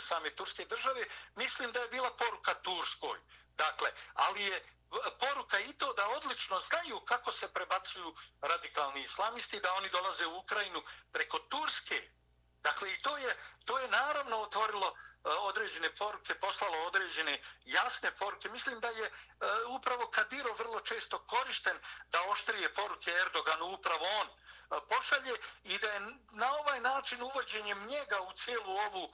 same 0.00 0.30
turske 0.30 0.64
države, 0.64 1.04
mislim 1.36 1.72
da 1.72 1.80
je 1.80 1.88
bila 1.88 2.16
poruka 2.16 2.54
Turskoj. 2.54 3.18
Dakle, 3.58 3.90
ali 4.14 4.42
je 4.42 4.64
poruka 5.20 5.58
i 5.58 5.72
to 5.72 5.92
da 5.92 6.08
odlično 6.08 6.60
znaju 6.60 7.00
kako 7.00 7.32
se 7.32 7.52
prebacuju 7.52 8.14
radikalni 8.40 9.02
islamisti, 9.02 9.60
da 9.60 9.74
oni 9.74 9.88
dolaze 9.90 10.26
u 10.26 10.38
Ukrajinu 10.38 10.82
preko 11.12 11.38
Turske. 11.38 12.08
Dakle, 12.62 12.92
i 12.92 13.02
to 13.02 13.16
je, 13.16 13.36
to 13.64 13.78
je 13.78 13.88
naravno 13.88 14.36
otvorilo 14.36 14.88
e, 14.88 14.92
određene 15.28 15.94
poruke, 15.94 16.34
poslalo 16.34 16.78
određene 16.86 17.42
jasne 17.64 18.10
poruke. 18.16 18.48
Mislim 18.48 18.80
da 18.80 18.88
je 18.88 19.06
e, 19.06 19.10
upravo 19.68 20.10
Kadiro 20.10 20.52
vrlo 20.52 20.80
često 20.80 21.18
korišten 21.18 21.78
da 22.10 22.22
oštrije 22.28 22.74
poruke 22.74 23.10
Erdoganu, 23.10 23.66
upravo 23.66 24.06
on 24.20 24.28
e, 24.28 24.32
pošalje 24.88 25.34
i 25.64 25.78
da 25.78 25.88
je 25.88 26.00
na 26.30 26.54
ovaj 26.56 26.80
način 26.80 27.22
uvođenjem 27.22 27.86
njega 27.86 28.20
u 28.20 28.32
cijelu 28.32 28.76
ovu 28.76 29.12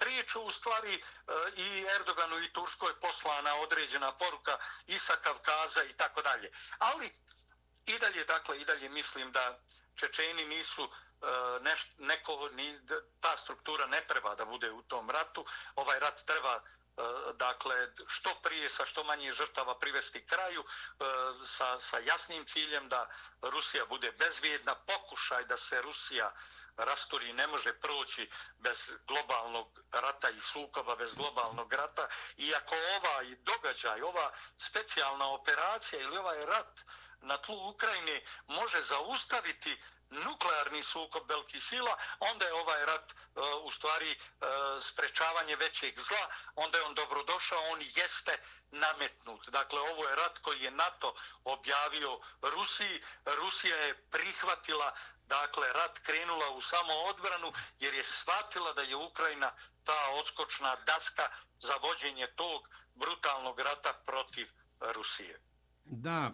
priču 0.00 0.40
u 0.40 0.50
stvari 0.50 0.94
e, 0.94 1.00
i 1.56 1.86
Erdoganu 1.96 2.38
i 2.38 2.52
Turskoj 2.52 3.00
poslana 3.00 3.54
određena 3.54 4.12
poruka 4.12 4.58
i 4.86 4.98
sa 4.98 5.16
Kavkaza 5.16 5.84
i 5.84 5.92
tako 5.96 6.22
dalje. 6.22 6.50
Ali 6.78 7.12
i 7.86 7.98
dalje, 7.98 8.24
dakle, 8.24 8.60
i 8.60 8.64
dalje 8.64 8.88
mislim 8.88 9.32
da 9.32 9.58
Čečeni 9.96 10.44
nisu 10.44 10.82
e, 10.84 10.90
neš, 11.60 11.86
neko, 11.98 12.48
ni, 12.52 12.80
ta 13.20 13.36
struktura 13.36 13.86
ne 13.86 14.00
treba 14.08 14.34
da 14.34 14.44
bude 14.44 14.70
u 14.70 14.82
tom 14.82 15.10
ratu. 15.10 15.44
Ovaj 15.74 15.98
rat 15.98 16.24
treba 16.26 16.54
e, 16.54 16.62
dakle, 17.34 17.88
što 18.06 18.34
prije 18.42 18.68
sa 18.68 18.86
što 18.86 19.04
manje 19.04 19.32
žrtava 19.32 19.78
privesti 19.78 20.26
kraju 20.26 20.64
sa, 21.46 21.80
sa 21.80 21.98
jasnim 21.98 22.44
ciljem 22.46 22.88
da 22.88 23.08
Rusija 23.42 23.84
bude 23.86 24.12
bezvijedna, 24.12 24.74
pokušaj 24.74 25.44
da 25.44 25.56
se 25.56 25.82
Rusija 25.82 26.32
rasturi 26.76 27.32
ne 27.32 27.46
može 27.46 27.72
proći 27.72 28.30
bez 28.58 28.92
globalnog 29.06 29.80
rata 29.92 30.30
i 30.30 30.40
sukoba, 30.40 30.96
bez 30.96 31.14
globalnog 31.14 31.72
rata. 31.72 32.08
I 32.36 32.54
ako 32.54 32.74
ovaj 32.74 33.36
događaj, 33.36 34.02
ova 34.02 34.32
specijalna 34.58 35.28
operacija 35.28 36.02
ili 36.02 36.16
ovaj 36.16 36.46
rat 36.46 36.80
na 37.20 37.36
tlu 37.36 37.68
Ukrajine 37.70 38.22
može 38.46 38.82
zaustaviti 38.82 39.82
nuklearni 40.10 40.82
sukob 40.82 41.28
velikih 41.28 41.64
sila, 41.64 41.96
onda 42.20 42.46
je 42.46 42.52
ovaj 42.52 42.86
rat 42.86 43.14
uh, 43.14 43.42
u 43.64 43.70
stvari 43.70 44.10
uh, 44.10 44.46
sprečavanje 44.82 45.56
većeg 45.56 45.98
zla, 45.98 46.24
onda 46.54 46.78
je 46.78 46.84
on 46.84 46.94
dobrodošao, 46.94 47.58
on 47.72 47.80
jeste 47.80 48.38
nametnut. 48.70 49.48
Dakle, 49.48 49.80
ovo 49.80 50.08
je 50.08 50.16
rat 50.16 50.38
koji 50.38 50.62
je 50.62 50.70
NATO 50.70 51.14
objavio 51.44 52.20
Rusiji. 52.42 53.02
Rusija 53.24 53.76
je 53.76 53.94
prihvatila 54.10 54.94
dakle, 55.26 55.72
rat 55.72 55.98
krenula 55.98 56.50
u 56.50 56.60
samo 56.60 56.92
odbranu 57.10 57.52
jer 57.78 57.94
je 57.94 58.04
shvatila 58.04 58.72
da 58.72 58.82
je 58.82 58.96
Ukrajina 58.96 59.50
ta 59.84 60.00
odskočna 60.20 60.76
daska 60.86 61.28
za 61.60 61.74
vođenje 61.82 62.26
tog 62.36 62.68
brutalnog 62.94 63.60
rata 63.60 63.92
protiv 64.06 64.48
Rusije. 64.80 65.40
Da, 65.84 66.30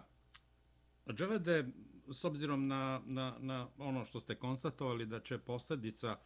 Džavede, 1.13 1.63
s 2.11 2.23
obzirom 2.23 2.67
na, 2.67 3.01
na, 3.05 3.35
na 3.39 3.67
ono 3.77 4.05
što 4.05 4.19
ste 4.19 4.35
konstatovali 4.35 5.05
da 5.05 5.19
će 5.19 5.37
posljedica 5.37 6.17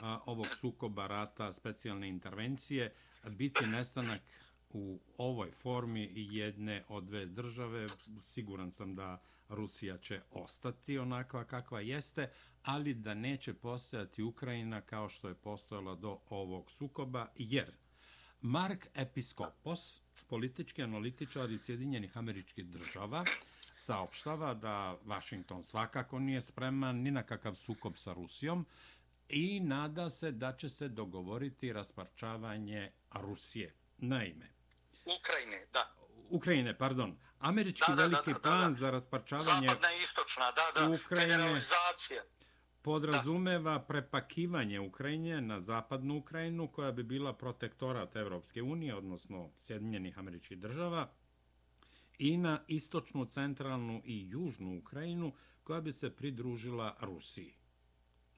a, 0.00 0.20
ovog 0.26 0.46
sukoba 0.60 1.06
rata, 1.06 1.52
specijalne 1.52 2.08
intervencije, 2.08 2.94
biti 3.28 3.66
nestanak 3.66 4.20
u 4.70 5.00
ovoj 5.18 5.50
formi 5.50 6.10
jedne 6.14 6.84
od 6.88 7.04
dve 7.04 7.26
države, 7.26 7.86
siguran 8.20 8.70
sam 8.70 8.94
da 8.94 9.20
Rusija 9.48 9.98
će 9.98 10.20
ostati 10.30 10.98
onakva 10.98 11.44
kakva 11.44 11.80
jeste, 11.80 12.30
ali 12.62 12.94
da 12.94 13.14
neće 13.14 13.54
postojati 13.54 14.22
Ukrajina 14.22 14.80
kao 14.80 15.08
što 15.08 15.28
je 15.28 15.34
postojala 15.34 15.94
do 15.94 16.18
ovog 16.30 16.70
sukoba, 16.70 17.26
jer 17.36 17.72
Mark 18.40 18.86
Episkopos, 18.94 20.02
politički 20.28 20.82
analitičar 20.82 21.50
iz 21.50 21.62
Sjedinjenih 21.62 22.16
američkih 22.16 22.66
država, 22.66 23.24
saopštava 23.84 24.54
da 24.54 24.96
Washington 25.04 25.64
svakako 25.64 26.18
nije 26.18 26.40
spreman 26.40 26.96
ni 26.96 27.10
na 27.10 27.22
kakav 27.22 27.54
sukob 27.54 27.92
sa 27.96 28.12
Rusijom 28.12 28.66
i 29.28 29.60
nada 29.60 30.10
se 30.10 30.30
da 30.30 30.52
će 30.56 30.68
se 30.68 30.88
dogovoriti 30.88 31.72
rasparčavanje 31.72 32.92
Rusije. 33.14 33.74
Naime. 33.98 34.48
Ukrajine, 35.18 35.66
da. 35.72 35.94
Ukrajine, 36.30 36.78
pardon. 36.78 37.18
Američki 37.38 37.90
da, 37.90 37.96
da, 37.96 38.02
veliki 38.02 38.32
da, 38.32 38.38
da, 38.38 38.40
plan 38.40 38.62
da, 38.62 38.68
da. 38.68 38.74
za 38.74 38.90
rasparčavanje 38.90 39.68
Zapadna 39.68 39.92
i 39.92 40.02
istočna, 40.02 40.44
da, 40.52 40.80
da. 40.80 40.90
Ukrajine 40.90 41.60
podrazumeva 42.82 43.72
da. 43.72 43.84
prepakivanje 43.84 44.80
Ukrajine 44.80 45.40
na 45.40 45.60
zapadnu 45.60 46.18
Ukrajinu 46.18 46.68
koja 46.72 46.92
bi 46.92 47.02
bila 47.02 47.32
protektorat 47.32 48.16
Evropske 48.16 48.62
unije, 48.62 48.94
odnosno 48.94 49.50
Sjedinjenih 49.58 50.18
američkih 50.18 50.58
država, 50.58 51.08
i 52.18 52.36
na 52.36 52.64
istočnu, 52.68 53.26
centralnu 53.26 54.02
i 54.04 54.28
južnu 54.30 54.78
Ukrajinu 54.78 55.32
koja 55.64 55.80
bi 55.80 55.92
se 55.92 56.16
pridružila 56.16 56.96
Rusiji. 57.00 57.56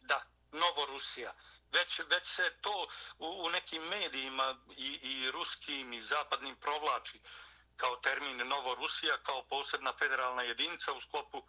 Da, 0.00 0.22
Novorusija. 0.52 1.32
Već, 1.72 1.98
već 1.98 2.26
se 2.26 2.52
to 2.60 2.88
u, 3.18 3.26
u 3.46 3.50
nekim 3.50 3.82
medijima 3.82 4.56
i, 4.76 4.98
i 5.02 5.30
ruskim 5.30 5.92
i 5.92 6.02
zapadnim 6.02 6.56
provlači 6.56 7.20
kao 7.76 7.96
termin 7.96 8.48
Novorusija, 8.48 9.16
kao 9.22 9.44
posebna 9.48 9.92
federalna 9.98 10.42
jedinica 10.42 10.92
u 10.92 11.00
sklopu 11.00 11.42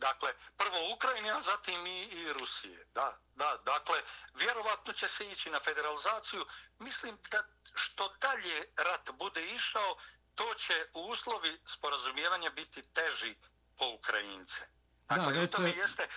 Dakle, 0.00 0.32
prvo 0.56 0.78
Ukrajine, 0.94 1.30
a 1.30 1.40
zatim 1.42 1.86
i, 1.86 2.02
i 2.02 2.32
Rusije. 2.32 2.86
Da, 2.94 3.18
da, 3.36 3.58
dakle, 3.64 4.02
vjerovatno 4.34 4.92
će 4.92 5.08
se 5.08 5.30
ići 5.30 5.50
na 5.50 5.60
federalizaciju. 5.60 6.46
Mislim 6.78 7.18
da 7.30 7.42
što 7.74 8.08
dalje 8.20 8.64
rat 8.76 9.10
bude 9.18 9.54
išao, 9.54 9.96
to 10.40 10.54
će 10.54 10.74
uslovi 10.94 11.58
sporazumijevanja 11.66 12.50
biti 12.56 12.82
teži 12.82 13.34
po 13.78 13.84
Ukrajince. 13.98 14.62
Dakle, 15.08 15.32
da, 15.32 15.40
već 15.40 15.54
se... 15.54 15.62
jeste, 15.62 16.08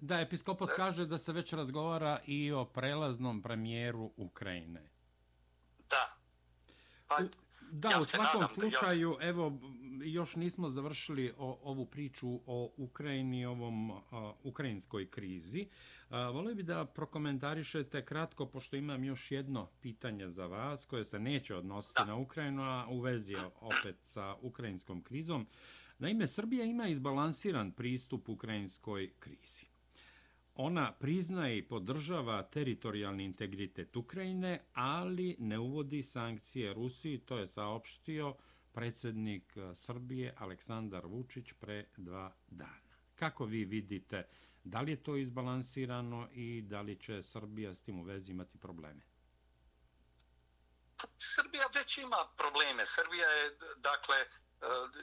Da, 0.00 0.20
episkopos 0.20 0.70
kaže 0.76 1.06
da 1.06 1.18
se 1.18 1.32
već 1.32 1.52
razgovara 1.52 2.20
i 2.26 2.52
o 2.52 2.64
prelaznom 2.64 3.42
premijeru 3.42 4.12
Ukrajine. 4.16 4.90
Da. 5.90 6.16
Pa, 7.08 7.18
da, 7.70 7.88
ja 7.88 8.00
u 8.00 8.04
svakom 8.04 8.48
slučaju, 8.48 9.16
ja... 9.20 9.28
evo, 9.28 9.52
još 10.04 10.36
nismo 10.36 10.68
završili 10.68 11.34
o, 11.38 11.60
ovu 11.62 11.86
priču 11.86 12.40
o 12.46 12.72
Ukrajini, 12.76 13.46
ovom 13.46 13.90
uh, 13.90 14.00
ukrajinskoj 14.42 15.10
krizi. 15.10 15.68
Volio 16.10 16.54
bi 16.54 16.62
da 16.62 16.84
prokomentarišete 16.84 18.04
kratko, 18.04 18.46
pošto 18.46 18.76
imam 18.76 19.04
još 19.04 19.30
jedno 19.30 19.68
pitanje 19.80 20.28
za 20.30 20.46
vas, 20.46 20.84
koje 20.84 21.04
se 21.04 21.18
neće 21.18 21.56
odnositi 21.56 22.02
na 22.06 22.16
Ukrajinu, 22.16 22.62
a 22.62 22.86
u 22.88 23.00
vezi 23.00 23.34
opet 23.60 23.96
sa 24.02 24.34
ukrajinskom 24.40 25.02
krizom. 25.02 25.46
Naime, 25.98 26.26
Srbija 26.26 26.64
ima 26.64 26.88
izbalansiran 26.88 27.72
pristup 27.72 28.28
ukrajinskoj 28.28 29.10
krizi. 29.18 29.66
Ona 30.54 30.92
priznaje 30.92 31.58
i 31.58 31.68
podržava 31.68 32.42
teritorijalni 32.42 33.24
integritet 33.24 33.96
Ukrajine, 33.96 34.60
ali 34.72 35.36
ne 35.38 35.58
uvodi 35.58 36.02
sankcije 36.02 36.74
Rusiji, 36.74 37.18
to 37.18 37.38
je 37.38 37.46
saopštio 37.46 38.34
predsjednik 38.72 39.56
Srbije 39.74 40.34
Aleksandar 40.38 41.06
Vučić 41.06 41.52
pre 41.52 41.84
dva 41.96 42.32
dana. 42.48 42.90
Kako 43.14 43.44
vi 43.44 43.64
vidite, 43.64 44.26
da 44.64 44.80
li 44.80 44.92
je 44.92 45.02
to 45.02 45.16
izbalansirano 45.16 46.28
i 46.32 46.62
da 46.62 46.80
li 46.80 47.00
će 47.00 47.22
Srbija 47.22 47.74
s 47.74 47.82
tim 47.82 48.00
u 48.00 48.02
vezi 48.02 48.30
imati 48.30 48.58
probleme? 48.58 49.00
Srbija 51.18 51.66
već 51.74 51.98
ima 51.98 52.28
probleme. 52.36 52.86
Srbija 52.86 53.28
je, 53.28 53.56
dakle, 53.76 54.16
eh, 54.16 54.28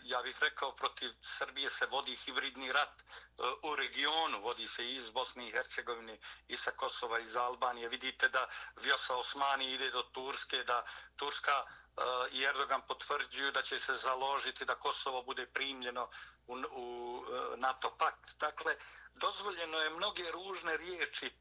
ja 0.03 0.21
bih 0.21 0.37
rekao, 0.41 0.75
protiv 0.75 1.11
Srbije 1.21 1.69
se 1.69 1.85
vodi 1.85 2.15
hibridni 2.15 2.71
rat 2.71 3.01
eh, 3.01 3.43
u 3.63 3.75
regionu, 3.75 4.41
vodi 4.41 4.67
se 4.67 4.91
iz 4.91 5.09
Bosne 5.09 5.47
i 5.47 5.51
Hercegovine, 5.51 6.17
i 6.47 6.57
sa 6.57 6.71
Kosova, 6.71 7.19
i 7.19 7.27
za 7.27 7.43
Albanije. 7.43 7.89
Vidite 7.89 8.29
da 8.29 8.49
Vjosa 8.81 9.15
Osmani 9.15 9.73
ide 9.73 9.91
do 9.91 10.03
Turske, 10.03 10.63
da 10.63 10.85
Turska 11.15 11.65
eh, 11.65 12.01
i 12.31 12.43
Erdogan 12.43 12.81
potvrđuju 12.87 13.51
da 13.51 13.61
će 13.61 13.79
se 13.79 13.95
založiti 13.95 14.65
da 14.65 14.75
Kosovo 14.75 15.23
bude 15.23 15.45
primljeno 15.45 16.09
u, 16.47 16.55
u 16.55 17.25
e, 17.53 17.57
NATO 17.57 17.95
pakt. 17.97 18.39
Dakle, 18.39 18.75
dozvoljeno 19.15 19.79
je 19.79 19.89
mnoge 19.89 20.31
ružne 20.31 20.77
riječi 20.77 21.25
e, 21.25 21.31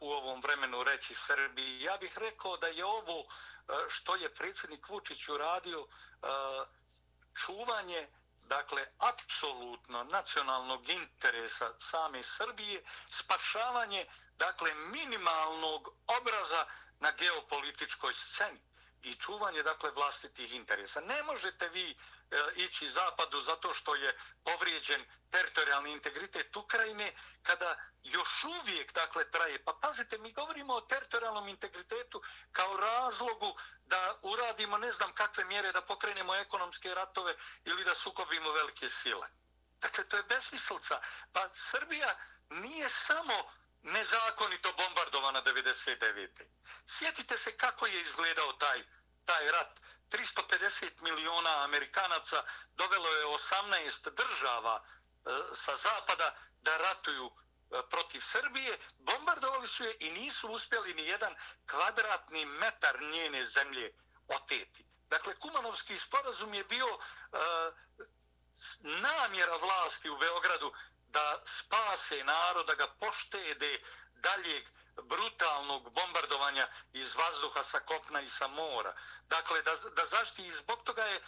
u 0.00 0.10
ovom 0.10 0.40
vremenu 0.40 0.84
reći 0.84 1.14
Srbiji. 1.14 1.82
Ja 1.82 1.96
bih 1.96 2.18
rekao 2.18 2.56
da 2.56 2.66
je 2.66 2.84
ovo 2.84 3.20
e, 3.20 3.26
što 3.88 4.14
je 4.14 4.34
predsjednik 4.34 4.88
Vučić 4.88 5.28
uradio 5.28 5.86
čuvanje 7.44 8.08
dakle 8.48 8.86
apsolutno 8.98 10.04
nacionalnog 10.04 10.88
interesa 10.88 11.72
same 11.90 12.22
Srbije, 12.22 12.84
spašavanje 13.08 14.06
dakle 14.38 14.74
minimalnog 14.74 15.88
obraza 16.06 16.66
na 17.00 17.10
geopolitičkoj 17.18 18.14
sceni 18.14 18.60
i 19.02 19.14
čuvanje 19.14 19.62
dakle 19.62 19.90
vlastitih 19.90 20.54
interesa. 20.54 21.00
Ne 21.00 21.22
možete 21.22 21.68
vi 21.68 21.90
uh, 21.90 22.15
E, 22.30 22.36
ići 22.54 22.90
zapadu 22.90 23.40
zato 23.40 23.74
što 23.74 23.94
je 23.94 24.18
povrijeđen 24.44 25.04
teritorijalni 25.30 25.92
integritet 25.92 26.56
Ukrajine 26.56 27.14
kada 27.42 27.76
još 28.02 28.44
uvijek 28.44 28.92
dakle 28.92 29.30
traje. 29.30 29.64
Pa 29.64 29.72
pazite, 29.82 30.18
mi 30.18 30.32
govorimo 30.32 30.74
o 30.74 30.80
teritorijalnom 30.80 31.48
integritetu 31.48 32.22
kao 32.52 32.76
razlogu 32.76 33.58
da 33.84 34.18
uradimo 34.22 34.78
ne 34.78 34.92
znam 34.92 35.12
kakve 35.14 35.44
mjere 35.44 35.72
da 35.72 35.82
pokrenemo 35.82 36.34
ekonomske 36.34 36.94
ratove 36.94 37.36
ili 37.64 37.84
da 37.84 37.94
sukobimo 37.94 38.52
velike 38.52 38.88
sile. 38.88 39.26
Dakle, 39.80 40.04
to 40.04 40.16
je 40.16 40.22
besmislica. 40.22 41.00
Pa 41.32 41.48
Srbija 41.54 42.18
nije 42.50 42.88
samo 42.88 43.50
nezakonito 43.82 44.72
bombardovana 44.72 45.42
99. 45.42 46.28
Sjetite 46.86 47.36
se 47.36 47.56
kako 47.56 47.86
je 47.86 48.02
izgledao 48.02 48.52
taj, 48.52 48.84
taj 49.24 49.50
rat 49.50 49.80
350 50.10 51.00
miliona 51.00 51.64
Amerikanaca 51.64 52.42
dovelo 52.76 53.08
je 53.08 53.26
18 53.26 54.10
država 54.10 54.82
e, 54.82 55.30
sa 55.54 55.76
zapada 55.76 56.34
da 56.62 56.76
ratuju 56.76 57.26
e, 57.26 57.82
protiv 57.90 58.20
Srbije, 58.20 58.78
bombardovali 58.98 59.68
su 59.68 59.84
je 59.84 59.96
i 60.00 60.10
nisu 60.10 60.48
uspjeli 60.48 60.94
ni 60.94 61.06
jedan 61.06 61.34
kvadratni 61.70 62.46
metar 62.46 63.02
njene 63.02 63.48
zemlje 63.48 63.92
oteti. 64.28 64.86
Dakle, 65.08 65.34
Kumanovski 65.34 65.98
sporazum 65.98 66.54
je 66.54 66.64
bio 66.64 66.86
e, 66.86 66.98
namjera 68.80 69.56
vlasti 69.56 70.10
u 70.10 70.18
Beogradu 70.18 70.72
da 71.08 71.42
spase 71.44 72.24
narod, 72.24 72.66
da 72.66 72.74
ga 72.74 72.86
poštede 73.00 73.80
daljeg 74.14 74.64
brutalnog 75.02 75.94
bombardovanja 75.94 76.68
iz 76.92 77.14
vazduha 77.14 77.64
sa 77.64 77.80
kopna 77.80 78.20
i 78.20 78.28
sa 78.28 78.48
mora. 78.48 78.94
Dakle, 79.28 79.62
da, 79.62 79.76
da 79.76 80.06
zašti 80.06 80.46
i 80.46 80.52
zbog 80.52 80.82
toga 80.84 81.04
je 81.04 81.16
e, 81.16 81.22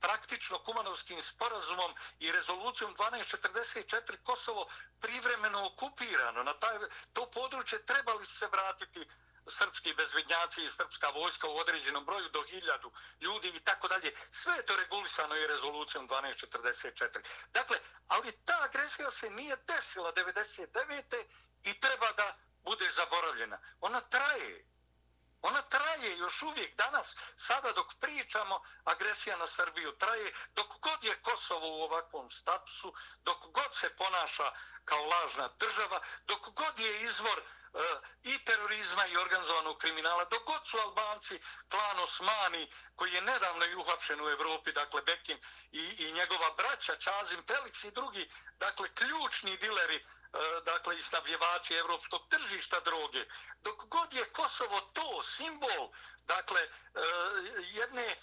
praktično 0.00 0.58
kumanovskim 0.58 1.22
sporazumom 1.22 1.94
i 2.18 2.32
rezolucijom 2.32 2.96
1244 2.96 4.16
Kosovo 4.24 4.68
privremeno 5.00 5.66
okupirano. 5.66 6.42
Na 6.42 6.52
taj, 6.52 6.78
to 7.12 7.30
područje 7.30 7.86
trebali 7.86 8.26
se 8.26 8.46
vratiti 8.46 9.08
srpski 9.46 9.94
bezvednjaci 9.94 10.64
i 10.64 10.68
srpska 10.68 11.08
vojska 11.08 11.48
u 11.48 11.56
određenom 11.56 12.04
broju 12.04 12.28
do 12.28 12.42
hiljadu 12.42 12.92
ljudi 13.20 13.48
i 13.48 13.60
tako 13.60 13.88
dalje. 13.88 14.14
Sve 14.30 14.56
je 14.56 14.66
to 14.66 14.76
regulisano 14.76 15.36
i 15.36 15.46
rezolucijom 15.46 16.08
1244. 16.08 17.20
Dakle, 17.52 17.78
ali 18.08 18.32
ta 18.44 18.58
agresija 18.62 19.10
se 19.10 19.30
nije 19.30 19.56
desila 19.56 20.12
99. 20.12 21.24
i 21.64 21.80
treba 21.80 22.12
da 22.12 22.36
bude 22.64 22.90
zaboravljena. 22.90 23.58
Ona 23.80 24.00
traje. 24.00 24.70
Ona 25.42 25.62
traje 25.62 26.18
još 26.18 26.42
uvijek 26.42 26.76
danas, 26.76 27.16
sada 27.36 27.72
dok 27.72 27.94
pričamo, 28.00 28.62
agresija 28.84 29.36
na 29.36 29.46
Srbiju 29.46 29.92
traje, 29.98 30.32
dok 30.54 30.66
god 30.80 31.04
je 31.04 31.22
Kosovo 31.22 31.68
u 31.68 31.82
ovakvom 31.82 32.30
statusu, 32.30 32.94
dok 33.24 33.46
god 33.46 33.74
se 33.74 33.96
ponaša 33.96 34.52
kao 34.84 35.04
lažna 35.04 35.48
država, 35.58 36.00
dok 36.26 36.48
god 36.48 36.78
je 36.78 37.02
izvor 37.02 37.38
e, 37.38 37.44
i 38.22 38.44
terorizma 38.44 39.06
i 39.06 39.16
organizovanog 39.16 39.78
kriminala, 39.78 40.24
dok 40.24 40.44
god 40.44 40.66
su 40.66 40.78
Albanci, 40.78 41.40
klan 41.68 41.98
Osmani, 41.98 42.72
koji 42.96 43.12
je 43.12 43.20
nedavno 43.20 43.64
i 43.66 43.74
uhapšen 43.74 44.20
u 44.20 44.28
Evropi, 44.28 44.72
dakle 44.72 45.02
Bekim 45.02 45.38
i, 45.72 45.84
i 45.98 46.12
njegova 46.12 46.50
braća, 46.50 46.96
Čazim, 46.96 47.42
Felix 47.46 47.86
i 47.86 47.90
drugi, 47.90 48.30
dakle 48.58 48.94
ključni 48.94 49.56
dileri 49.56 50.06
E, 50.32 50.60
dakle, 50.64 50.98
istabljevači 50.98 51.74
evropskog 51.74 52.28
tržišta 52.28 52.80
droge. 52.80 53.24
Dok 53.60 53.88
god 53.88 54.12
je 54.12 54.24
Kosovo 54.24 54.80
to, 54.80 55.22
simbol, 55.22 55.90
dakle, 56.26 56.60
e, 56.60 56.68
jedne 57.60 58.06
e, 58.06 58.16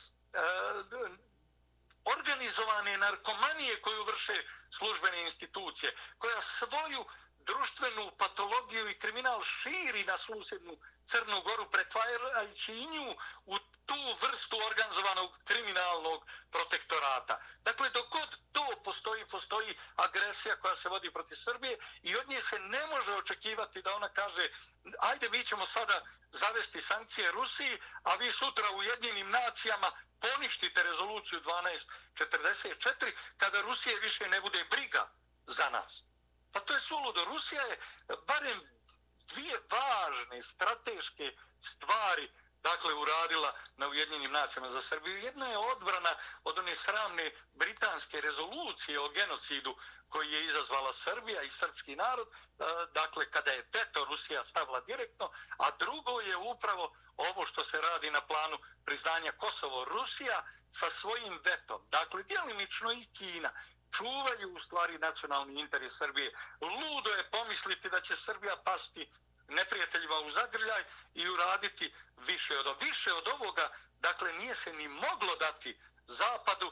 organizovane 2.06 2.98
narkomanije 2.98 3.82
koju 3.82 4.04
vrše 4.04 4.44
službene 4.78 5.22
institucije, 5.22 5.96
koja 6.18 6.42
svoju 6.42 7.06
društvenu 7.38 8.12
patologiju 8.18 8.90
i 8.90 9.00
kriminal 9.00 9.42
širi 9.42 10.04
na 10.04 10.18
susjednu 10.18 10.78
Crnu 11.08 11.42
Goru, 11.42 11.70
pretvarajući 11.72 12.72
i 12.72 12.88
nju 12.88 13.16
u 13.46 13.58
tu 13.86 14.18
vrstu 14.22 14.58
organizovanog 14.68 15.38
kriminalnog 15.44 16.26
protektorata. 16.52 17.40
Dakle, 17.64 17.90
dok 17.90 18.10
god 18.10 18.38
to 18.52 18.82
postoji, 18.84 19.26
postoji 19.26 19.78
agresija 19.96 20.56
koja 20.56 20.76
se 20.76 20.90
vodi 20.90 21.12
protiv 21.12 21.36
Srbije 21.36 21.78
i 22.04 22.16
od 22.16 22.30
nje 22.30 22.42
se 22.42 22.60
ne 22.60 22.88
može 22.88 23.14
očekivati 23.14 23.82
da 23.82 23.96
ona 23.96 24.10
kaže 24.10 24.50
ajde, 25.00 25.30
mi 25.30 25.46
ćemo 25.46 25.66
sada 25.66 26.02
zavesti 26.32 26.82
sankcije 26.82 27.32
Rusiji, 27.32 27.82
a 28.04 28.16
vi 28.16 28.32
sutra 28.32 28.72
u 28.72 28.84
jedinim 28.84 29.30
nacijama 29.30 29.92
poništite 30.20 30.84
rezoluciju 30.84 31.42
1244 31.42 33.14
kada 33.38 33.62
Rusije 33.62 34.00
više 34.00 34.28
ne 34.28 34.42
bude 34.42 34.66
briga 34.70 35.10
za 35.48 35.70
nas. 35.70 36.04
Pa 36.54 36.60
to 36.60 36.74
je 36.74 36.82
suludo. 36.82 37.26
Rusija 37.26 37.62
je 37.62 37.80
barem 38.28 38.77
dvije 39.28 39.60
važne 39.72 40.44
strateške 40.44 41.32
stvari 41.62 42.30
dakle 42.64 42.94
uradila 42.94 43.54
na 43.78 43.88
Ujedinjenim 43.88 44.32
nacijama 44.32 44.70
za 44.70 44.82
Srbiju. 44.82 45.18
Jedna 45.18 45.48
je 45.48 45.58
odbrana 45.58 46.16
od 46.44 46.58
one 46.58 46.76
sramne 46.76 47.32
britanske 47.54 48.22
rezolucije 48.22 49.00
o 49.00 49.10
genocidu 49.10 49.76
koji 50.10 50.32
je 50.32 50.46
izazvala 50.46 50.94
Srbija 50.94 51.42
i 51.42 51.50
srpski 51.50 51.96
narod, 51.96 52.28
e, 52.28 52.64
dakle 52.94 53.32
kada 53.32 53.52
je 53.52 53.68
veto 53.74 54.06
Rusija 54.06 54.44
stavila 54.44 54.80
direktno, 54.80 55.32
a 55.58 55.72
drugo 55.80 56.22
je 56.22 56.38
upravo 56.38 56.96
ovo 57.18 57.46
što 57.46 57.64
se 57.64 57.82
radi 57.82 58.12
na 58.12 58.22
planu 58.22 58.58
priznanja 58.86 59.32
Kosovo. 59.32 59.86
Rusija 59.86 60.44
sa 60.72 60.90
svojim 60.90 61.40
vetom, 61.44 61.82
dakle 61.90 62.24
djelimično 62.24 62.92
i 62.92 63.06
Kina, 63.18 63.52
čuvaju 63.98 64.54
u 64.56 64.60
stvari 64.60 64.98
nacionalni 64.98 65.60
interes 65.60 65.94
Srbije. 65.98 66.32
Ludo 66.62 67.10
je 67.10 67.30
pomisliti 67.32 67.90
da 67.90 68.02
će 68.02 68.16
Srbija 68.16 68.58
pasti 68.64 69.10
neprijateljima 69.48 70.20
u 70.20 70.30
zagrljaj 70.30 70.84
i 71.14 71.30
uraditi 71.30 71.94
više 72.18 72.60
od, 72.60 72.76
više 72.82 73.14
od 73.14 73.28
ovoga. 73.28 73.70
Dakle, 74.00 74.34
nije 74.34 74.56
se 74.56 74.74
ni 74.74 74.88
moglo 74.88 75.36
dati 75.36 75.80
Zapadu, 76.08 76.72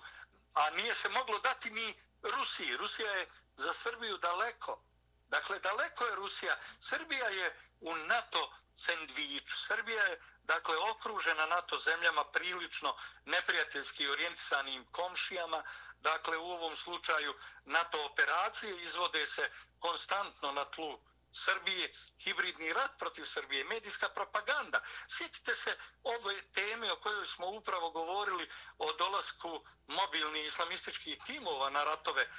a 0.54 0.70
nije 0.70 0.96
se 0.96 1.10
moglo 1.10 1.40
dati 1.40 1.70
ni 1.70 1.94
Rusiji. 2.24 2.78
Rusija 2.78 3.12
je 3.12 3.28
za 3.58 3.74
Srbiju 3.74 4.18
daleko, 4.18 4.82
Dakle, 5.30 5.60
daleko 5.60 6.06
je 6.06 6.16
Rusija. 6.16 6.56
Srbija 6.80 7.30
je 7.30 7.56
u 7.82 7.96
NATO 7.96 8.54
sendviču. 8.78 9.58
Srbija 9.68 10.04
je, 10.04 10.22
dakle, 10.44 10.78
okružena 10.78 11.46
NATO 11.46 11.78
zemljama 11.78 12.24
prilično 12.24 12.96
neprijateljski 13.26 14.08
orijentisanim 14.08 14.86
komšijama. 14.92 15.64
Dakle, 16.02 16.38
u 16.38 16.52
ovom 16.52 16.76
slučaju 16.78 17.34
NATO 17.66 18.06
operacije 18.06 18.82
izvode 18.82 19.26
se 19.26 19.50
konstantno 19.80 20.52
na 20.52 20.66
tlu 20.66 21.00
Srbije, 21.36 21.94
hibridni 22.20 22.74
rat 22.74 22.92
protiv 23.00 23.26
Srbije, 23.26 23.64
medijska 23.64 24.10
propaganda. 24.10 24.82
Sjetite 25.08 25.56
se 25.56 25.78
ove 26.04 26.42
teme 26.42 26.92
o 26.92 27.00
kojoj 27.00 27.26
smo 27.26 27.48
upravo 27.48 27.92
govorili 27.92 28.50
o 28.78 28.94
dolasku 28.94 29.66
mobilnih 29.88 30.46
islamističkih 30.46 31.18
timova 31.26 31.70
na 31.70 31.84
ratove 31.84 32.22
e, 32.22 32.30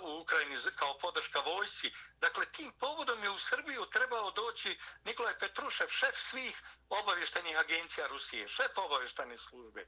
u 0.00 0.20
Ukrajini 0.20 0.56
kao 0.76 0.98
podrška 0.98 1.40
vojsi. 1.40 1.92
Dakle, 2.20 2.46
tim 2.52 2.72
povodom 2.72 3.24
je 3.24 3.30
u 3.30 3.38
Srbiju 3.38 3.86
trebao 3.86 4.30
doći 4.30 4.78
Nikolaj 5.04 5.38
Petrušev, 5.38 5.88
šef 5.88 6.16
svih 6.16 6.62
obavještenih 6.88 7.58
agencija 7.58 8.06
Rusije, 8.06 8.48
šef 8.48 8.78
obavještene 8.78 9.38
službe. 9.38 9.86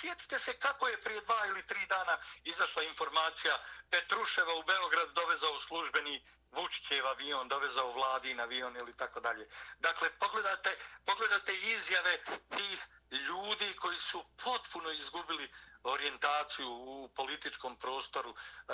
Sjetite 0.00 0.38
se 0.38 0.58
kako 0.58 0.88
je 0.88 1.00
prije 1.00 1.20
dva 1.20 1.46
ili 1.46 1.66
tri 1.66 1.86
dana 1.86 2.18
izašla 2.44 2.82
informacija 2.82 3.64
Petruševa 3.90 4.54
u 4.54 4.62
Beograd 4.62 5.08
dovezao 5.12 5.58
službeni 5.58 6.26
Vučićev 6.52 7.06
avion, 7.06 7.48
dovezao 7.48 7.92
vladin 7.92 8.40
avion 8.40 8.76
ili 8.76 8.96
tako 8.96 9.20
dalje. 9.20 9.48
Dakle, 9.78 10.10
pogledate, 10.10 10.78
pogledate 11.04 11.54
izjave 11.54 12.18
tih 12.56 12.86
ljudi 13.10 13.76
koji 13.76 13.98
su 13.98 14.24
potpuno 14.44 14.90
izgubili 14.90 15.52
orijentaciju 15.82 16.68
u 16.72 17.08
političkom 17.08 17.76
prostoru, 17.76 18.34
e, 18.34 18.72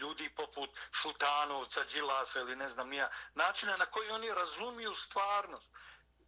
ljudi 0.00 0.30
poput 0.36 0.70
Šutanovca, 0.92 1.84
Đilasa 1.84 2.40
ili 2.40 2.56
ne 2.56 2.68
znam 2.68 2.88
nija, 2.88 3.10
načina 3.34 3.76
na 3.76 3.86
koji 3.86 4.10
oni 4.10 4.34
razumiju 4.34 4.94
stvarnost. 4.94 5.72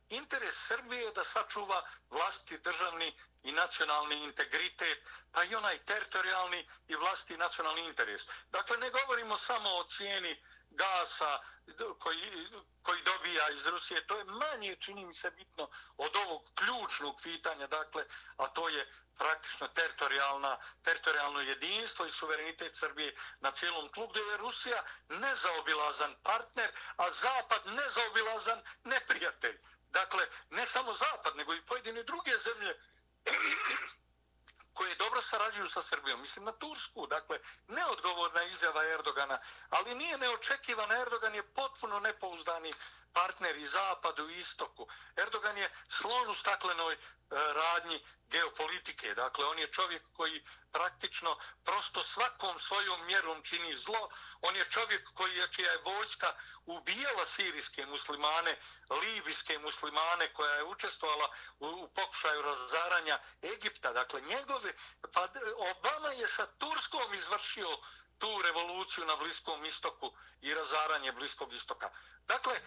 Interes 0.09 0.55
Srbije 0.67 1.03
je 1.03 1.13
da 1.13 1.25
sačuva 1.25 1.83
vlasti 2.11 2.59
državni 2.59 3.15
i 3.43 3.53
nacionalni 3.53 4.25
integritet, 4.25 4.99
pa 5.33 5.45
i 5.45 5.55
onaj 5.55 5.79
teritorijalni 5.79 6.69
i 6.89 6.95
vlasti 6.95 7.37
nacionalni 7.37 7.87
interes. 7.87 8.23
Dakle, 8.51 8.77
ne 8.77 8.91
govorimo 8.91 9.39
samo 9.39 9.69
o 9.69 9.85
cijeni 9.85 10.43
gasa 10.79 11.39
koji, 11.99 12.49
koji 12.83 13.03
dobija 13.03 13.51
iz 13.51 13.67
Rusije, 13.67 14.07
to 14.07 14.19
je 14.19 14.25
manje, 14.25 14.77
čini 14.81 15.07
mi 15.07 15.15
se, 15.15 15.31
bitno 15.31 15.71
od 15.97 16.17
ovog 16.17 16.43
ključnog 16.55 17.21
pitanja, 17.23 17.67
dakle, 17.67 18.05
a 18.37 18.47
to 18.47 18.69
je 18.69 18.93
praktično 19.19 19.69
teritorijalna, 19.69 20.59
teritorijalno 20.83 21.41
jedinstvo 21.41 22.07
i 22.07 22.13
suverenitet 22.13 22.77
Srbije 22.77 23.15
na 23.41 23.51
cijelom 23.51 23.89
tlu, 23.89 24.09
gdje 24.09 24.21
je 24.21 24.37
Rusija 24.37 24.85
nezaobilazan 25.09 26.15
partner, 26.23 26.71
a 26.97 27.11
Zapad 27.11 27.67
nezaobilazan 27.67 28.63
neprijatelj. 28.85 29.59
Dakle, 29.91 30.27
ne 30.51 30.67
samo 30.67 30.93
Zapad, 30.93 31.37
nego 31.37 31.55
i 31.55 31.67
pojedine 31.67 32.03
druge 32.03 32.39
zemlje 32.39 32.81
koje 34.79 34.95
dobro 34.95 35.21
sarađuju 35.23 35.69
sa 35.69 35.83
Srbijom. 35.83 36.21
Mislim 36.21 36.45
na 36.45 36.53
Tursku, 36.53 37.07
dakle, 37.07 37.39
neodgovorna 37.69 38.43
izjava 38.43 38.85
Erdogana, 38.85 39.39
ali 39.71 39.95
nije 39.95 40.19
neočekivana. 40.19 41.01
Erdogan 41.01 41.35
je 41.35 41.43
potpuno 41.43 42.01
nepouzdani 42.01 42.73
partner 43.13 43.57
i 43.57 43.67
zapadu 43.67 44.31
i 44.31 44.39
istoku. 44.39 44.89
Erdogan 45.17 45.59
je 45.59 45.71
slon 45.89 46.31
u 46.31 46.35
staklenoj 46.35 46.95
e, 46.95 46.99
radnji 47.31 48.05
geopolitike. 48.29 49.15
Dakle, 49.15 49.45
on 49.45 49.59
je 49.59 49.73
čovjek 49.73 50.03
koji 50.13 50.45
praktično 50.73 51.39
prosto 51.65 52.03
svakom 52.03 52.59
svojom 52.59 53.07
mjerom 53.07 53.43
čini 53.43 53.77
zlo. 53.77 54.11
On 54.41 54.57
je 54.57 54.71
čovjek 54.71 55.09
koji 55.15 55.37
je, 55.37 55.53
čija 55.53 55.73
je 55.73 55.83
vojska 55.85 56.35
ubijala 56.67 57.27
sirijske 57.27 57.87
muslimane, 57.87 58.59
libijske 59.03 59.59
muslimane 59.59 60.33
koja 60.33 60.55
je 60.55 60.65
učestvovala 60.65 61.29
u, 61.59 61.67
u 61.67 61.89
pokušaju 61.89 62.43
razaranja 62.43 63.19
Egipta. 63.43 63.93
Dakle, 63.93 64.21
njegove, 64.21 64.73
pa 65.15 65.29
Obama 65.71 66.09
je 66.09 66.29
sa 66.29 66.47
Turskom 66.47 67.15
izvršio 67.15 67.79
tu 68.19 68.43
revoluciju 68.43 69.05
na 69.05 69.17
Bliskom 69.17 69.65
istoku 69.65 70.13
i 70.41 70.55
razaranje 70.55 71.13
Bliskog 71.13 71.53
istoka. 71.53 71.91
Dakle, 72.27 72.61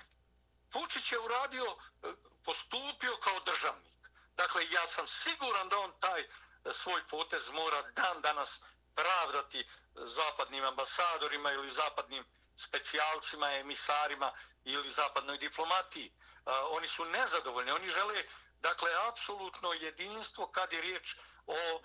Vučić 0.74 1.12
je 1.12 1.20
uradio, 1.20 1.66
e, 2.04 2.14
postupio 2.46 3.18
kao 3.18 3.40
državnik. 3.40 4.10
Dakle, 4.36 4.70
ja 4.70 4.88
sam 4.88 5.08
siguran 5.08 5.70
da 5.70 5.80
on 5.80 5.92
taj 6.00 6.22
e, 6.22 6.28
svoj 6.74 7.08
potez 7.08 7.50
mora 7.50 7.82
dan 7.82 8.22
danas 8.22 8.62
pravdati 8.96 9.68
zapadnim 9.96 10.66
ambasadorima 10.66 11.52
ili 11.52 11.70
zapadnim 11.70 12.26
specijalcima, 12.58 13.54
emisarima 13.54 14.32
ili 14.64 14.90
zapadnoj 14.90 15.38
diplomatiji. 15.38 16.06
E, 16.06 16.12
oni 16.52 16.88
su 16.88 17.06
nezadovoljni, 17.06 17.72
oni 17.72 17.90
žele 17.90 18.24
dakle 18.60 18.92
apsolutno 19.08 19.74
jedinstvo 19.74 20.48
kad 20.48 20.74
je 20.74 20.82
riječ 20.82 21.16
o 21.48 21.82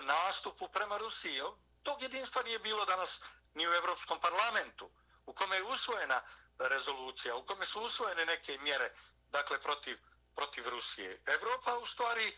nastupu 0.00 0.68
prema 0.68 0.96
Rusiji. 0.98 1.42
Tog 1.82 2.02
jedinstva 2.02 2.42
nije 2.42 2.58
bilo 2.58 2.84
danas 2.84 3.20
ni 3.54 3.68
u 3.68 3.72
Evropskom 3.72 4.20
parlamentu 4.20 4.90
u 5.26 5.32
kome 5.32 5.56
je 5.56 5.62
usvojena 5.62 6.22
rezolucija, 6.58 7.36
u 7.36 7.46
kome 7.46 7.64
su 7.64 7.80
usvojene 7.80 8.24
neke 8.26 8.58
mjere 8.58 8.94
dakle 9.30 9.60
protiv 9.60 9.98
protiv 10.36 10.68
Rusije. 10.68 11.22
Evropa 11.26 11.78
u 11.78 11.86
stvari 11.86 12.36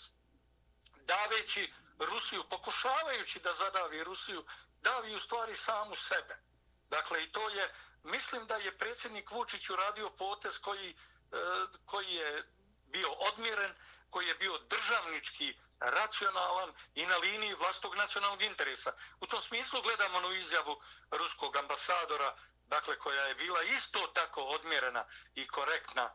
daveći 0.94 1.72
Rusiju, 1.98 2.44
pokušavajući 2.50 3.40
da 3.40 3.52
zadavi 3.52 4.04
Rusiju, 4.04 4.44
davi 4.82 5.14
u 5.14 5.18
stvari 5.18 5.56
samu 5.56 5.94
sebe. 5.94 6.36
Dakle, 6.90 7.24
i 7.24 7.32
to 7.32 7.48
je, 7.48 7.74
mislim 8.02 8.46
da 8.46 8.56
je 8.56 8.78
predsjednik 8.78 9.30
Vučić 9.30 9.70
uradio 9.70 10.10
potez 10.10 10.58
koji, 10.58 10.90
e, 10.90 10.96
koji 11.86 12.14
je 12.14 12.44
bio 12.86 13.10
odmjeren, 13.10 13.74
koji 14.10 14.26
je 14.26 14.34
bio 14.34 14.58
državnički 14.58 15.56
racionalan 15.80 16.72
i 16.94 17.06
na 17.06 17.16
liniji 17.16 17.54
vlastog 17.54 17.94
nacionalnog 17.96 18.42
interesa. 18.42 18.92
U 19.20 19.26
tom 19.26 19.42
smislu 19.42 19.82
gledamo 19.82 20.20
na 20.20 20.36
izjavu 20.36 20.80
ruskog 21.10 21.56
ambasadora, 21.56 22.36
dakle, 22.66 22.98
koja 22.98 23.22
je 23.22 23.34
bila 23.34 23.62
isto 23.62 24.06
tako 24.06 24.40
odmjerena 24.40 25.04
i 25.34 25.46
korektna 25.46 26.10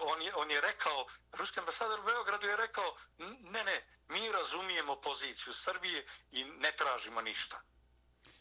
on 0.00 0.22
je, 0.22 0.34
on 0.34 0.50
je 0.50 0.60
rekao, 0.60 1.06
ruski 1.32 1.60
ambasador 1.60 2.00
u 2.00 2.02
Beogradu 2.02 2.46
je 2.46 2.56
rekao, 2.56 2.96
ne, 3.18 3.64
ne, 3.64 3.86
mi 4.08 4.32
razumijemo 4.32 5.00
poziciju 5.00 5.54
Srbije 5.54 6.06
i 6.30 6.44
ne 6.44 6.72
tražimo 6.76 7.20
ništa. 7.20 7.60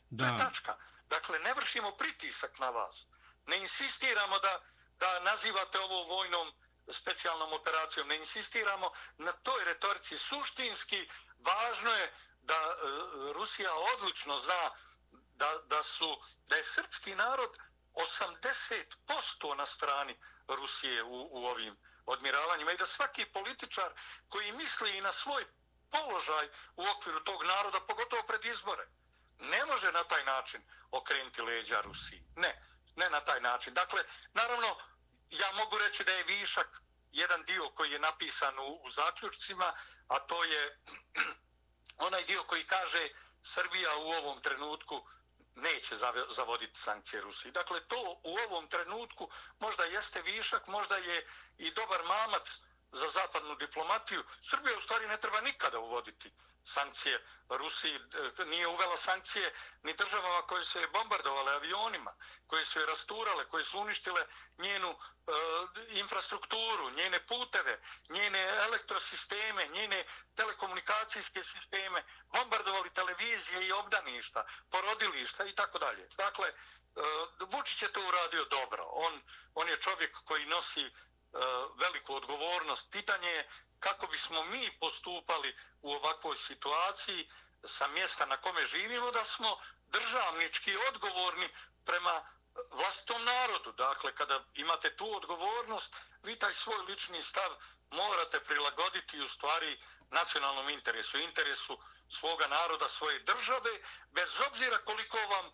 Da. 0.09 0.23
To 0.23 0.31
je 0.31 0.37
tačka. 0.37 0.77
Dakle, 1.09 1.39
ne 1.39 1.53
vršimo 1.53 1.91
pritisak 1.91 2.59
na 2.59 2.69
vas. 2.69 3.05
Ne 3.47 3.57
insistiramo 3.57 4.39
da, 4.39 4.61
da 4.99 5.19
nazivate 5.19 5.79
ovo 5.79 6.03
vojnom 6.03 6.53
specijalnom 6.93 7.53
operacijom. 7.53 8.07
Ne 8.07 8.17
insistiramo 8.17 8.91
na 9.17 9.31
toj 9.31 9.63
retorici. 9.63 10.17
Suštinski, 10.17 11.09
važno 11.39 11.91
je 11.93 12.13
da 12.41 12.53
e, 12.53 12.75
Rusija 13.33 13.73
odlično 13.75 14.37
zna 14.37 14.71
da, 15.11 15.57
da, 15.65 15.83
su, 15.83 16.21
da 16.47 16.55
je 16.55 16.63
srpski 16.63 17.15
narod 17.15 17.57
80% 17.93 19.55
na 19.57 19.65
strani 19.65 20.19
Rusije 20.47 21.03
u, 21.03 21.27
u 21.31 21.45
ovim 21.45 21.77
odmiravanjima 22.05 22.71
i 22.71 22.77
da 22.77 22.85
svaki 22.85 23.25
političar 23.25 23.93
koji 24.29 24.51
misli 24.51 24.97
i 24.97 25.01
na 25.01 25.11
svoj 25.11 25.45
položaj 25.91 26.49
u 26.75 26.83
okviru 26.95 27.19
tog 27.19 27.43
naroda, 27.43 27.79
pogotovo 27.79 28.23
pred 28.23 28.45
izbore, 28.45 28.87
ne 29.39 29.65
može 29.65 29.91
na 29.91 30.03
taj 30.03 30.23
način 30.23 30.61
okrenuti 30.91 31.41
leđa 31.41 31.81
Rusiji. 31.81 32.23
Ne, 32.35 32.61
ne 32.95 33.09
na 33.09 33.19
taj 33.19 33.41
način. 33.41 33.73
Dakle, 33.73 34.03
naravno, 34.33 34.77
ja 35.29 35.51
mogu 35.51 35.77
reći 35.77 36.03
da 36.03 36.11
je 36.11 36.23
višak 36.23 36.81
jedan 37.11 37.43
dio 37.43 37.69
koji 37.69 37.91
je 37.91 37.99
napisan 37.99 38.59
u, 38.59 38.79
u 38.83 38.89
zaključcima, 38.89 39.73
a 40.07 40.19
to 40.19 40.43
je 40.43 40.77
onaj 42.07 42.23
dio 42.23 42.43
koji 42.43 42.63
kaže 42.63 43.09
Srbija 43.43 43.97
u 43.97 44.09
ovom 44.09 44.41
trenutku 44.41 45.07
neće 45.55 45.95
zavoditi 46.35 46.79
sankcije 46.79 47.21
Rusiji. 47.21 47.51
Dakle, 47.51 47.87
to 47.87 48.19
u 48.23 48.37
ovom 48.47 48.67
trenutku 48.67 49.29
možda 49.59 49.83
jeste 49.83 50.21
višak, 50.21 50.67
možda 50.67 50.97
je 50.97 51.27
i 51.57 51.71
dobar 51.71 52.03
mamac 52.03 52.47
za 52.91 53.09
zapadnu 53.09 53.55
diplomatiju. 53.55 54.23
Srbija 54.49 54.77
u 54.77 54.81
stvari 54.81 55.07
ne 55.07 55.17
treba 55.17 55.41
nikada 55.41 55.79
uvoditi 55.79 56.31
sankcije 56.65 57.19
Rusiji, 57.49 57.95
e, 58.39 58.45
nije 58.45 58.67
uvela 58.67 58.97
sankcije 58.97 59.53
ni 59.83 59.93
državama 59.93 60.41
koje 60.41 60.63
su 60.63 60.79
je 60.79 60.87
bombardovale 60.87 61.51
avionima, 61.53 62.13
koje 62.47 62.65
su 62.65 62.79
je 62.79 62.85
rasturale, 62.85 63.49
koje 63.49 63.63
su 63.63 63.79
uništile 63.79 64.25
njenu 64.57 64.89
e, 64.89 64.95
infrastrukturu, 65.89 66.89
njene 66.89 67.25
puteve, 67.27 67.79
njene 68.09 68.39
elektrosisteme, 68.39 69.67
njene 69.67 70.05
telekomunikacijske 70.35 71.43
sisteme, 71.43 72.03
bombardovali 72.33 72.93
televizije 72.93 73.67
i 73.67 73.71
obdaništa, 73.71 74.45
porodilišta 74.71 75.45
i 75.45 75.55
tako 75.55 75.79
dalje. 75.79 76.07
Dakle, 76.17 76.47
e, 76.47 76.53
Vučić 77.39 77.81
je 77.81 77.93
to 77.93 78.07
uradio 78.07 78.45
dobro. 78.45 78.83
On, 78.89 79.21
on 79.53 79.69
je 79.69 79.81
čovjek 79.81 80.17
koji 80.25 80.45
nosi 80.45 80.85
e, 80.85 80.91
veliku 81.77 82.15
odgovornost. 82.15 82.91
Pitanje 82.91 83.29
je 83.29 83.49
kako 83.79 84.07
bismo 84.07 84.43
mi 84.43 84.77
postupali 84.79 85.57
u 85.81 85.91
ovakvoj 85.91 86.37
situaciji 86.37 87.29
sa 87.65 87.87
mjesta 87.87 88.25
na 88.25 88.37
kome 88.37 88.65
živimo, 88.65 89.11
da 89.11 89.23
smo 89.25 89.57
državnički 89.87 90.77
odgovorni 90.87 91.49
prema 91.85 92.21
vlastnom 92.71 93.23
narodu. 93.23 93.71
Dakle, 93.71 94.15
kada 94.15 94.43
imate 94.53 94.95
tu 94.95 95.15
odgovornost, 95.15 95.95
vi 96.23 96.39
taj 96.39 96.53
svoj 96.53 96.77
lični 96.87 97.23
stav 97.23 97.55
morate 97.91 98.39
prilagoditi 98.39 99.21
u 99.21 99.27
stvari 99.27 99.79
nacionalnom 100.11 100.69
interesu, 100.69 101.17
interesu 101.17 101.77
svoga 102.19 102.47
naroda, 102.47 102.89
svoje 102.89 103.19
države, 103.19 103.71
bez 104.11 104.29
obzira 104.47 104.77
koliko 104.77 105.17
vam 105.17 105.51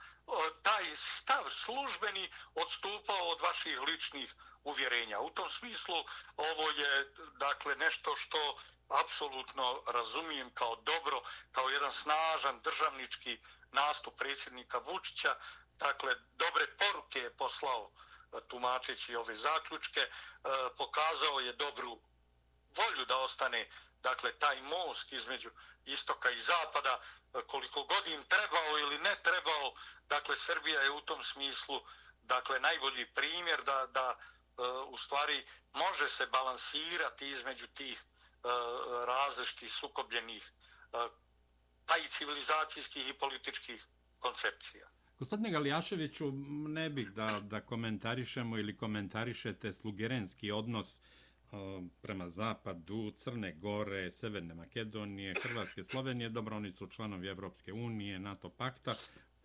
taj 0.64 0.96
stav 0.96 1.50
službeni 1.50 2.34
odstupao 2.56 3.28
od 3.28 3.42
vaših 3.42 3.82
ličnih 3.82 4.34
uvjerenja. 4.66 5.20
U 5.20 5.30
tom 5.30 5.50
smislu 5.50 5.96
ovo 6.38 6.70
je 6.70 7.14
dakle 7.38 7.76
nešto 7.76 8.16
što 8.16 8.58
apsolutno 8.90 9.82
razumijem 9.88 10.54
kao 10.54 10.76
dobro, 10.76 11.22
kao 11.52 11.70
jedan 11.70 11.94
snažan 11.94 12.62
državnički 12.62 13.40
nastup 13.72 14.18
predsjednika 14.18 14.78
Vučića. 14.78 15.36
Dakle, 15.78 16.16
dobre 16.36 16.68
poruke 16.80 17.20
je 17.20 17.38
poslao 17.38 17.92
e, 17.92 18.38
tumačeći 18.48 19.16
ove 19.16 19.36
zaključke, 19.36 20.00
e, 20.00 20.10
pokazao 20.78 21.40
je 21.40 21.54
dobru 21.54 22.00
volju 22.76 23.06
da 23.06 23.18
ostane 23.18 23.70
dakle 24.02 24.40
taj 24.40 24.62
most 24.62 25.12
između 25.12 25.50
istoka 25.86 26.32
i 26.32 26.40
zapada 26.40 27.00
e, 27.00 27.42
koliko 27.48 27.84
god 27.84 28.08
im 28.08 28.24
trebao 28.24 28.80
ili 28.80 28.98
ne 29.00 29.16
trebao 29.24 29.74
dakle 30.08 30.36
Srbija 30.36 30.82
je 30.82 30.92
u 30.92 31.02
tom 31.02 31.24
smislu 31.24 31.82
dakle 32.22 32.60
najbolji 32.60 33.06
primjer 33.06 33.64
da 33.64 33.86
da 33.86 34.16
Eh, 34.58 34.62
u 34.90 34.98
stvari 34.98 35.44
može 35.74 36.10
se 36.10 36.26
balansirati 36.32 37.30
između 37.30 37.68
tih 37.68 38.04
eh, 38.04 38.48
različitih 39.08 39.72
sukobljenih 39.72 40.52
eh, 40.94 40.98
pa 41.86 41.98
i 41.98 42.08
civilizacijskih 42.08 43.10
i 43.10 43.14
političkih 43.14 43.86
koncepcija. 44.20 44.88
Gospodine 45.20 45.52
Galijaševiću, 45.52 46.32
ne 46.68 46.90
bih 46.90 47.10
da, 47.12 47.40
da 47.44 47.62
komentarišemo 47.62 48.58
ili 48.58 48.78
komentarišete 48.78 49.74
slugerenski 49.74 50.52
odnos 50.52 51.00
prema 52.02 52.30
zapadu, 52.30 53.12
Crne 53.18 53.54
Gore, 53.54 54.12
Severne 54.12 54.54
Makedonije, 54.54 55.36
Hrvatske, 55.42 55.84
Slovenije. 55.84 56.30
Dobro, 56.30 56.56
oni 56.56 56.72
su 56.72 56.88
članovi 56.88 57.28
Evropske 57.28 57.74
unije, 57.74 58.20
NATO 58.20 58.50
pakta, 58.50 58.94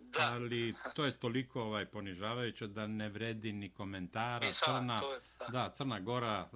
da. 0.00 0.32
ali 0.32 0.74
to 0.94 1.04
je 1.04 1.18
toliko 1.18 1.62
ovaj 1.62 1.86
ponižavajuće 1.86 2.66
da 2.66 2.86
ne 2.86 3.08
vredi 3.08 3.52
ni 3.52 3.70
komentara. 3.70 4.52
Crna, 4.52 4.96
je, 4.96 5.20
da. 5.38 5.46
da, 5.46 5.70
Crna 5.70 6.00
Gora 6.00 6.48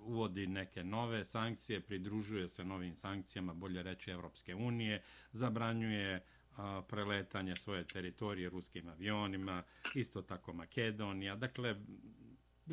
uvodi 0.00 0.46
neke 0.46 0.84
nove 0.84 1.24
sankcije, 1.24 1.80
pridružuje 1.80 2.48
se 2.48 2.64
novim 2.64 2.96
sankcijama, 2.96 3.54
bolje 3.54 3.82
reći 3.82 4.10
Evropske 4.10 4.54
unije, 4.54 5.02
zabranjuje 5.32 6.24
a, 6.56 6.82
preletanje 6.88 7.56
svoje 7.56 7.84
teritorije 7.88 8.48
ruskim 8.48 8.88
avionima, 8.88 9.62
isto 9.94 10.22
tako 10.22 10.52
Makedonija. 10.52 11.36
Dakle, 11.36 11.76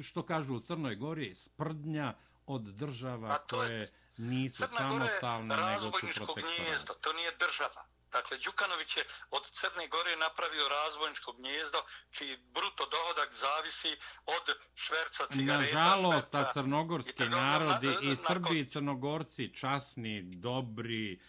što 0.04 0.24
kažu 0.24 0.56
u 0.56 0.60
Crnoj 0.60 0.96
Gori, 0.96 1.36
sprdnja 1.36 2.14
od 2.46 2.62
država 2.62 3.38
koje 3.50 3.90
nisu 4.18 4.64
Crna 4.68 4.78
samostalne, 4.78 5.56
nego 5.56 5.92
su 5.92 6.08
protektorate. 6.16 6.94
To 7.02 7.14
nije 7.14 7.32
država. 7.40 7.95
Dakle, 8.16 8.38
Đukanović 8.38 8.98
je 8.98 9.04
od 9.32 9.44
Crne 9.52 9.88
Gore 9.88 10.16
napravio 10.16 10.70
razvojničko 10.70 11.34
gnjezdo 11.34 11.80
čiji 12.12 12.38
bruto 12.38 12.84
dohodak 12.86 13.34
zavisi 13.34 13.92
od 14.26 14.46
šverca 14.76 15.28
cigareta. 15.34 15.66
Nažalost, 15.66 16.32
šverca, 16.32 16.50
a 16.50 16.54
crnogorski 16.54 17.24
i 17.24 17.30
narodi 17.30 17.88
na, 17.88 18.12
i 18.12 18.16
Srbi 18.16 18.60
i 18.60 18.66
crnogorci 18.66 19.54
časni, 19.56 20.22
dobri, 20.22 21.20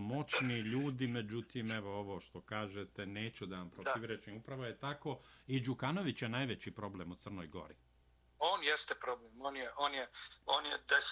moćni 0.00 0.58
ljudi, 0.60 1.06
međutim, 1.06 1.70
evo 1.70 1.98
ovo 1.98 2.20
što 2.20 2.40
kažete, 2.40 3.06
neću 3.06 3.46
da 3.46 3.56
vam 3.56 3.70
protivrečim, 3.70 4.36
upravo 4.36 4.64
je 4.64 4.78
tako. 4.78 5.20
I 5.46 5.60
Đukanović 5.60 6.22
je 6.22 6.28
najveći 6.28 6.70
problem 6.70 7.12
u 7.12 7.16
Crnoj 7.16 7.46
Gori. 7.46 7.74
On 8.38 8.64
jeste 8.64 8.94
problem, 8.94 9.32
on 9.40 9.56
je, 9.56 9.70
on 9.76 9.94
je, 9.94 10.08
on 10.46 10.66
je, 10.66 10.78
des, 10.88 11.04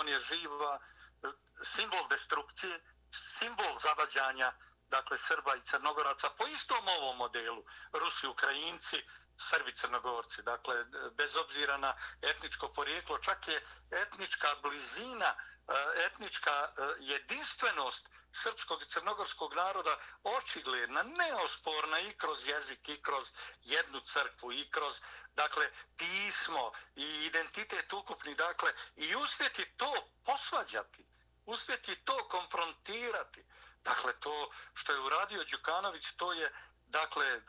on 0.00 0.08
je 0.08 0.18
živa 0.18 0.80
simbol 1.62 2.08
destrukcije, 2.10 2.80
simbol 3.38 3.78
zavađanja 3.78 4.52
dakle 4.92 5.18
Srba 5.18 5.54
i 5.56 5.60
Crnogoraca 5.60 6.30
po 6.38 6.46
istom 6.46 6.88
ovom 6.88 7.16
modelu 7.16 7.64
Rusi, 7.92 8.26
Ukrajinci, 8.26 9.02
Srbi, 9.50 9.72
Crnogorci. 9.72 10.42
Dakle, 10.42 10.84
bez 11.16 11.36
obzira 11.36 11.76
na 11.76 11.94
etničko 12.22 12.68
porijeklo, 12.68 13.18
čak 13.18 13.48
je 13.48 13.62
etnička 13.90 14.48
blizina, 14.62 15.30
eh, 15.34 16.06
etnička 16.06 16.54
eh, 16.68 16.94
jedinstvenost 16.98 18.08
srpskog 18.32 18.82
i 18.82 18.90
crnogorskog 18.90 19.54
naroda 19.54 19.96
očigledna, 20.24 21.02
neosporna 21.02 21.98
i 22.00 22.12
kroz 22.12 22.46
jezik, 22.46 22.88
i 22.88 23.02
kroz 23.02 23.32
jednu 23.62 24.00
crkvu, 24.00 24.52
i 24.52 24.70
kroz 24.70 25.00
dakle, 25.34 25.70
pismo 25.96 26.72
i 26.96 27.06
identitet 27.26 27.92
ukupni. 27.92 28.34
Dakle, 28.34 28.72
i 28.96 29.16
uspjeti 29.16 29.64
to 29.76 29.92
posvađati 30.24 31.06
uspjeti 31.46 31.96
to 32.04 32.28
konfrontirati. 32.28 33.44
Dakle, 33.84 34.12
to 34.20 34.50
što 34.74 34.92
je 34.92 35.00
uradio 35.00 35.44
Đukanović, 35.44 36.12
to 36.16 36.32
je 36.32 36.52
dakle, 36.86 37.40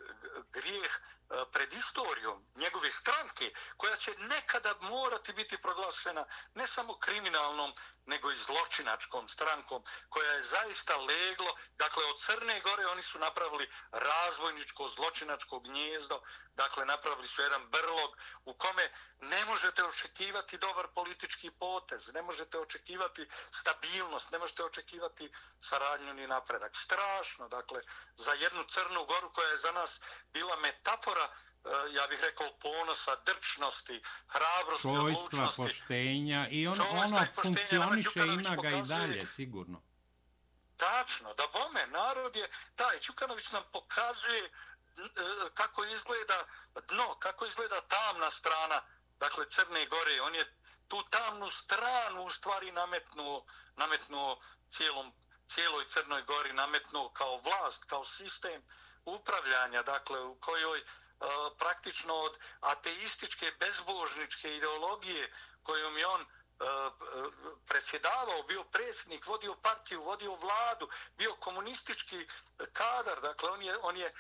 grijeh 0.52 1.00
E, 1.30 1.46
pred 1.52 1.74
istorijom 1.74 2.46
njegove 2.56 2.92
stranke, 2.92 3.54
koja 3.78 3.96
će 3.96 4.16
nekada 4.18 4.74
morati 4.80 5.34
biti 5.34 5.58
proglašena 5.58 6.26
ne 6.54 6.68
samo 6.68 7.00
kriminalnom, 7.00 7.74
nego 8.06 8.32
i 8.32 8.36
zločinačkom 8.36 9.30
strankom, 9.30 9.84
koja 10.10 10.32
je 10.32 10.44
zaista 10.44 10.98
leglo, 10.98 11.56
dakle, 11.78 12.06
od 12.06 12.22
Crne 12.22 12.62
Gore 12.62 12.88
oni 12.88 13.02
su 13.02 13.20
napravili 13.20 13.70
razvojničko 13.92 14.88
zločinačko 14.88 15.60
gnjezdo, 15.60 16.22
dakle, 16.54 16.86
napravili 16.86 17.28
su 17.28 17.42
jedan 17.42 17.70
brlog 17.70 18.18
u 18.46 18.54
kome 18.54 18.92
ne 19.20 19.46
možete 19.46 19.84
očekivati 19.84 20.58
dobar 20.58 20.88
politički 20.96 21.52
potez, 21.52 22.14
ne 22.14 22.22
možete 22.22 22.58
očekivati 22.60 23.30
stabilnost, 23.52 24.32
ne 24.32 24.38
možete 24.38 24.64
očekivati 24.64 25.32
saradnju 25.62 26.14
ni 26.14 26.28
napredak. 26.28 26.72
Strašno, 26.76 27.48
dakle, 27.50 27.82
za 28.16 28.34
jednu 28.34 28.64
Crnu 28.64 29.06
Goru 29.06 29.34
koja 29.34 29.50
je 29.50 29.58
za 29.58 29.72
nas 29.72 30.00
bila 30.34 30.56
metafora 30.56 31.13
eh, 31.20 31.94
ja 31.94 32.08
bih 32.08 32.20
rekao 32.22 32.48
ponosa, 32.62 33.16
drčnosti, 33.26 34.02
hrabrosti, 34.28 34.82
Čojstva, 34.82 35.24
odlučnosti. 35.24 35.62
poštenja 35.62 36.48
i 36.52 36.68
on, 36.68 36.82
ono 36.82 37.26
funkcioniše, 37.42 38.20
ima 38.20 38.56
ga 38.56 38.70
i 38.70 38.82
dalje, 38.82 39.28
sigurno. 39.28 39.82
Tačno, 40.78 41.34
da 41.34 41.44
bome, 41.54 41.88
narod 41.88 42.36
je, 42.36 42.50
taj 42.76 43.00
Čukanović 43.00 43.52
nam 43.52 43.64
pokazuje 43.72 44.44
eh, 44.44 44.52
kako 45.54 45.84
izgleda 45.84 46.46
dno, 46.88 47.16
kako 47.20 47.46
izgleda 47.46 47.82
tamna 47.82 48.32
strana, 48.32 48.82
dakle 49.20 49.50
Crne 49.50 49.86
Gore, 49.86 50.22
on 50.22 50.36
je 50.36 50.46
tu 50.88 51.04
tamnu 51.10 51.50
stranu 51.50 52.24
u 52.24 52.30
stvari 52.30 52.72
nametnuo, 52.72 53.46
nametnuo 53.76 54.42
cijelom, 54.70 55.14
cijeloj 55.50 55.88
Crnoj 55.90 56.24
Gori, 56.24 56.54
nametnuo 56.54 57.10
kao 57.10 57.38
vlast, 57.38 57.86
kao 57.86 58.06
sistem, 58.06 58.62
upravljanja, 59.06 59.84
dakle, 59.84 60.20
u 60.20 60.36
kojoj 60.36 60.84
E, 61.22 61.26
praktično 61.58 62.16
od 62.16 62.38
ateističke, 62.62 63.52
bezbožničke 63.60 64.56
ideologije 64.58 65.34
kojom 65.64 65.98
je 65.98 66.08
on 66.08 66.22
e, 66.22 66.26
e, 66.26 66.68
predsjedavao, 67.68 68.44
bio 68.44 68.64
predsjednik, 68.64 69.26
vodio 69.26 69.56
partiju, 69.56 70.04
vodio 70.04 70.36
vladu, 70.36 70.90
bio 71.18 71.36
komunistički 71.36 72.28
kadar, 72.74 73.22
dakle, 73.22 73.50
on 73.50 73.62
je, 73.62 73.78
on 73.82 73.98
je 73.98 74.14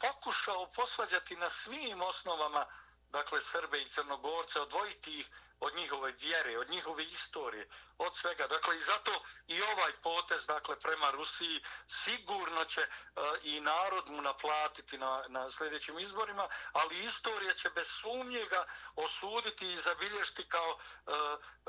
pokušao 0.00 0.70
posvađati 0.70 1.36
na 1.36 1.50
svim 1.50 2.02
osnovama 2.02 2.66
dakle 3.10 3.40
Srbe 3.40 3.82
i 3.82 3.88
Crnogorce, 3.88 4.60
odvojiti 4.60 5.18
ih 5.18 5.30
od 5.60 5.76
njihove 5.76 6.12
vjere, 6.20 6.58
od 6.58 6.70
njihove 6.70 7.04
istorije, 7.04 7.68
od 7.98 8.16
svega. 8.16 8.46
Dakle, 8.46 8.76
i 8.76 8.80
zato 8.80 9.12
i 9.46 9.62
ovaj 9.62 9.92
potez, 10.02 10.46
dakle, 10.46 10.80
prema 10.80 11.10
Rusiji 11.10 11.60
sigurno 11.86 12.64
će 12.64 12.80
uh, 12.80 13.22
i 13.42 13.60
narod 13.60 14.10
mu 14.10 14.22
naplatiti 14.22 14.98
na, 14.98 15.24
na 15.28 15.50
sljedećim 15.50 15.98
izborima, 15.98 16.48
ali 16.72 17.04
istorija 17.04 17.54
će 17.54 17.68
bez 17.74 17.86
sumnje 18.00 18.44
ga 18.50 18.64
osuditi 18.96 19.72
i 19.72 19.82
zabilježiti 19.88 20.48
kao 20.48 20.70
uh, 20.72 21.14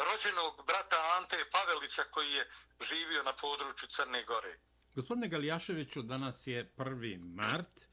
rođenog 0.08 0.66
brata 0.68 1.00
Ante 1.18 1.50
Pavelića 1.52 2.04
koji 2.04 2.32
je 2.34 2.50
živio 2.82 3.24
na 3.24 3.34
području 3.34 3.90
Crne 3.90 4.24
Gore. 4.24 4.58
Gospodine 4.96 5.28
Galijaševiću, 5.28 6.02
danas 6.02 6.48
je 6.48 6.74
1. 6.78 7.36
mart. 7.36 7.87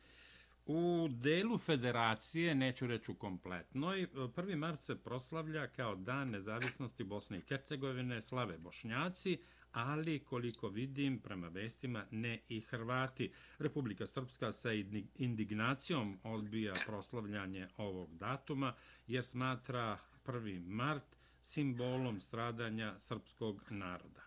U 0.67 1.09
delu 1.11 1.59
federacije, 1.59 2.55
neću 2.55 2.87
reći 2.87 3.11
u 3.11 3.15
kompletnoj, 3.15 4.07
1. 4.15 4.57
mart 4.57 4.81
se 4.81 5.03
proslavlja 5.03 5.67
kao 5.67 5.95
dan 5.95 6.31
nezavisnosti 6.31 7.05
Bosne 7.05 7.39
i 7.39 7.43
Hercegovine, 7.49 8.21
slave 8.21 8.59
Bošnjaci, 8.59 9.39
ali 9.73 10.25
koliko 10.25 10.69
vidim 10.69 11.19
prema 11.19 11.49
vestima 11.49 12.07
ne 12.11 12.41
i 12.49 12.61
Hrvati. 12.61 13.33
Republika 13.59 14.07
Srpska 14.07 14.53
sa 14.53 14.73
indignacijom 15.15 16.19
odbija 16.23 16.75
proslavljanje 16.87 17.69
ovog 17.77 18.17
datuma 18.17 18.75
jer 19.07 19.25
smatra 19.25 19.99
1. 20.27 20.67
mart 20.67 21.17
simbolom 21.43 22.21
stradanja 22.21 22.99
srpskog 22.99 23.62
naroda. 23.71 24.23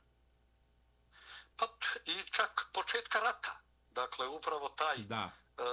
Pa 1.56 1.66
i 2.06 2.32
čak 2.32 2.70
početka 2.74 3.20
rata 3.20 3.67
Dakle, 3.98 4.28
upravo 4.28 4.70
taj... 4.70 4.98
Da. 4.98 5.32
E, 5.58 5.64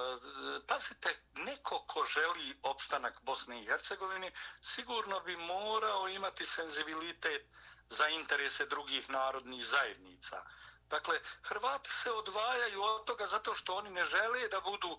pazite, 0.66 1.10
neko 1.34 1.78
ko 1.86 2.04
želi 2.14 2.56
opstanak 2.62 3.20
Bosne 3.22 3.62
i 3.62 3.66
Hercegovine, 3.66 4.32
sigurno 4.62 5.20
bi 5.20 5.36
morao 5.36 6.08
imati 6.08 6.46
senzibilitet 6.46 7.42
za 7.90 8.08
interese 8.08 8.66
drugih 8.66 9.10
narodnih 9.10 9.66
zajednica. 9.66 10.44
Dakle, 10.88 11.20
Hrvati 11.42 11.92
se 11.92 12.12
odvajaju 12.12 12.82
od 12.82 13.04
toga 13.04 13.26
zato 13.26 13.54
što 13.54 13.74
oni 13.74 13.90
ne 13.90 14.06
žele 14.06 14.48
da 14.48 14.60
budu 14.60 14.98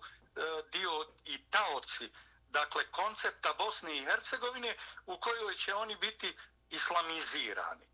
dio 0.72 1.06
i 1.24 1.50
taoci 1.50 2.10
dakle, 2.48 2.86
koncepta 2.90 3.54
Bosne 3.58 3.96
i 3.96 4.04
Hercegovine 4.04 4.76
u 5.06 5.18
kojoj 5.18 5.54
će 5.54 5.74
oni 5.74 5.96
biti 5.96 6.36
islamizirani. 6.70 7.86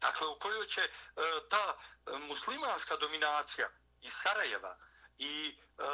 Dakle, 0.00 0.26
u 0.26 0.38
kojoj 0.38 0.66
će 0.66 0.80
e, 0.80 0.90
ta 1.48 1.76
muslimanska 2.28 2.96
dominacija 2.96 3.68
iz 4.02 4.12
Sarajeva. 4.22 4.76
I 5.18 5.54
E, 5.78 5.84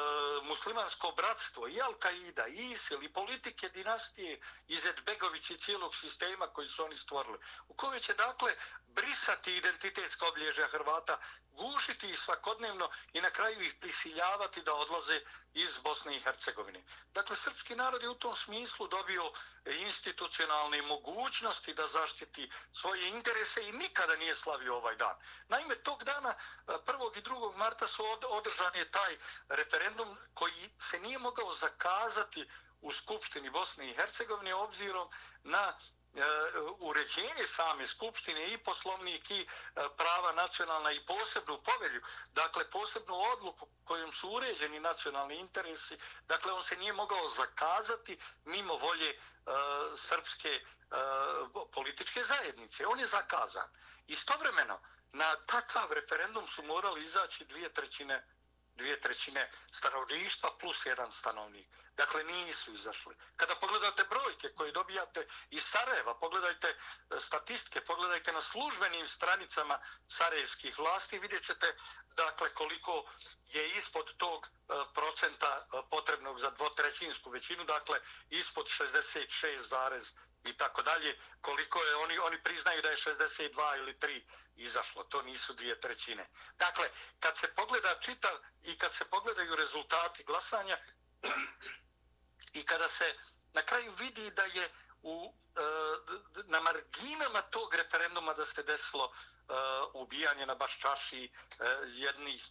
muslimansko 0.42 1.12
bratstvo, 1.12 1.68
i 1.68 1.80
Al-Qaida, 1.80 2.48
i 2.48 2.72
ISIL, 2.72 3.02
i 3.02 3.12
politike 3.12 3.68
dinastije 3.68 4.40
Izetbegović 4.68 5.50
i 5.50 5.56
cijelog 5.56 5.94
sistema 5.96 6.46
koji 6.46 6.68
su 6.68 6.84
oni 6.84 6.96
stvorili, 6.96 7.38
u 7.68 7.74
kojoj 7.74 8.00
će, 8.00 8.14
dakle, 8.14 8.56
brisati 8.86 9.56
identitetsko 9.56 10.28
oblježja 10.28 10.68
Hrvata, 10.68 11.18
gušiti 11.50 12.10
ih 12.10 12.18
svakodnevno 12.18 12.90
i 13.12 13.20
na 13.20 13.30
kraju 13.30 13.62
ih 13.62 13.74
prisiljavati 13.80 14.62
da 14.62 14.74
odlaze 14.74 15.20
iz 15.54 15.78
Bosne 15.78 16.16
i 16.16 16.20
Hercegovine. 16.20 16.84
Dakle, 17.14 17.36
srpski 17.36 17.74
narod 17.74 18.02
je 18.02 18.08
u 18.08 18.14
tom 18.14 18.36
smislu 18.36 18.88
dobio 18.88 19.32
institucionalne 19.64 20.82
mogućnosti 20.82 21.74
da 21.74 21.86
zaštiti 21.86 22.50
svoje 22.72 23.08
interese 23.08 23.68
i 23.68 23.72
nikada 23.72 24.16
nije 24.16 24.34
slavio 24.34 24.76
ovaj 24.76 24.96
dan. 24.96 25.16
Naime, 25.48 25.74
tog 25.74 26.04
dana, 26.04 26.34
e, 26.68 26.72
1. 26.72 27.18
i 27.18 27.22
2. 27.22 27.56
marta, 27.56 27.88
su 27.88 28.04
održan 28.28 28.74
je 28.74 28.90
taj 28.90 29.16
referendum 29.68 30.16
koji 30.34 30.70
se 30.90 30.98
nije 30.98 31.18
mogao 31.18 31.52
zakazati 31.52 32.48
u 32.80 32.92
Skupštini 32.92 33.50
Bosne 33.50 33.90
i 33.90 33.94
Hercegovine 33.94 34.54
obzirom 34.54 35.08
na 35.42 35.78
E, 36.14 36.20
uređenje 36.78 37.46
same 37.46 37.86
skupštine 37.86 38.48
i 38.48 38.58
poslovnik 38.58 39.30
i 39.30 39.40
e, 39.40 39.46
prava 39.96 40.32
nacionalna 40.32 40.92
i 40.92 41.06
posebnu 41.06 41.62
povelju, 41.62 42.02
dakle 42.32 42.70
posebnu 42.70 43.14
odluku 43.14 43.68
kojom 43.84 44.12
su 44.12 44.30
uređeni 44.30 44.80
nacionalni 44.80 45.36
interesi, 45.36 45.98
dakle 46.28 46.52
on 46.52 46.64
se 46.64 46.76
nije 46.76 46.92
mogao 46.92 47.28
zakazati 47.28 48.18
mimo 48.44 48.76
volje 48.76 49.10
e, 49.10 49.16
srpske 49.96 50.48
e, 50.48 50.62
političke 51.72 52.24
zajednice. 52.24 52.86
On 52.86 53.00
je 53.00 53.06
zakazan. 53.06 53.68
Istovremeno, 54.06 54.80
na 55.12 55.36
takav 55.36 55.92
referendum 55.92 56.46
su 56.46 56.62
morali 56.62 57.02
izaći 57.02 57.44
dvije 57.44 57.72
trećine 57.72 58.26
dvije 58.78 59.00
trećine 59.00 59.50
stanovništva 59.72 60.56
plus 60.60 60.86
jedan 60.86 61.12
stanovnik. 61.12 61.66
Dakle, 61.96 62.24
nisu 62.24 62.74
izašli. 62.74 63.14
Kada 63.36 63.54
pogledate 63.54 64.04
brojke 64.04 64.48
koje 64.56 64.72
dobijate 64.72 65.26
iz 65.50 65.62
Sarajeva, 65.62 66.14
pogledajte 66.14 66.68
e, 66.68 67.20
statistike, 67.20 67.80
pogledajte 67.80 68.32
na 68.32 68.40
službenim 68.40 69.08
stranicama 69.08 69.78
sarajevskih 70.08 70.78
vlasti, 70.78 71.18
vidjet 71.18 71.44
ćete 71.46 71.76
dakle, 72.16 72.54
koliko 72.54 73.04
je 73.54 73.76
ispod 73.76 74.16
tog 74.16 74.46
e, 74.46 74.48
procenta 74.94 75.66
e, 75.66 75.82
potrebnog 75.90 76.40
za 76.40 76.50
dvotrećinsku 76.50 77.30
većinu, 77.30 77.64
dakle, 77.64 78.00
ispod 78.30 78.66
66, 78.66 80.12
i 80.48 80.56
tako 80.56 80.82
dalje, 80.82 81.18
koliko 81.40 81.82
je, 81.82 81.96
oni, 81.96 82.18
oni 82.18 82.42
priznaju 82.42 82.82
da 82.82 82.88
je 82.88 82.96
62 82.96 83.78
ili 83.78 83.94
3 83.94 84.22
izašlo, 84.56 85.04
to 85.04 85.22
nisu 85.22 85.54
dvije 85.54 85.80
trećine. 85.80 86.28
Dakle, 86.58 86.90
kad 87.20 87.38
se 87.38 87.54
pogleda 87.54 87.98
čitav 88.00 88.38
i 88.62 88.78
kad 88.78 88.94
se 88.94 89.04
pogledaju 89.04 89.56
rezultati 89.56 90.24
glasanja 90.24 90.78
i 92.52 92.64
kada 92.64 92.88
se 92.88 93.14
na 93.52 93.62
kraju 93.62 93.92
vidi 93.98 94.30
da 94.30 94.42
je 94.42 94.70
u, 95.02 95.34
e, 95.56 95.60
na 96.44 96.60
marginama 96.60 97.42
tog 97.42 97.74
referenduma 97.74 98.34
da 98.34 98.44
se 98.44 98.62
desilo 98.62 99.12
e, 99.12 99.52
ubijanje 99.94 100.46
na 100.46 100.54
baš 100.54 100.78
čaši 100.78 101.24
e, 101.24 101.30
jednih 101.86 102.44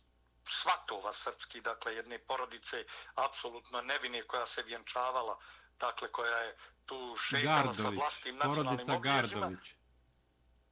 svatova 0.49 1.13
srpski, 1.13 1.61
dakle 1.61 1.95
jedne 1.95 2.19
porodice 2.19 2.85
apsolutno 3.15 3.81
nevine 3.81 4.21
koja 4.21 4.47
se 4.47 4.63
vjenčavala, 4.63 5.39
dakle 5.80 6.11
koja 6.11 6.38
je 6.38 6.57
tu 6.86 7.15
šetala 7.19 7.73
sa 7.73 7.89
vlastim 7.89 8.38
nacionalnim 8.38 8.89
obilježima. 8.89 9.51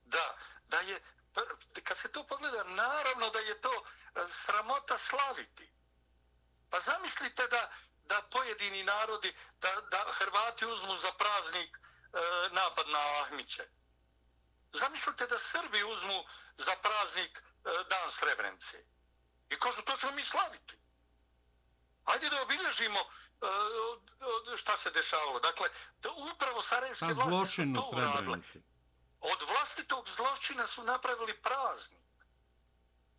Da, 0.05 0.37
da 0.67 0.79
je 0.79 1.01
kad 1.83 1.97
se 1.97 2.11
to 2.11 2.27
pogleda, 2.27 2.63
naravno 2.63 3.29
da 3.29 3.39
je 3.39 3.61
to 3.61 3.73
e, 3.73 4.27
sramota 4.27 4.97
slaviti. 4.97 5.71
Pa 6.69 6.79
zamislite 6.79 7.47
da, 7.47 7.71
da 8.05 8.21
pojedini 8.31 8.83
narodi, 8.83 9.35
da, 9.59 9.81
da 9.91 10.05
Hrvati 10.11 10.65
uzmu 10.65 10.97
za 10.97 11.11
praznik 11.11 11.77
e, 11.77 11.79
napad 12.51 12.87
na 12.89 12.99
Ahmiće. 13.21 13.67
Zamislite 14.73 15.27
da 15.27 15.39
Srbi 15.39 15.83
uzmu 15.83 16.23
za 16.57 16.75
praznik 16.81 17.37
e, 17.37 17.43
Dan 17.89 18.11
Srebrenice. 18.11 18.85
I 19.49 19.55
kažu, 19.55 19.81
to 19.81 19.97
ćemo 19.97 20.11
mi 20.11 20.23
slaviti. 20.23 20.77
Hajde 22.05 22.29
da 22.29 22.41
obilježimo 22.41 22.99
šta 24.57 24.77
se 24.77 24.91
dešavalo. 24.91 25.39
Dakle, 25.39 25.69
da 26.01 26.09
upravo 26.11 26.61
Sarajevske 26.61 27.05
vlasti 27.05 27.55
su 27.55 27.73
to 27.75 27.89
uradile 27.93 28.37
od 29.31 29.41
vlastitog 29.49 30.09
zločina 30.09 30.67
su 30.67 30.83
napravili 30.83 31.33
praznik. 31.41 32.05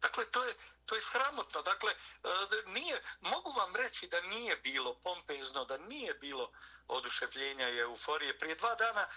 Dakle, 0.00 0.24
to 0.30 0.44
je, 0.44 0.54
to 0.86 0.94
je 0.94 1.00
sramotno. 1.00 1.62
Dakle, 1.62 1.92
e, 1.92 2.28
nije, 2.66 3.02
mogu 3.20 3.50
vam 3.50 3.76
reći 3.76 4.06
da 4.06 4.20
nije 4.20 4.56
bilo 4.56 4.94
pompezno, 4.94 5.64
da 5.64 5.78
nije 5.78 6.14
bilo 6.14 6.50
oduševljenja 6.88 7.68
i 7.68 7.78
euforije. 7.78 8.38
Prije 8.38 8.54
dva 8.54 8.74
dana 8.74 9.00
e, 9.00 9.08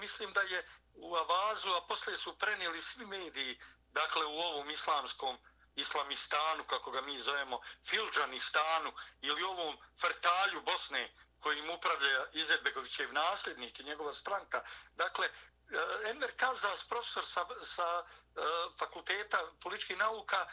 mislim 0.00 0.32
da 0.32 0.40
je 0.40 0.66
u 0.94 1.16
Avazu, 1.16 1.70
a 1.70 1.86
posle 1.88 2.16
su 2.16 2.38
prenijeli 2.38 2.82
svi 2.82 3.06
mediji, 3.06 3.58
dakle, 3.92 4.26
u 4.26 4.38
ovom 4.38 4.70
islamskom 4.70 5.38
islamistanu, 5.80 6.64
kako 6.64 6.90
ga 6.90 7.00
mi 7.00 7.18
zovemo, 7.18 7.60
Filđanistanu, 7.88 8.92
ili 9.20 9.42
ovom 9.42 9.78
frtalju 10.00 10.62
Bosne, 10.62 11.12
kojim 11.40 11.70
upravlja 11.70 12.26
Izetbegovićev 12.32 13.12
nasljednik 13.12 13.80
i 13.80 13.84
njegova 13.84 14.12
stranka. 14.12 14.64
Dakle, 14.96 15.26
eh, 15.26 16.10
Enver 16.10 16.32
Kazas, 16.36 16.84
profesor 16.88 17.24
sa, 17.26 17.46
sa 17.76 18.02
eh, 18.02 18.40
fakulteta 18.78 19.38
političkih 19.62 19.98
nauka, 19.98 20.46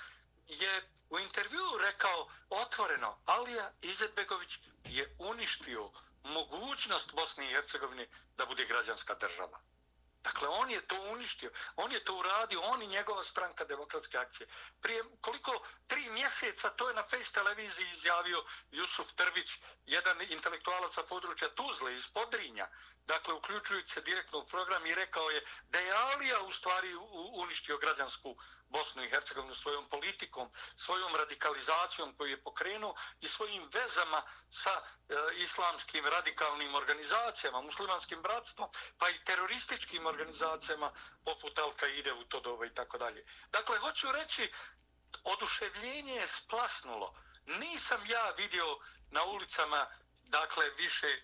je 0.48 0.90
u 1.10 1.20
intervjuu 1.20 1.78
rekao 1.78 2.30
otvoreno, 2.50 3.18
Alija 3.26 3.72
Izetbegović 3.82 4.60
je 4.84 5.16
uništio 5.20 5.92
mogućnost 6.24 7.14
Bosne 7.14 7.46
i 7.46 7.54
Hercegovine 7.54 8.08
da 8.38 8.46
bude 8.46 8.66
građanska 8.66 9.14
država. 9.14 9.60
Dakle, 10.26 10.48
on 10.48 10.72
je 10.72 10.82
to 10.88 10.96
uništio, 11.02 11.52
on 11.76 11.92
je 11.92 12.04
to 12.04 12.16
uradio, 12.16 12.62
on 12.62 12.82
i 12.82 12.88
njegova 12.88 13.24
stranka 13.24 13.66
demokratske 13.66 14.18
akcije. 14.18 14.48
Prije 14.82 15.04
koliko 15.22 15.68
tri 15.88 16.10
mjeseca 16.10 16.70
to 16.70 16.88
je 16.90 16.96
na 16.96 17.04
Face 17.04 17.34
televiziji 17.34 17.90
izjavio 17.90 18.44
Jusuf 18.72 19.12
Trvić, 19.16 19.50
jedan 19.86 20.22
intelektualac 20.22 20.94
sa 20.94 21.04
područja 21.04 21.50
Tuzle 21.50 21.94
iz 21.96 22.08
Podrinja, 22.08 22.68
dakle, 23.06 23.34
uključujući 23.34 23.94
se 23.94 24.02
direktno 24.02 24.40
u 24.40 24.46
program 24.46 24.86
i 24.86 24.96
rekao 24.96 25.30
je 25.30 25.46
da 25.70 25.80
je 25.80 25.94
Alija 25.94 26.42
u 26.42 26.52
stvari 26.52 26.96
uništio 27.34 27.78
građansku 27.78 28.38
Bosnu 28.70 29.04
i 29.04 29.10
Hercegovinu 29.10 29.56
svojom 29.56 29.90
politikom, 29.90 30.50
svojom 30.78 31.16
radikalizacijom 31.16 32.16
koju 32.18 32.30
je 32.30 32.44
pokrenuo 32.44 32.96
i 33.22 33.28
svojim 33.28 33.70
vezama 33.74 34.24
sa 34.52 34.72
e, 34.72 35.16
islamskim 35.36 36.06
radikalnim 36.06 36.76
organizacijama, 36.76 37.62
muslimanskim 37.62 38.22
bratstvom, 38.22 38.70
pa 38.98 39.10
i 39.10 39.24
terorističkim 39.26 40.06
organizacijama 40.06 40.92
poput 41.26 41.58
Al-Qaide 41.58 42.14
u 42.14 42.24
to 42.24 42.40
doba 42.40 42.66
i 42.66 42.74
tako 42.74 42.98
dalje. 42.98 43.26
Dakle, 43.52 43.78
hoću 43.78 44.12
reći, 44.12 44.52
oduševljenje 45.24 46.14
je 46.14 46.28
splasnulo. 46.28 47.16
Nisam 47.46 48.06
ja 48.06 48.30
vidio 48.38 48.80
na 49.12 49.24
ulicama, 49.24 49.88
dakle, 50.24 50.70
više 50.70 51.08
e, 51.08 51.22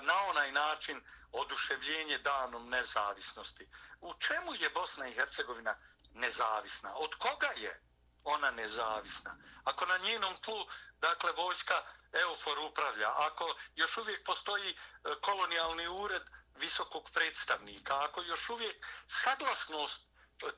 na 0.00 0.22
onaj 0.28 0.52
način 0.52 1.00
oduševljenje 1.32 2.18
danom 2.18 2.68
nezavisnosti. 2.68 3.68
U 4.00 4.14
čemu 4.18 4.54
je 4.54 4.70
Bosna 4.70 5.08
i 5.08 5.14
Hercegovina 5.14 5.76
nezavisna. 6.16 6.94
Od 6.96 7.14
koga 7.14 7.50
je 7.56 7.80
ona 8.24 8.50
nezavisna? 8.50 9.36
Ako 9.64 9.86
na 9.86 9.98
njenom 9.98 10.36
tlu, 10.36 10.66
dakle, 11.00 11.32
vojska 11.32 11.82
EUFOR 12.12 12.58
upravlja, 12.58 13.12
ako 13.16 13.54
još 13.74 13.96
uvijek 13.96 14.24
postoji 14.24 14.70
e, 14.70 14.74
kolonijalni 15.20 15.88
ured 15.88 16.22
visokog 16.54 17.10
predstavnika, 17.10 18.04
ako 18.04 18.22
još 18.22 18.50
uvijek 18.50 18.86
saglasnost 19.08 20.02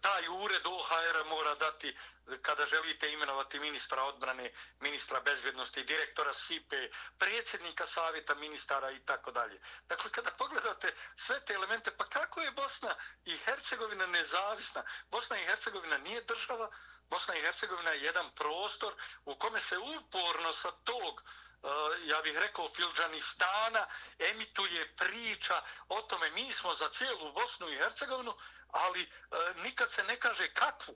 taj 0.00 0.28
ured 0.28 0.66
OHR 0.66 1.24
mora 1.24 1.54
dati 1.54 1.96
kada 2.42 2.66
želite 2.66 3.12
imenovati 3.12 3.58
ministra 3.58 4.02
odbrane, 4.02 4.52
ministra 4.80 5.20
bezbjednosti, 5.20 5.84
direktora 5.84 6.34
SIPE, 6.34 6.90
predsjednika 7.18 7.86
savjeta 7.86 8.34
ministara 8.34 8.90
i 8.90 9.00
tako 9.00 9.30
dalje. 9.30 9.60
Dakle, 9.88 10.10
kada 10.10 10.30
pogledate 10.30 10.94
sve 11.16 11.44
te 11.44 11.52
elemente. 11.52 11.96
Pa 11.96 12.04
kako 12.04 12.40
je 12.40 12.50
Bosna 12.50 12.94
i 13.24 13.36
Hercegovina 13.36 14.06
nezavisna? 14.06 14.82
Bosna 15.10 15.38
i 15.38 15.44
Hercegovina 15.44 15.98
nije 15.98 16.22
država, 16.22 16.70
Bosna 17.10 17.34
i 17.34 17.40
Hercegovina 17.40 17.90
je 17.90 18.02
jedan 18.02 18.30
prostor 18.30 18.94
u 19.24 19.36
kome 19.36 19.60
se 19.60 19.78
uporno 19.78 20.52
sa 20.52 20.70
tog 20.70 21.22
eh, 21.22 21.68
ja 22.04 22.20
bih 22.22 22.38
rekao 22.38 22.68
Filđanistana 22.68 23.86
emituje 24.18 24.94
priča 24.96 25.62
o 25.88 26.02
tome 26.02 26.30
mi 26.30 26.52
smo 26.52 26.74
za 26.74 26.88
cijelu 26.88 27.32
Bosnu 27.32 27.68
i 27.68 27.76
Hercegovinu 27.76 28.34
ali 28.70 29.02
uh, 29.02 29.62
nikad 29.64 29.90
se 29.90 30.02
ne 30.04 30.16
kaže 30.16 30.48
kakvu 30.54 30.94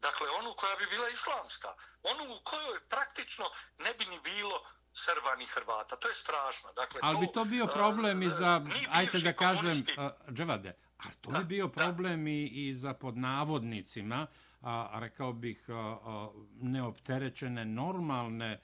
dakle 0.00 0.26
onu 0.38 0.52
koja 0.56 0.76
bi 0.76 0.86
bila 0.86 1.08
islamska 1.08 1.74
onu 2.02 2.34
u 2.34 2.38
kojoj 2.44 2.80
praktično 2.88 3.44
ne 3.78 3.90
bi 3.98 4.04
ni 4.04 4.20
bilo 4.20 4.56
Srba 4.94 5.36
ni 5.38 5.46
Hrvata. 5.46 5.96
To 5.96 6.08
je 6.08 6.14
strašno. 6.14 6.72
Dakle, 6.76 7.00
ali 7.02 7.18
bi 7.18 7.32
to 7.32 7.44
bio 7.44 7.66
problem 7.66 8.18
uh, 8.18 8.24
i 8.24 8.30
za, 8.30 8.60
ajte 8.90 9.18
da 9.18 9.32
kažem, 9.32 9.84
uh, 9.98 10.34
Dževade, 10.34 10.72
a 10.98 11.04
to 11.20 11.30
bi 11.30 11.44
bio 11.44 11.68
problem 11.68 12.26
i, 12.26 12.46
i 12.46 12.74
za 12.74 12.94
podnavodnicima, 12.94 14.26
a, 14.62 14.98
rekao 15.00 15.32
bih, 15.32 15.64
a, 15.68 15.72
a, 15.72 16.30
neopterećene, 16.60 17.64
normalne 17.64 18.60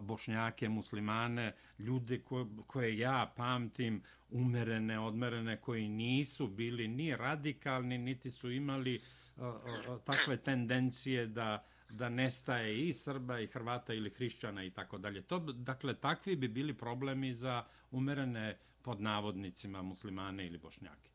bošnjake, 0.00 0.68
muslimane, 0.68 1.54
ljude 1.78 2.20
koje, 2.22 2.46
koje 2.66 2.98
ja 2.98 3.32
pamtim, 3.36 4.02
umerene, 4.30 5.00
odmerene, 5.00 5.56
koji 5.56 5.88
nisu 5.88 6.46
bili 6.46 6.88
ni 6.88 7.16
radikalni, 7.16 7.98
niti 7.98 8.30
su 8.30 8.50
imali 8.50 9.00
takve 10.04 10.36
tendencije 10.36 11.26
da 11.26 11.64
da 11.90 12.08
nestaje 12.08 12.88
i 12.88 12.92
Srba 12.92 13.38
i 13.40 13.46
Hrvata 13.46 13.94
ili 13.94 14.10
Hrišćana 14.10 14.64
i 14.64 14.70
tako 14.70 14.98
dalje. 14.98 15.22
To, 15.22 15.38
dakle, 15.38 15.94
takvi 15.94 16.36
bi 16.36 16.48
bili 16.48 16.74
problemi 16.74 17.34
za 17.34 17.64
umerene 17.90 18.58
pod 18.82 19.00
navodnicima 19.00 19.82
muslimane 19.82 20.46
ili 20.46 20.58
bošnjake. 20.58 21.10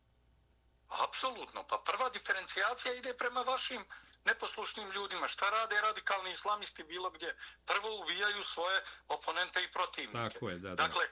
Apsolutno. 0.89 1.63
Pa 1.69 1.83
prva 1.85 2.09
diferencijacija 2.09 2.93
ide 2.93 3.13
prema 3.17 3.41
vašim 3.41 3.81
neposlušnim 4.25 4.91
ljudima. 4.91 5.27
Šta 5.27 5.49
rade 5.49 5.81
radikalni 5.81 6.31
islamisti 6.31 6.83
bilo 6.83 7.09
gdje? 7.09 7.35
Prvo 7.65 8.01
ubijaju 8.01 8.43
svoje 8.43 8.83
oponente 9.07 9.63
i 9.63 9.71
protivnike. 9.71 10.33
Tako 10.33 10.49
je, 10.49 10.57
da, 10.57 10.69
da. 10.69 10.75
Dakle, 10.75 11.03
e, 11.05 11.09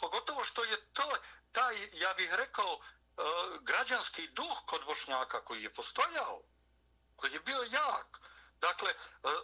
pogotovo 0.00 0.44
što 0.44 0.64
je 0.64 0.76
to, 0.92 1.16
taj, 1.52 1.90
ja 1.92 2.14
bih 2.14 2.30
rekao, 2.32 2.72
e, 2.74 3.22
građanski 3.60 4.28
duh 4.28 4.58
kod 4.66 4.84
bošnjaka 4.84 5.44
koji 5.44 5.62
je 5.62 5.74
postojao, 5.74 6.42
koji 7.16 7.32
je 7.32 7.40
bio 7.40 7.62
jak, 7.62 8.20
Dakle, 8.60 8.90
e, 8.90 8.94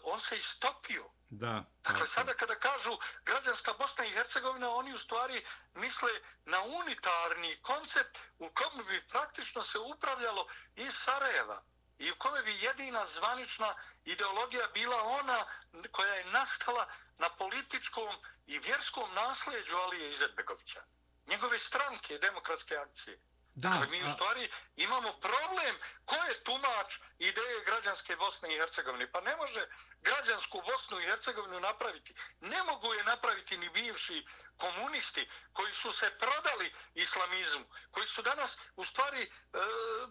on 0.03 0.21
se 0.21 0.39
istopio. 0.39 1.11
Da. 1.31 1.65
Dakle, 1.85 2.07
sada 2.07 2.35
kada 2.35 2.55
kažu 2.55 2.99
građanska 3.25 3.73
Bosna 3.73 4.05
i 4.05 4.13
Hercegovina, 4.13 4.71
oni 4.71 4.95
u 4.95 4.99
stvari 4.99 5.45
misle 5.75 6.11
na 6.45 6.63
unitarni 6.63 7.57
koncept 7.63 8.19
u 8.39 8.51
kom 8.51 8.85
bi 8.87 9.07
praktično 9.09 9.63
se 9.63 9.79
upravljalo 9.79 10.47
iz 10.75 10.93
Sarajeva 11.05 11.63
i 12.03 12.11
u 12.11 12.15
kome 12.19 12.43
bi 12.43 12.59
jedina 12.61 13.07
zvanična 13.07 13.75
ideologija 14.05 14.67
bila 14.75 15.03
ona 15.03 15.45
koja 15.93 16.15
je 16.15 16.25
nastala 16.25 16.89
na 17.19 17.29
političkom 17.29 18.17
i 18.47 18.59
vjerskom 18.59 19.15
nasljeđu 19.15 19.77
Alije 19.77 20.11
Izetbegovića. 20.11 20.83
Njegove 21.27 21.59
stranke, 21.59 22.19
demokratske 22.19 22.77
akcije. 22.77 23.19
Da, 23.55 23.69
dakle, 23.69 23.87
mi 23.91 24.05
u 24.05 24.15
stvari 24.15 24.51
imamo 24.77 25.13
problem 25.13 25.75
ko 26.05 26.15
je 26.15 26.45
tumač 26.45 26.91
ideje 27.19 27.65
građanske 27.67 28.17
Bosne 28.17 28.55
i 28.55 28.59
Hercegovine. 28.59 29.13
Pa 29.13 29.21
ne 29.21 29.37
može 29.37 29.67
građansku 30.03 30.63
Bosnu 30.63 31.01
i 31.01 31.07
Hercegovinu 31.07 31.61
napraviti. 31.61 32.15
Ne 32.41 32.63
mogu 32.63 32.95
je 32.95 33.05
napraviti 33.05 33.59
ni 33.59 33.69
bivši 33.69 34.27
komunisti 34.57 35.29
koji 35.53 35.75
su 35.75 35.93
se 35.93 36.11
prodali 36.19 36.75
islamizmu, 36.95 37.65
koji 37.91 38.09
su 38.09 38.23
danas 38.23 38.57
u 38.77 38.85
stvari 38.85 39.23
e, 39.23 39.29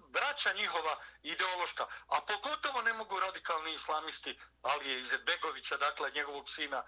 braća 0.07 0.53
njihova 0.53 0.95
ideološka, 1.23 1.85
a 2.07 2.21
pogotovo 2.21 2.81
ne 2.81 2.93
mogu 2.93 3.19
radikalni 3.19 3.73
islamisti 3.73 4.39
ali 4.61 4.85
Izetbegovića, 4.85 5.15
iz 5.15 5.25
Begovića, 5.25 5.77
dakle 5.77 6.11
njegovog 6.11 6.49
sina 6.49 6.77
e, 6.77 6.83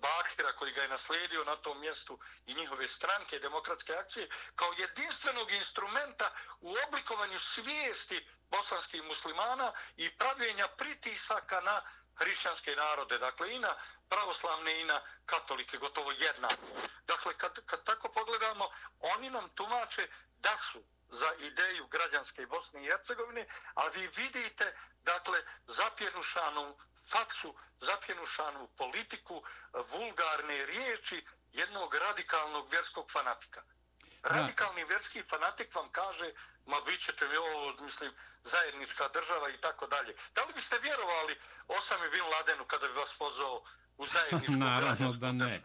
Bakira 0.00 0.52
koji 0.52 0.72
ga 0.72 0.82
je 0.82 0.88
naslijedio 0.88 1.44
na 1.44 1.56
tom 1.56 1.80
mjestu 1.80 2.18
i 2.46 2.54
njihove 2.54 2.88
stranke 2.88 3.38
demokratske 3.38 3.92
akcije 3.94 4.28
kao 4.54 4.72
jedinstvenog 4.78 5.50
instrumenta 5.50 6.30
u 6.60 6.74
oblikovanju 6.86 7.38
svijesti 7.38 8.26
bosanskih 8.50 9.02
muslimana 9.02 9.72
i 9.96 10.10
pravljenja 10.18 10.68
pritisaka 10.68 11.60
na 11.60 11.82
hrišćanske 12.14 12.76
narode, 12.76 13.18
dakle 13.18 13.54
i 13.54 13.58
na 13.58 13.76
pravoslavne 14.08 14.80
i 14.80 14.84
na 14.84 15.00
katolike, 15.26 15.78
gotovo 15.78 16.12
jednako. 16.12 16.66
Dakle, 17.06 17.34
kad, 17.34 17.66
kad 17.66 17.84
tako 17.84 18.08
pogledamo, 18.08 18.68
oni 19.00 19.30
nam 19.30 19.48
tumače 19.48 20.08
da 20.38 20.56
su 20.56 20.84
za 21.08 21.34
ideju 21.38 21.86
građanske 21.86 22.46
Bosne 22.46 22.84
i 22.84 22.90
Hercegovine, 22.90 23.46
a 23.74 23.88
vi 23.88 24.06
vidite, 24.16 24.76
dakle, 25.02 25.42
zapjenušanu 25.66 26.78
faksu, 27.10 27.54
zapjenušanu 27.80 28.68
politiku, 28.76 29.42
vulgarne 29.72 30.66
riječi 30.66 31.26
jednog 31.52 31.94
radikalnog 31.94 32.70
vjerskog 32.70 33.10
fanatika. 33.10 33.62
Radikalni 34.22 34.84
vjerski 34.84 35.22
fanatik 35.30 35.74
vam 35.74 35.88
kaže, 35.92 36.32
ma 36.66 36.80
bit 36.80 37.04
ćete 37.04 37.28
mi 37.28 37.36
ovo, 37.36 37.74
mislim, 37.80 38.12
zajednička 38.44 39.08
država 39.08 39.50
i 39.50 39.60
tako 39.60 39.86
dalje. 39.86 40.14
Da 40.34 40.44
li 40.44 40.52
biste 40.54 40.78
vjerovali 40.78 41.40
Osami 41.68 42.10
Bin 42.10 42.24
Ladenu 42.24 42.64
kada 42.64 42.88
bi 42.88 42.92
vas 42.92 43.14
pozvao 43.18 43.64
u 43.96 44.06
zajedničku 44.06 44.52
Naravno 44.66 45.12
da 45.12 45.32
ne. 45.32 45.62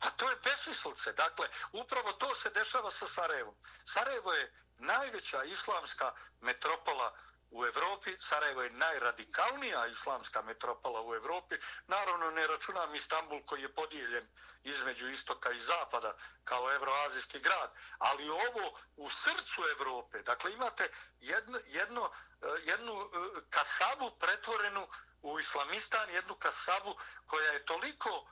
A 0.00 0.10
to 0.10 0.30
je 0.30 0.36
besmislce. 0.44 1.12
Dakle, 1.12 1.48
upravo 1.72 2.12
to 2.12 2.34
se 2.34 2.50
dešava 2.50 2.90
sa 2.90 3.06
Sarajevom. 3.06 3.54
Sarajevo 3.84 4.32
je 4.32 4.52
najveća 4.78 5.44
islamska 5.44 6.12
metropola 6.40 7.16
u 7.50 7.66
Evropi. 7.66 8.16
Sarajevo 8.20 8.62
je 8.62 8.70
najradikalnija 8.70 9.86
islamska 9.86 10.42
metropola 10.42 11.02
u 11.02 11.14
Evropi. 11.14 11.54
Naravno, 11.86 12.30
ne 12.30 12.46
računam 12.46 12.94
Istanbul 12.94 13.42
koji 13.46 13.62
je 13.62 13.74
podijeljen 13.74 14.28
između 14.62 15.08
istoka 15.08 15.50
i 15.52 15.60
zapada 15.60 16.16
kao 16.44 16.72
evroazijski 16.72 17.40
grad. 17.40 17.70
Ali 17.98 18.28
ovo 18.28 18.78
u 18.96 19.10
srcu 19.10 19.62
Evrope, 19.70 20.22
dakle 20.22 20.52
imate 20.52 20.90
jedno, 21.20 21.60
jedno, 21.66 22.10
eh, 22.42 22.46
jednu 22.64 22.92
eh, 22.92 23.40
kasabu 23.50 24.10
pretvorenu 24.18 24.88
u 25.22 25.40
islamistan, 25.40 26.10
jednu 26.10 26.34
kasabu 26.34 26.94
koja 27.26 27.52
je 27.52 27.64
toliko 27.64 28.26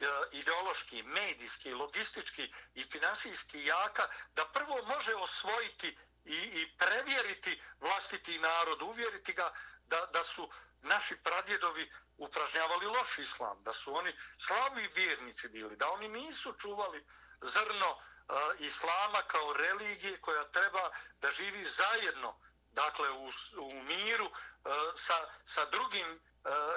eh, 0.00 0.06
ideološki, 0.32 1.02
medijski, 1.02 1.74
logistički 1.74 2.52
i 2.74 2.84
finansijski 2.84 3.64
jaka 3.64 4.08
da 4.34 4.44
prvo 4.46 4.82
može 4.86 5.14
osvojiti 5.14 5.98
i, 6.24 6.34
i 6.34 6.76
prevjeriti 6.78 7.62
vlastiti 7.80 8.38
narod, 8.38 8.82
uvjeriti 8.82 9.32
ga 9.32 9.52
da, 9.84 10.06
da 10.12 10.24
su 10.24 10.50
naši 10.82 11.16
pradjedovi 11.16 11.92
upražnjavali 12.16 12.86
loš 12.86 13.18
islam, 13.18 13.62
da 13.62 13.72
su 13.72 13.94
oni 13.94 14.16
slavi 14.38 14.88
vjernici 14.94 15.48
bili, 15.48 15.76
da 15.76 15.90
oni 15.90 16.08
nisu 16.08 16.52
čuvali 16.52 17.06
zrno 17.40 17.86
e, 17.90 18.32
islama 18.58 19.22
kao 19.26 19.52
religije 19.52 20.20
koja 20.20 20.44
treba 20.44 20.90
da 21.20 21.32
živi 21.32 21.64
zajedno, 21.64 22.40
dakle 22.72 23.10
u, 23.10 23.30
u 23.56 23.82
miru 23.82 24.26
e, 24.26 24.30
sa, 24.96 25.28
sa 25.46 25.64
drugim 25.64 26.06
e, 26.06 26.18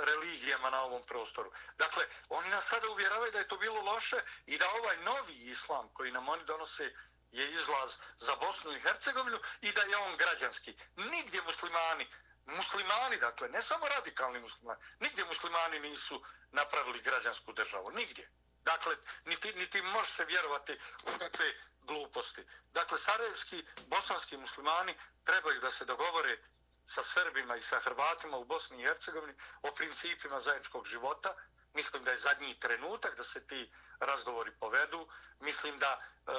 religijama 0.05 0.69
na 0.69 0.81
ovom 0.81 1.03
prostoru. 1.03 1.51
Dakle, 1.77 2.05
oni 2.29 2.49
nas 2.49 2.65
sada 2.65 2.89
uvjeravaju 2.89 3.31
da 3.31 3.39
je 3.39 3.47
to 3.47 3.57
bilo 3.57 3.81
loše 3.81 4.17
i 4.45 4.57
da 4.57 4.71
ovaj 4.71 4.97
novi 4.97 5.33
islam 5.33 5.89
koji 5.93 6.11
nam 6.11 6.29
oni 6.29 6.45
donose 6.45 6.93
je 7.33 7.51
izlaz 7.51 7.91
za 8.19 8.35
Bosnu 8.35 8.71
i 8.71 8.79
Hercegovinu 8.79 9.39
i 9.61 9.71
da 9.71 9.81
je 9.81 9.97
on 9.97 10.17
građanski. 10.17 10.75
Nigdje 10.95 11.41
muslimani, 11.41 12.07
muslimani 12.45 13.17
dakle, 13.17 13.49
ne 13.49 13.61
samo 13.61 13.87
radikalni 13.87 14.39
muslimani, 14.39 14.81
nigdje 14.99 15.25
muslimani 15.25 15.79
nisu 15.79 16.23
napravili 16.51 17.01
građansku 17.01 17.53
državu, 17.53 17.91
nigdje. 17.91 18.29
Dakle, 18.63 18.95
niti, 19.25 19.53
niti 19.53 19.81
može 19.81 20.11
se 20.11 20.25
vjerovati 20.25 20.79
u 21.03 21.19
kakve 21.19 21.53
gluposti. 21.81 22.45
Dakle, 22.73 22.97
sarajevski, 22.97 23.65
bosanski 23.87 24.37
muslimani 24.37 24.95
trebaju 25.23 25.59
da 25.59 25.71
se 25.71 25.85
dogovore 25.85 26.37
sa 26.85 27.03
Srbima 27.03 27.55
i 27.55 27.61
sa 27.61 27.79
Hrvatima 27.79 28.37
u 28.37 28.45
Bosni 28.45 28.81
i 28.81 28.85
Hercegovini 28.85 29.33
o 29.61 29.71
principima 29.71 30.39
zajedničkog 30.39 30.87
života. 30.87 31.35
Mislim 31.73 32.03
da 32.03 32.11
je 32.11 32.17
zadnji 32.17 32.59
trenutak 32.59 33.17
da 33.17 33.23
se 33.23 33.47
ti 33.47 33.71
razgovori 34.05 34.51
povedu. 34.59 35.07
Mislim 35.39 35.77
da 35.79 35.99
e, 35.99 36.31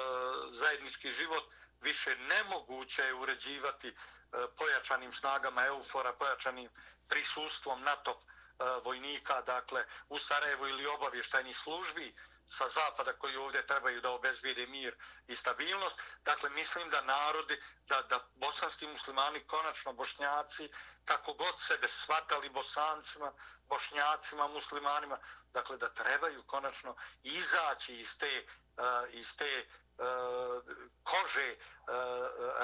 zajednički 0.49 1.11
život 1.11 1.43
više 1.81 2.15
nemoguće 2.15 3.01
je 3.01 3.13
uređivati 3.13 3.87
e, 3.87 3.93
pojačanim 4.57 5.13
snagama 5.13 5.65
EUFORA, 5.65 6.13
pojačanim 6.13 6.69
prisustvom 7.07 7.81
NATO 7.83 8.11
e, 8.11 8.63
vojnika, 8.83 9.41
dakle, 9.41 9.85
u 10.09 10.17
Sarajevu 10.19 10.67
ili 10.67 10.87
obavještajnih 10.87 11.57
službi 11.57 12.15
sa 12.49 12.67
zapada 12.69 13.13
koji 13.13 13.35
ovdje 13.37 13.67
trebaju 13.67 14.01
da 14.01 14.11
obezbijede 14.11 14.67
mir 14.67 14.95
i 15.27 15.35
stabilnost. 15.35 15.95
Dakle, 16.25 16.49
mislim 16.49 16.89
da 16.89 17.01
narodi, 17.01 17.61
da, 17.87 18.01
da 18.01 18.19
bosanski 18.35 18.87
muslimani, 18.87 19.39
konačno 19.39 19.93
bošnjaci, 19.93 20.69
kako 21.05 21.33
god 21.33 21.55
sebe 21.57 21.87
svatali 21.87 22.49
bosancima, 22.49 23.31
bošnjacima, 23.69 24.47
muslimanima, 24.47 25.17
dakle 25.55 25.77
da 25.77 25.89
trebaju 25.93 26.43
konačno 26.43 26.95
izaći 27.23 27.95
iz 27.95 28.17
te, 28.17 28.45
uh, 28.77 29.13
iz 29.13 29.35
te 29.37 29.65
uh, 29.65 30.63
kože 31.03 31.49
uh, 31.55 31.61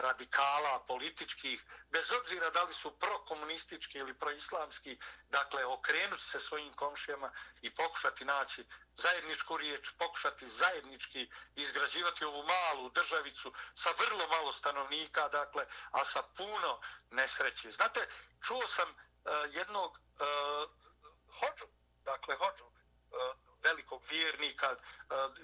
radikala 0.06 0.84
političkih, 0.88 1.64
bez 1.90 2.12
obzira 2.12 2.50
da 2.50 2.64
li 2.64 2.74
su 2.74 3.00
prokomunistički 3.00 3.98
ili 3.98 4.14
proislamski, 4.14 5.00
dakle, 5.30 5.66
okrenuti 5.66 6.24
se 6.24 6.40
svojim 6.40 6.74
komšijama 6.74 7.32
i 7.62 7.76
pokušati 7.76 8.26
naći 8.26 8.66
zajedničku 8.98 9.58
riječ, 9.58 9.90
pokušati 9.98 10.50
zajednički 10.50 11.30
izgrađivati 11.56 12.26
ovu 12.26 12.44
malu 12.44 12.90
državicu 12.90 13.54
sa 13.76 13.90
vrlo 14.00 14.28
malo 14.28 14.54
stanovnika, 14.54 15.28
dakle, 15.30 15.66
a 15.92 16.06
sa 16.06 16.24
puno 16.38 16.82
nesreće. 17.12 17.72
Znate, 17.72 18.08
čuo 18.48 18.68
sam 18.68 18.90
uh, 18.90 18.96
jednog 19.52 19.92
uh, 19.92 20.70
hođu, 21.40 21.66
dakle, 22.04 22.36
hođu, 22.36 22.71
E, 23.12 23.34
velikog 23.64 24.04
vjernika, 24.10 24.72
e, 24.72 24.78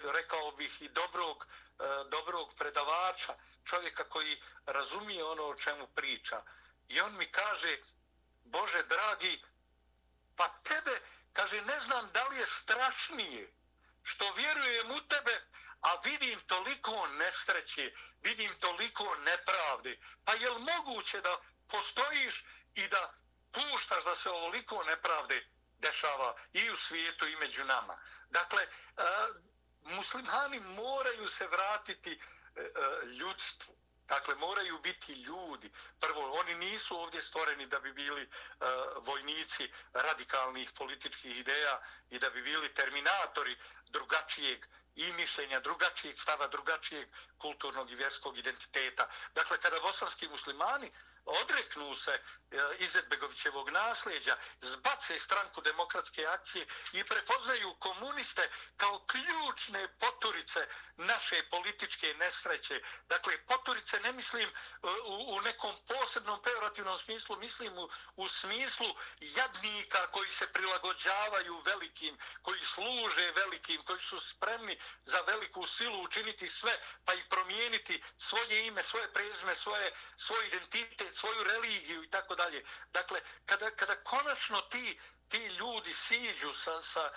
rekao 0.03 0.51
bih 0.51 0.81
i 0.81 0.89
dobrog, 0.89 1.47
e, 1.79 1.83
dobrog 2.11 2.53
predavača, 2.55 3.35
čovjeka 3.65 4.03
koji 4.03 4.41
razumije 4.65 5.23
ono 5.23 5.43
o 5.43 5.55
čemu 5.55 5.87
priča. 5.87 6.41
I 6.87 7.01
on 7.01 7.17
mi 7.17 7.31
kaže, 7.31 7.77
Bože 8.43 8.83
dragi, 8.83 9.43
pa 10.35 10.47
tebe, 10.63 11.01
kaže, 11.33 11.61
ne 11.61 11.79
znam 11.79 12.11
da 12.13 12.27
li 12.27 12.37
je 12.37 12.45
strašnije 12.45 13.53
što 14.03 14.31
vjerujem 14.31 14.91
u 14.91 15.01
tebe, 15.01 15.41
a 15.81 15.95
vidim 16.03 16.39
toliko 16.39 17.07
nesreće, 17.07 17.93
vidim 18.21 18.59
toliko 18.59 19.15
nepravde. 19.15 19.97
Pa 20.25 20.33
je 20.33 20.49
li 20.49 20.59
moguće 20.59 21.21
da 21.21 21.37
postojiš 21.67 22.45
i 22.75 22.87
da 22.87 23.13
puštaš 23.51 24.03
da 24.03 24.15
se 24.15 24.29
ovoliko 24.29 24.83
nepravde 24.83 25.56
dešava 25.77 26.35
i 26.53 26.71
u 26.71 26.77
svijetu 26.77 27.27
i 27.27 27.35
među 27.35 27.63
nama? 27.65 27.97
Dakle, 28.29 28.67
muslimani 29.83 30.59
moraju 30.59 31.27
se 31.27 31.47
vratiti 31.47 32.11
e, 32.11 32.61
e, 32.61 33.05
ljudstvu. 33.05 33.77
Dakle, 34.07 34.35
moraju 34.35 34.79
biti 34.79 35.13
ljudi. 35.13 35.71
Prvo, 35.99 36.31
oni 36.39 36.55
nisu 36.55 36.99
ovdje 36.99 37.21
stvoreni 37.21 37.65
da 37.65 37.79
bi 37.79 37.93
bili 37.93 38.23
uh, 38.23 38.67
vojnici 39.05 39.71
radikalnih 39.93 40.71
političkih 40.71 41.37
ideja 41.37 41.81
i 42.09 42.19
da 42.19 42.29
bi 42.29 42.41
bili 42.41 42.73
terminatori 42.73 43.57
drugačijeg 43.89 44.65
i 44.95 45.13
mišljenja, 45.13 45.59
drugačijeg 45.59 46.19
stava, 46.19 46.47
drugačijeg 46.47 47.07
kulturnog 47.37 47.91
i 47.91 47.95
vjerskog 47.95 48.37
identiteta. 48.37 49.09
Dakle, 49.35 49.57
kada 49.57 49.79
bosanski 49.79 50.27
muslimani 50.27 50.91
odreknu 51.27 51.95
se 51.95 52.11
e, 52.11 52.21
Izetbegovićevog 52.79 53.69
nasljeđa, 53.69 54.37
zbace 54.61 55.19
stranku 55.19 55.61
demokratske 55.61 56.25
akcije 56.25 56.67
i 56.93 57.03
prepoznaju 57.03 57.75
komuniste 57.79 58.49
kao 58.77 59.05
ključne 59.05 59.87
poturice 59.99 60.67
naše 60.97 61.43
političke 61.49 62.13
nesreće. 62.13 62.81
Dakle, 63.09 63.37
poturice 63.37 63.99
ne 63.99 64.11
mislim 64.11 64.49
e, 64.49 64.53
u, 65.05 65.35
u 65.35 65.41
nekom 65.41 65.75
posebnom 65.87 66.41
peorativnom 66.41 66.99
smislu, 66.99 67.37
mislim 67.37 67.77
u, 67.77 67.89
u 68.15 68.27
smislu 68.27 68.87
jadnika 69.19 70.07
koji 70.11 70.31
se 70.31 70.47
prilagođavaju 70.53 71.61
velikim, 71.65 72.17
koji 72.41 72.59
služe 72.59 73.31
velikim, 73.31 73.83
koji 73.83 73.99
su 73.99 74.19
spremni 74.19 74.79
za 75.03 75.21
veliku 75.21 75.65
silu 75.65 76.03
učiniti 76.03 76.49
sve, 76.49 76.79
pa 77.05 77.13
i 77.13 77.29
promijeniti 77.29 78.03
svoje 78.17 78.67
ime, 78.67 78.83
svoje 78.83 79.13
prezime, 79.13 79.55
svoje, 79.55 79.91
svoj 80.17 80.47
identitet, 80.47 81.16
svoju 81.19 81.43
religiju 81.43 82.03
i 82.03 82.09
tako 82.09 82.35
dalje. 82.35 82.65
Dakle, 82.93 83.21
kada, 83.45 83.71
kada 83.71 83.95
konačno 83.95 84.61
ti, 84.61 84.99
ti 85.29 85.45
ljudi 85.45 85.93
siđu 85.93 86.53
sa, 86.63 86.81
sa 86.93 87.03
e, 87.03 87.11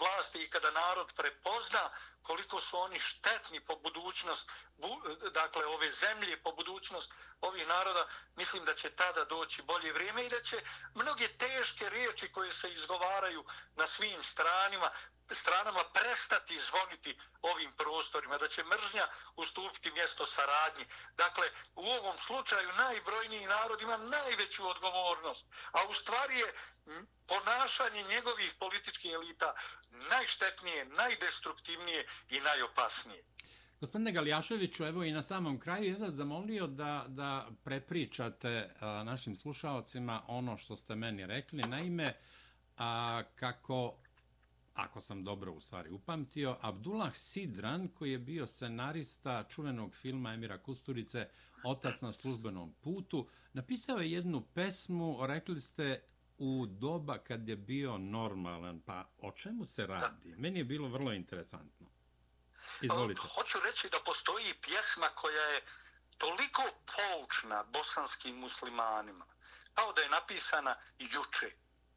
vlasti 0.00 0.42
i 0.42 0.50
kada 0.50 0.70
narod 0.70 1.12
prepozna 1.16 1.90
koliko 2.22 2.60
su 2.60 2.78
oni 2.78 3.00
štetni 3.00 3.60
po 3.60 3.76
budućnost, 3.76 4.50
bu, 4.76 4.88
dakle, 5.34 5.66
ove 5.66 5.90
zemlje 5.90 6.42
po 6.42 6.52
budućnost 6.52 7.12
ovih 7.40 7.66
naroda, 7.66 8.08
mislim 8.36 8.64
da 8.64 8.74
će 8.74 8.90
tada 8.90 9.24
doći 9.24 9.62
bolje 9.62 9.92
vrijeme 9.92 10.24
i 10.24 10.28
da 10.28 10.42
će 10.42 10.62
mnoge 10.94 11.28
teške 11.28 11.90
riječi 11.90 12.32
koje 12.32 12.52
se 12.52 12.72
izgovaraju 12.72 13.44
na 13.76 13.86
svim 13.86 14.22
stranima, 14.24 14.90
stranama 15.34 15.82
prestati 15.98 16.60
zvoniti 16.68 17.18
ovim 17.42 17.72
prostorima, 17.72 18.38
da 18.38 18.48
će 18.48 18.64
mržnja 18.64 19.06
ustupiti 19.36 19.90
mjesto 19.90 20.26
saradnji. 20.26 20.84
Dakle, 21.16 21.46
u 21.74 21.84
ovom 21.98 22.16
slučaju 22.26 22.72
najbrojniji 22.72 23.46
narod 23.46 23.82
ima 23.82 23.96
najveću 23.96 24.68
odgovornost, 24.68 25.46
a 25.72 25.78
u 25.90 25.94
stvari 25.94 26.38
je 26.38 26.54
ponašanje 27.26 28.02
njegovih 28.02 28.54
političkih 28.58 29.12
elita 29.12 29.54
najštetnije, 29.90 30.84
najdestruktivnije 30.84 32.06
i 32.28 32.40
najopasnije. 32.40 33.22
Gospodine 33.80 34.12
Galijaševiću, 34.12 34.84
evo 34.84 35.04
i 35.04 35.12
na 35.12 35.22
samom 35.22 35.60
kraju 35.60 35.84
je 35.84 35.98
da 35.98 36.10
zamolio 36.10 36.66
da, 36.66 37.04
da 37.08 37.48
prepričate 37.64 38.70
a, 38.80 39.02
našim 39.04 39.36
slušalcima 39.36 40.22
ono 40.26 40.56
što 40.56 40.76
ste 40.76 40.94
meni 40.94 41.26
rekli. 41.26 41.62
Naime, 41.62 42.14
a, 42.76 43.22
kako 43.34 43.94
ako 44.78 45.00
sam 45.00 45.24
dobro 45.24 45.52
u 45.52 45.60
stvari 45.60 45.90
upamtio, 45.90 46.58
Abdullah 46.60 47.14
Sidran, 47.14 47.88
koji 47.88 48.12
je 48.12 48.18
bio 48.18 48.46
scenarista 48.46 49.44
čuvenog 49.48 49.94
filma 49.94 50.32
Emira 50.32 50.58
Kusturice 50.58 51.28
Otac 51.64 52.00
na 52.00 52.12
službenom 52.12 52.74
putu, 52.80 53.28
napisao 53.52 53.98
je 53.98 54.12
jednu 54.12 54.46
pesmu, 54.54 55.26
rekli 55.26 55.60
ste, 55.60 56.02
u 56.38 56.66
doba 56.66 57.18
kad 57.18 57.48
je 57.48 57.56
bio 57.56 57.98
normalan. 57.98 58.80
Pa 58.80 59.04
o 59.18 59.32
čemu 59.32 59.64
se 59.64 59.86
radi? 59.86 60.30
Da. 60.30 60.36
Meni 60.36 60.58
je 60.58 60.64
bilo 60.64 60.88
vrlo 60.88 61.12
interesantno. 61.12 61.86
Izvolite. 62.82 63.20
Hoću 63.34 63.58
reći 63.64 63.88
da 63.92 63.98
postoji 64.04 64.54
pjesma 64.62 65.06
koja 65.06 65.42
je 65.42 65.60
toliko 66.18 66.62
poučna 66.94 67.64
bosanskim 67.64 68.36
muslimanima, 68.36 69.26
kao 69.74 69.92
da 69.92 70.02
je 70.02 70.08
napisana 70.08 70.76
juče, 70.98 71.50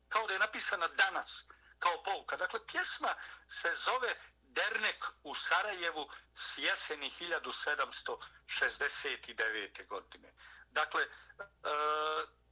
kao 0.09 0.27
da 0.27 0.33
je 0.33 0.39
napisana 0.39 0.87
danas, 0.87 1.47
kao 1.81 2.03
pouka. 2.03 2.37
Dakle, 2.37 2.65
pjesma 2.65 3.15
se 3.61 3.73
zove 3.85 4.15
Dernek 4.41 5.05
u 5.23 5.35
Sarajevu 5.35 6.09
s 6.35 6.57
jeseni 6.57 7.11
1769. 7.19 9.87
godine. 9.87 10.33
Dakle, 10.71 11.03
e, 11.03 11.07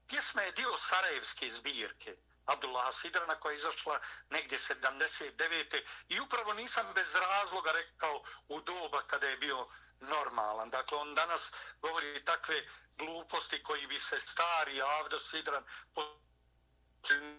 pjesma 0.08 0.42
je 0.42 0.52
dio 0.52 0.78
Sarajevske 0.78 1.52
zbirke 1.52 2.16
Abdullah 2.46 2.96
Sidrana 3.02 3.40
koja 3.40 3.52
je 3.52 3.58
izašla 3.58 4.00
negdje 4.30 4.60
79. 4.60 5.84
I 6.10 6.20
upravo 6.20 6.54
nisam 6.54 6.94
bez 6.96 7.16
razloga 7.16 7.72
rekao 7.72 8.24
u 8.48 8.62
doba 8.62 9.02
kada 9.08 9.28
je 9.28 9.38
bio 9.38 9.68
normalan. 10.00 10.70
Dakle, 10.70 10.98
on 10.98 11.16
danas 11.16 11.52
govori 11.82 12.26
takve 12.26 12.68
gluposti 12.98 13.64
koji 13.64 13.88
bi 13.88 14.00
se 14.00 14.20
stari 14.20 14.82
Avdo 14.82 15.20
Sidran 15.20 15.64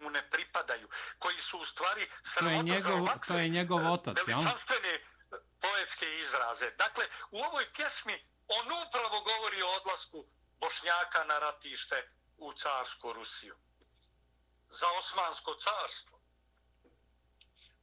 mu 0.01 0.11
ne 0.11 0.31
pripadaju, 0.31 0.89
koji 1.19 1.39
su 1.39 1.59
u 1.59 1.65
stvari 1.65 2.11
to 2.39 2.49
je 2.49 2.63
njegov, 2.63 3.09
to 3.27 3.35
je 3.35 3.49
njegov 3.49 3.93
otac? 3.93 4.17
Veličanstvene 4.27 5.01
poetske 5.61 6.19
izraze. 6.19 6.71
Dakle, 6.71 7.05
u 7.31 7.39
ovoj 7.39 7.73
pjesmi 7.73 8.27
on 8.49 8.67
upravo 8.87 9.21
govori 9.21 9.63
o 9.63 9.69
odlasku 9.69 10.27
Bošnjaka 10.61 11.25
na 11.25 11.39
ratište 11.39 12.11
u 12.37 12.53
carsku 12.53 13.13
Rusiju. 13.13 13.57
Za 14.71 14.87
Osmansko 14.99 15.55
carstvo. 15.55 16.21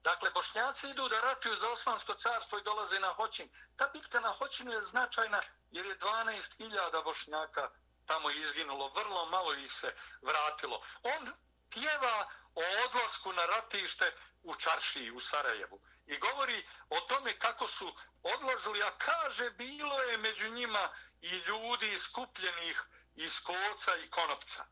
Dakle, 0.04 0.30
Bošnjaci 0.32 0.90
idu 0.90 1.10
da 1.10 1.22
ratuju 1.22 1.56
za 1.56 1.70
Osmansko 1.70 2.14
carstvo 2.14 2.60
i 2.60 2.64
dolaze 2.64 3.00
na 3.00 3.14
Hoćin. 3.14 3.50
Ta 3.76 3.88
bitka 3.94 4.20
na 4.20 4.32
Hoćinu 4.32 4.72
je 4.72 4.82
značajna 4.82 5.42
jer 5.72 5.86
je 5.86 6.00
12.000 6.00 7.04
Bošnjaka 7.04 7.70
tamo 8.06 8.30
izginulo. 8.30 8.90
Vrlo 8.90 9.26
malo 9.26 9.54
ih 9.54 9.72
se 9.72 9.96
vratilo. 10.22 10.82
On 11.04 11.34
pjeva 11.70 12.30
o 12.56 12.62
odlasku 12.86 13.34
na 13.34 13.46
ratište 13.46 14.12
u 14.44 14.56
Čaršiji, 14.56 15.12
u 15.12 15.20
Sarajevu. 15.20 15.82
I 16.06 16.18
govori 16.18 16.68
o 16.90 17.00
tome 17.00 17.40
kako 17.40 17.68
su 17.68 17.96
odlazili, 18.24 18.84
a 18.84 18.92
kaže 18.98 19.50
bilo 19.50 20.02
je 20.02 20.18
među 20.18 20.50
njima 20.50 20.90
i 21.22 21.30
ljudi 21.30 21.98
skupljenih 21.98 22.84
iz 23.16 23.40
koca 23.40 23.96
i 23.96 24.10
konopca. 24.10 24.66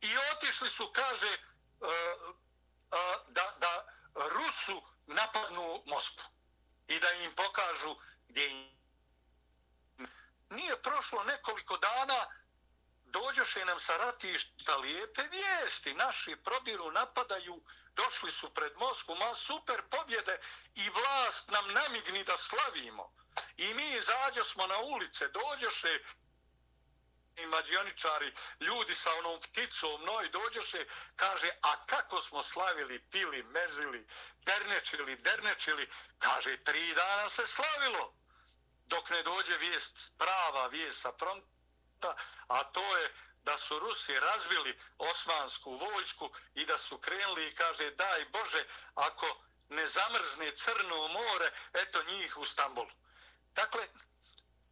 I 0.00 0.16
otišli 0.32 0.70
su, 0.70 0.92
kaže, 0.92 1.26
e, 1.26 1.36
e, 1.36 1.38
da, 3.28 3.54
da 3.58 3.86
Rusu 4.14 4.82
napadnu 5.06 5.82
Moskvu 5.86 6.24
i 6.88 7.00
da 7.00 7.12
im 7.12 7.34
pokažu 7.34 7.96
gdje 8.28 8.50
im... 8.50 8.72
Nije 10.50 10.82
prošlo 10.82 11.24
nekoliko 11.24 11.76
dana, 11.76 12.26
dođoše 13.12 13.64
nam 13.64 13.80
sa 13.80 13.96
ratišta 13.96 14.76
lijepe 14.76 15.22
vijesti. 15.22 15.94
Naši 15.94 16.36
prodiru, 16.44 16.90
napadaju, 16.90 17.62
došli 17.94 18.32
su 18.32 18.54
pred 18.54 18.72
Moskvu, 18.76 19.14
ma 19.14 19.34
super 19.34 19.82
pobjede 19.90 20.40
i 20.74 20.88
vlast 20.88 21.48
nam 21.48 21.72
namigni 21.72 22.24
da 22.24 22.36
slavimo. 22.38 23.14
I 23.56 23.74
mi 23.74 23.88
izađo 23.90 24.44
smo 24.44 24.66
na 24.66 24.78
ulice, 24.78 25.28
dođoše 25.28 25.98
i 27.36 27.46
mađioničari, 27.46 28.34
ljudi 28.60 28.94
sa 28.94 29.14
onom 29.14 29.40
pticom, 29.40 30.04
noj, 30.04 30.28
dođoše, 30.28 30.86
kaže, 31.16 31.50
a 31.62 31.86
kako 31.86 32.20
smo 32.20 32.42
slavili, 32.42 33.04
pili, 33.10 33.42
mezili, 33.42 34.06
dernečili, 34.44 35.16
dernečili, 35.16 35.90
kaže, 36.18 36.56
tri 36.56 36.94
dana 36.94 37.28
se 37.28 37.46
slavilo 37.46 38.14
dok 38.86 39.10
ne 39.10 39.22
dođe 39.22 39.56
vijest, 39.56 40.12
prava 40.18 40.66
vijest 40.66 41.00
sa 41.00 41.12
fronta, 41.18 41.51
a 42.48 42.64
to 42.64 42.96
je 42.96 43.14
da 43.44 43.58
su 43.58 43.78
Rusi 43.78 44.20
razbili 44.20 44.78
osmansku 44.98 45.76
vojsku 45.76 46.30
i 46.54 46.64
da 46.66 46.78
su 46.78 46.98
krenuli 46.98 47.46
i 47.46 47.54
kaže 47.54 47.90
daj 47.90 48.24
Bože 48.24 48.64
ako 48.94 49.42
ne 49.68 49.86
zamrzne 49.86 50.56
crno 50.56 51.08
more, 51.08 51.50
eto 51.72 52.02
njih 52.02 52.36
u 52.36 52.44
Stambolu. 52.44 52.90
Dakle, 53.54 53.88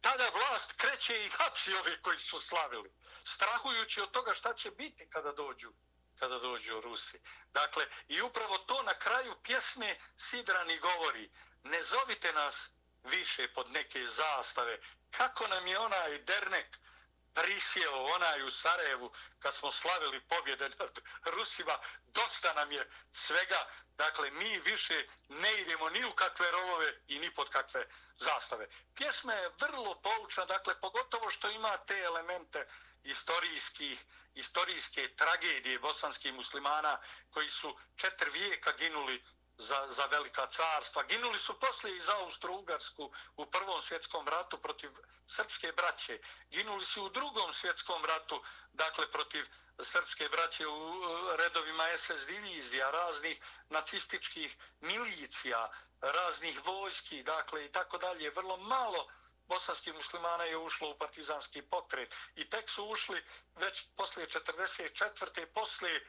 tada 0.01 0.29
vlast 0.29 0.73
kreće 0.77 1.25
i 1.25 1.29
hapsi 1.29 1.73
ove 1.73 2.01
koji 2.01 2.19
su 2.19 2.39
slavili, 2.39 2.91
strahujući 3.25 4.01
od 4.01 4.11
toga 4.11 4.33
šta 4.35 4.53
će 4.53 4.71
biti 4.71 5.09
kada 5.09 5.31
dođu 5.31 5.73
kada 6.21 6.39
dođu 6.39 6.81
Rusi. 6.81 7.21
Dakle, 7.53 7.85
i 8.07 8.21
upravo 8.21 8.57
to 8.57 8.83
na 8.83 8.93
kraju 8.99 9.35
pjesme 9.43 9.99
Sidrani 10.17 10.79
govori, 10.79 11.31
ne 11.63 11.83
zovite 11.83 12.33
nas 12.33 12.55
više 13.03 13.53
pod 13.53 13.71
neke 13.71 14.07
zastave, 14.07 14.79
kako 15.11 15.47
nam 15.47 15.67
je 15.67 15.79
onaj 15.79 16.19
dernek 16.19 16.77
prisjeo 17.33 18.03
onaj 18.15 18.43
u 18.43 18.51
Sarajevu 18.51 19.11
kad 19.39 19.55
smo 19.55 19.71
slavili 19.71 20.21
pobjede 20.21 20.69
nad 20.69 20.99
Rusima, 21.25 21.79
dosta 22.05 22.53
nam 22.53 22.71
je 22.71 22.91
svega, 23.13 23.67
dakle 23.97 24.31
mi 24.31 24.59
više 24.59 25.07
ne 25.29 25.61
idemo 25.61 25.89
ni 25.89 26.05
u 26.05 26.11
kakve 26.11 26.51
rovove 26.51 26.93
i 27.07 27.19
ni 27.19 27.31
pod 27.33 27.49
kakve 27.49 27.87
zastave. 28.15 28.67
Pjesma 28.95 29.33
je 29.33 29.51
vrlo 29.59 30.01
poučna, 30.01 30.45
dakle 30.45 30.79
pogotovo 30.79 31.31
što 31.31 31.49
ima 31.49 31.77
te 31.77 31.99
elemente 31.99 32.67
istorijskih, 33.03 34.05
istorijske 34.33 35.15
tragedije 35.15 35.79
bosanskih 35.79 36.33
muslimana 36.33 36.99
koji 37.29 37.49
su 37.49 37.77
četiri 37.95 38.29
vijeka 38.29 38.71
ginuli 38.71 39.23
za, 39.61 39.87
za 39.89 40.05
velika 40.05 40.47
carstva. 40.47 41.03
Ginuli 41.03 41.39
su 41.39 41.59
poslije 41.59 41.97
i 41.97 42.01
za 42.01 42.13
Austro-Ugarsku 42.19 43.11
u 43.37 43.45
Prvom 43.45 43.81
svjetskom 43.81 44.27
ratu 44.27 44.57
protiv 44.57 44.91
srpske 45.27 45.71
braće. 45.71 46.19
Ginuli 46.49 46.85
su 46.85 47.03
u 47.03 47.09
Drugom 47.09 47.53
svjetskom 47.53 48.05
ratu, 48.05 48.43
dakle 48.73 49.11
protiv 49.11 49.45
srpske 49.83 50.29
braće 50.29 50.67
u 50.67 50.93
redovima 51.37 51.83
SS 51.97 52.25
divizija, 52.27 52.91
raznih 52.91 53.41
nacističkih 53.69 54.57
milicija, 54.81 55.69
raznih 56.01 56.65
vojski, 56.65 57.23
dakle 57.23 57.65
i 57.65 57.71
tako 57.71 57.97
dalje. 57.97 58.29
Vrlo 58.29 58.57
malo 58.57 59.07
bosanskih 59.47 59.93
muslimana 59.93 60.43
je 60.43 60.57
ušlo 60.57 60.89
u 60.89 60.97
partizanski 60.97 61.61
pokret 61.61 62.15
i 62.35 62.49
tek 62.49 62.69
su 62.69 62.85
ušli 62.85 63.23
već 63.55 63.85
poslije 63.95 64.27
44. 64.27 65.45
poslije 65.45 65.95
e, 65.95 66.03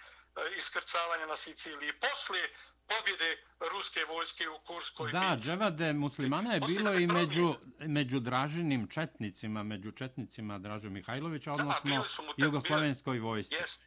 iskrcavanja 0.57 1.27
na 1.27 1.37
Siciliji. 1.37 1.93
Poslije 1.93 2.57
pobjede 2.87 3.37
ruske 3.61 4.01
vojske 4.09 4.49
u 4.49 4.59
Kurskoj 4.67 5.13
Da, 5.13 5.37
dževade 5.41 5.93
muslimana 5.93 6.55
je 6.55 6.61
bilo 6.61 6.95
i 6.95 7.07
među, 7.07 7.55
među 7.79 8.21
draženim 8.21 8.89
četnicima, 8.89 9.63
među 9.63 9.93
četnicima 9.93 10.59
Dražo 10.59 10.91
Mihajlovića, 10.91 11.53
odnosno 11.53 12.05
da, 12.37 12.45
Jugoslovenskoj 12.45 13.19
vojsci. 13.19 13.55
Jeste, 13.55 13.85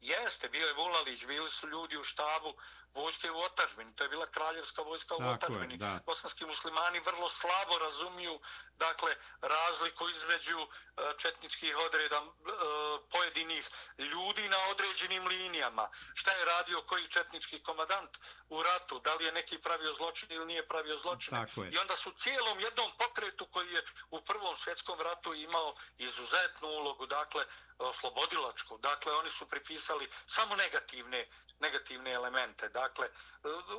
jeste, 0.00 0.48
bio 0.48 0.66
je 0.66 0.74
Vulalić, 0.74 1.26
bili 1.26 1.50
su 1.50 1.68
ljudi 1.68 1.96
u 1.96 2.04
štabu 2.04 2.54
vojske 2.94 3.30
u 3.30 3.38
otažbini. 3.38 3.96
To 3.96 4.04
je 4.04 4.08
bila 4.08 4.26
kraljevska 4.26 4.82
vojska 4.82 5.14
u 5.14 5.22
otažbini. 5.34 5.78
Bosanski 6.06 6.44
muslimani 6.44 7.00
vrlo 7.00 7.28
slabo 7.28 7.78
razumiju 7.78 8.40
dakle, 8.78 9.16
razliku 9.42 10.08
između 10.08 10.58
uh, 10.58 10.68
četničkih 11.18 11.76
odreda 11.86 12.22
uh, 12.22 12.30
pojedinih 13.10 13.70
ljudi 13.98 14.48
na 14.48 14.56
određenim 14.70 15.26
linijama. 15.26 15.88
Šta 16.14 16.32
je 16.32 16.44
radio 16.44 16.82
koji 16.82 17.08
četnički 17.08 17.62
komadant 17.62 18.10
u 18.48 18.62
ratu? 18.62 18.98
Da 18.98 19.14
li 19.14 19.24
je 19.24 19.32
neki 19.32 19.58
pravio 19.58 19.92
zločin 19.92 20.28
ili 20.32 20.46
nije 20.46 20.68
pravio 20.68 20.98
zločin? 20.98 21.34
I 21.72 21.78
onda 21.78 21.96
su 21.96 22.10
cijelom 22.22 22.60
jednom 22.60 22.90
pokretu 22.98 23.46
koji 23.46 23.72
je 23.72 23.82
u 24.10 24.20
Prvom 24.20 24.56
svjetskom 24.56 25.00
ratu 25.00 25.34
imao 25.34 25.74
izuzetnu 25.98 26.68
ulogu, 26.68 27.06
dakle, 27.06 27.44
oslobodilačku. 27.78 28.78
Dakle, 28.78 29.12
oni 29.12 29.30
su 29.30 29.46
pripisali 29.46 30.08
samo 30.26 30.56
negativne 30.56 31.26
negativne 31.60 32.12
elemente. 32.12 32.68
Dakle, 32.68 33.08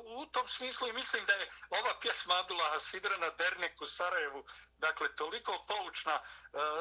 u 0.04 0.26
tom 0.26 0.48
smislu 0.48 0.88
i 0.88 0.94
mislim 0.94 1.26
da 1.26 1.34
je 1.34 1.52
ova 1.70 2.00
pjesma 2.02 2.40
Abdullah 2.40 2.82
Sidra 2.82 3.18
na 3.18 3.30
Derneku 3.30 3.86
Sarajevu, 3.86 4.46
dakle, 4.78 5.16
toliko 5.16 5.66
poučna, 5.68 6.14
e, 6.14 6.22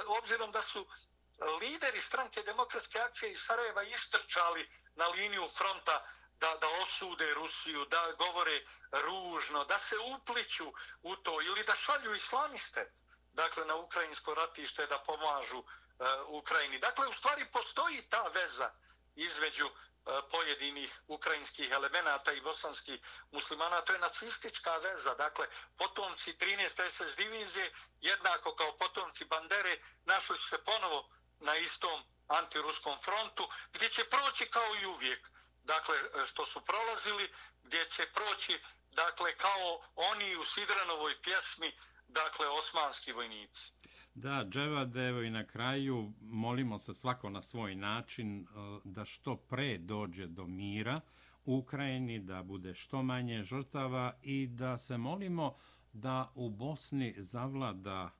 obzirom 0.06 0.52
da 0.52 0.62
su 0.62 0.86
lideri 1.60 2.00
stranke 2.00 2.42
demokratske 2.42 3.00
akcije 3.00 3.32
iz 3.32 3.40
Sarajeva 3.40 3.82
istrčali 3.82 4.70
na 4.96 5.06
liniju 5.06 5.48
fronta 5.48 6.06
da, 6.40 6.56
da 6.60 6.68
osude 6.82 7.34
Rusiju, 7.34 7.84
da 7.84 8.12
govore 8.18 8.64
ružno, 8.92 9.64
da 9.64 9.78
se 9.78 9.96
upliću 9.98 10.72
u 11.02 11.16
to 11.16 11.42
ili 11.42 11.64
da 11.64 11.74
šalju 11.76 12.14
islamiste 12.14 12.92
dakle, 13.32 13.64
na 13.64 13.74
ukrajinsko 13.74 14.34
ratište 14.34 14.86
da 14.86 14.98
pomažu 14.98 15.58
uh, 15.58 15.66
Ukrajini. 16.28 16.78
Dakle, 16.78 17.08
u 17.08 17.12
stvari 17.12 17.46
postoji 17.52 18.02
ta 18.10 18.22
veza 18.22 18.70
između 19.16 19.66
uh, 19.66 19.72
E, 20.08 20.22
pojedinih 20.30 20.92
ukrajinskih 21.06 21.70
elemenata 21.70 22.32
i 22.32 22.40
bosanskih 22.40 23.00
muslimana, 23.30 23.80
to 23.80 23.92
je 23.92 23.98
nacistička 23.98 24.76
veza. 24.76 25.14
Dakle, 25.14 25.46
potomci 25.76 26.32
13. 26.32 26.90
SS 26.90 27.16
divizije, 27.16 27.72
jednako 28.00 28.54
kao 28.54 28.76
potomci 28.76 29.24
Bandere, 29.24 29.78
našli 30.04 30.38
su 30.38 30.48
se 30.48 30.64
ponovo 30.64 31.08
na 31.40 31.56
istom 31.56 32.04
antiruskom 32.28 32.98
frontu, 33.04 33.48
gdje 33.72 33.88
će 33.88 34.04
proći 34.04 34.46
kao 34.46 34.74
i 34.74 34.86
uvijek. 34.86 35.30
Dakle, 35.64 35.96
e, 35.96 36.26
što 36.26 36.46
su 36.46 36.60
prolazili, 36.60 37.34
gdje 37.62 37.84
će 37.84 38.06
proći, 38.06 38.60
dakle, 38.90 39.36
kao 39.36 39.84
oni 39.94 40.36
u 40.36 40.44
Sidranovoj 40.44 41.22
pjesmi, 41.22 41.78
dakle, 42.08 42.48
osmanski 42.48 43.12
vojnici. 43.12 43.77
Da, 44.22 44.44
Dževad, 44.50 44.96
evo 44.96 45.22
i 45.22 45.30
na 45.30 45.44
kraju 45.44 46.12
molimo 46.20 46.78
se 46.78 46.94
svako 46.94 47.30
na 47.30 47.42
svoj 47.42 47.74
način 47.74 48.40
e, 48.40 48.46
da 48.84 49.04
što 49.04 49.36
pre 49.36 49.78
dođe 49.78 50.26
do 50.26 50.46
mira 50.46 51.00
u 51.44 51.56
Ukrajini, 51.56 52.18
da 52.18 52.42
bude 52.42 52.74
što 52.74 53.02
manje 53.02 53.42
žrtava 53.42 54.12
i 54.22 54.46
da 54.46 54.78
se 54.78 54.96
molimo 54.96 55.54
da 55.92 56.32
u 56.34 56.50
Bosni 56.50 57.14
zavlada 57.18 58.10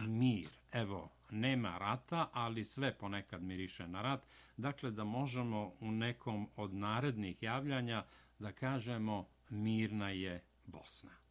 mir. 0.00 0.48
Evo, 0.72 1.10
nema 1.30 1.78
rata, 1.78 2.28
ali 2.32 2.64
sve 2.64 2.98
ponekad 2.98 3.42
miriše 3.42 3.88
na 3.88 4.02
rat. 4.02 4.26
Dakle, 4.56 4.90
da 4.90 5.04
možemo 5.04 5.72
u 5.80 5.90
nekom 5.92 6.48
od 6.56 6.74
narednih 6.74 7.42
javljanja 7.42 8.04
da 8.38 8.52
kažemo 8.52 9.26
mirna 9.50 10.10
je 10.10 10.42
Bosna. 10.66 11.25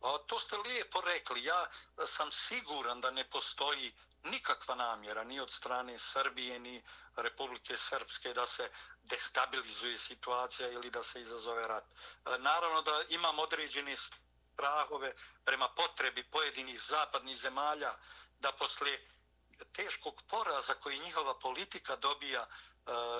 Pa 0.00 0.18
to 0.26 0.38
ste 0.38 0.56
lijepo 0.56 1.00
rekli. 1.00 1.44
Ja 1.44 1.66
e, 1.66 2.06
sam 2.06 2.32
siguran 2.32 3.00
da 3.00 3.10
ne 3.10 3.24
postoji 3.30 3.92
nikakva 4.24 4.74
namjera 4.74 5.24
ni 5.24 5.40
od 5.40 5.50
strane 5.50 5.98
Srbije 5.98 6.58
ni 6.58 6.82
Republike 7.16 7.76
Srpske 7.76 8.34
da 8.34 8.46
se 8.46 8.70
destabilizuje 9.02 9.98
situacija 9.98 10.68
ili 10.68 10.90
da 10.90 11.02
se 11.02 11.20
izazove 11.20 11.68
rat. 11.68 11.84
E, 11.84 12.38
naravno 12.38 12.82
da 12.82 13.02
imam 13.08 13.38
određene 13.38 13.96
strahove 13.96 15.12
prema 15.44 15.68
potrebi 15.68 16.24
pojedinih 16.30 16.82
zapadnih 16.88 17.36
zemalja 17.36 17.94
da 18.40 18.52
posle 18.52 18.98
teškog 19.72 20.22
poraza 20.28 20.74
koji 20.74 20.98
njihova 20.98 21.38
politika 21.38 21.96
dobija 21.96 22.40
e, 22.40 22.46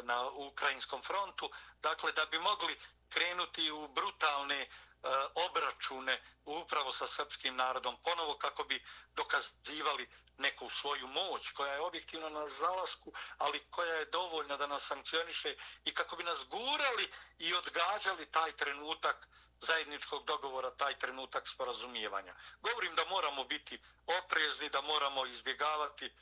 na 0.02 0.30
ukrajinskom 0.30 1.02
frontu, 1.02 1.50
dakle 1.82 2.12
da 2.12 2.26
bi 2.26 2.38
mogli 2.38 2.80
krenuti 3.08 3.70
u 3.70 3.88
brutalne 3.88 4.68
E, 5.02 5.08
obračune 5.34 6.20
upravo 6.44 6.92
sa 6.92 7.06
srpskim 7.06 7.56
narodom 7.56 7.96
ponovo 8.04 8.38
kako 8.38 8.64
bi 8.64 8.84
dokazivali 9.12 10.08
neku 10.38 10.70
svoju 10.70 11.06
moć 11.06 11.50
koja 11.50 11.72
je 11.72 11.80
objektivno 11.80 12.28
na 12.28 12.48
zalasku, 12.48 13.12
ali 13.38 13.64
koja 13.70 13.94
je 13.94 14.04
dovoljna 14.04 14.56
da 14.56 14.66
nas 14.66 14.86
sankcioniše 14.86 15.54
i 15.84 15.94
kako 15.94 16.16
bi 16.16 16.24
nas 16.24 16.38
gurali 16.48 17.10
i 17.38 17.54
odgađali 17.54 18.26
taj 18.26 18.52
trenutak 18.52 19.28
zajedničkog 19.60 20.24
dogovora, 20.24 20.70
taj 20.70 20.98
trenutak 20.98 21.48
sporazumijevanja. 21.48 22.34
Govorim 22.60 22.94
da 22.94 23.04
moramo 23.04 23.44
biti 23.44 23.80
oprezni, 24.06 24.68
da 24.68 24.80
moramo 24.80 25.26
izbjegavati 25.26 26.06
e, 26.06 26.12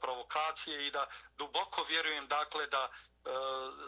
provokacije 0.00 0.86
i 0.86 0.90
da 0.90 1.06
duboko 1.36 1.84
vjerujem 1.84 2.28
dakle 2.28 2.66
da 2.66 2.90
E, 3.26 3.30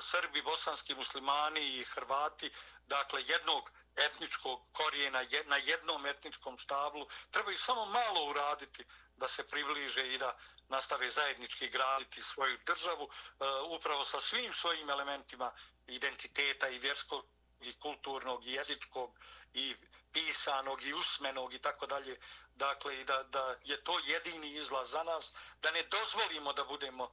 Srbi, 0.00 0.42
bosanski 0.42 0.94
muslimani 0.94 1.60
i 1.60 1.84
Hrvati 1.84 2.50
dakle 2.86 3.22
jednog 3.26 3.70
etničkog 3.96 4.60
korijena 4.72 5.22
na 5.46 5.56
jednom 5.56 6.06
etničkom 6.06 6.58
stablu 6.58 7.06
trebaju 7.30 7.58
samo 7.58 7.86
malo 7.86 8.24
uraditi 8.30 8.84
da 9.16 9.28
se 9.28 9.48
približe 9.48 10.14
i 10.14 10.18
da 10.18 10.36
nastave 10.68 11.10
zajednički 11.10 11.68
graditi 11.68 12.22
svoju 12.22 12.58
državu 12.66 13.04
e, 13.04 13.44
upravo 13.68 14.04
sa 14.04 14.20
svim 14.20 14.52
svojim 14.54 14.90
elementima 14.90 15.52
identiteta 15.86 16.68
i 16.68 16.78
vjerskog 16.78 17.24
i 17.60 17.78
kulturnog 17.78 18.46
i 18.46 18.52
jezičkog 18.52 19.18
i 19.54 19.76
pisanog 20.12 20.82
i 20.82 20.92
usmenog 20.92 21.54
i 21.54 21.58
tako 21.58 21.86
dalje. 21.86 22.20
Dakle 22.54 23.00
i 23.00 23.04
da, 23.04 23.22
da 23.22 23.56
je 23.64 23.84
to 23.84 24.00
jedini 24.06 24.50
izlaz 24.50 24.90
za 24.90 25.02
nas 25.02 25.32
da 25.62 25.70
ne 25.70 25.82
dozvolimo 25.82 26.52
da 26.52 26.64
budemo 26.64 27.12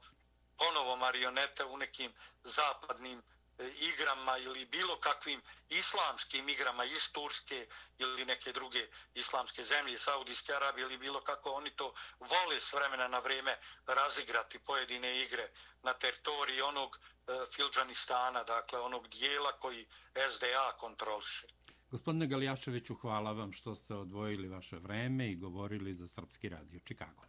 ponovo 0.58 0.96
marionete 0.96 1.66
u 1.66 1.78
nekim 1.78 2.14
zapadnim 2.44 3.22
igrama 3.60 4.38
ili 4.38 4.66
bilo 4.66 5.00
kakvim 5.00 5.42
islamskim 5.70 6.50
igrama 6.50 6.86
iz 6.86 7.12
Turske 7.12 7.68
ili 7.98 8.26
neke 8.26 8.52
druge 8.54 8.88
islamske 9.14 9.64
zemlje, 9.64 10.00
Saudijske 10.00 10.54
Arabije 10.54 10.86
ili 10.86 10.98
bilo 10.98 11.22
kako 11.22 11.50
oni 11.52 11.76
to 11.76 11.94
vole 12.20 12.60
s 12.60 12.74
vremena 12.74 13.08
na 13.08 13.20
vrijeme 13.20 13.58
razigrati 13.88 14.60
pojedine 14.60 15.22
igre 15.24 15.52
na 15.84 15.94
teritoriji 15.94 16.62
onog 16.62 16.98
e, 16.98 17.32
Filđanistana, 17.56 18.44
dakle 18.44 18.80
onog 18.80 19.08
dijela 19.08 19.52
koji 19.52 19.88
SDA 20.36 20.72
kontroliše. 20.80 21.48
Gospodine 21.92 22.28
Galijaševiću, 22.28 22.96
hvala 22.96 23.32
vam 23.32 23.54
što 23.54 23.76
ste 23.76 23.94
odvojili 23.94 24.48
vaše 24.48 24.76
vreme 24.78 25.32
i 25.32 25.36
govorili 25.36 25.94
za 25.94 26.08
Srpski 26.08 26.50
radio 26.50 26.80
Čikago. 26.80 27.24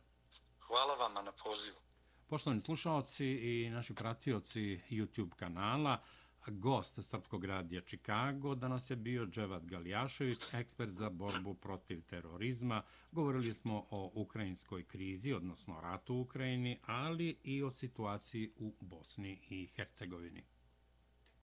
Hvala 0.61 0.95
vam 0.95 1.25
na 1.25 1.33
pozivu. 1.33 1.86
Poštovani 2.29 2.61
slušalci 2.61 3.27
i 3.27 3.71
naši 3.71 3.95
pratioci 3.95 4.81
YouTube 4.91 5.35
kanala, 5.37 6.03
gost 6.47 6.99
Srpskog 7.03 7.45
radija 7.45 7.81
Čikago 7.81 8.55
danas 8.55 8.91
je 8.91 8.97
bio 8.97 9.27
Dževad 9.27 9.67
Galijašević, 9.67 10.55
ekspert 10.55 10.93
za 10.93 11.11
borbu 11.11 11.55
protiv 11.55 12.03
terorizma. 12.03 12.83
Govorili 13.13 13.55
smo 13.55 13.87
o 13.91 14.11
ukrajinskoj 14.15 14.85
krizi, 14.85 15.33
odnosno 15.33 15.81
ratu 15.81 16.15
u 16.15 16.21
Ukrajini, 16.21 16.79
ali 16.87 17.37
i 17.45 17.63
o 17.63 17.71
situaciji 17.71 18.51
u 18.57 18.75
Bosni 18.81 19.41
i 19.51 19.67
Hercegovini. 19.67 20.43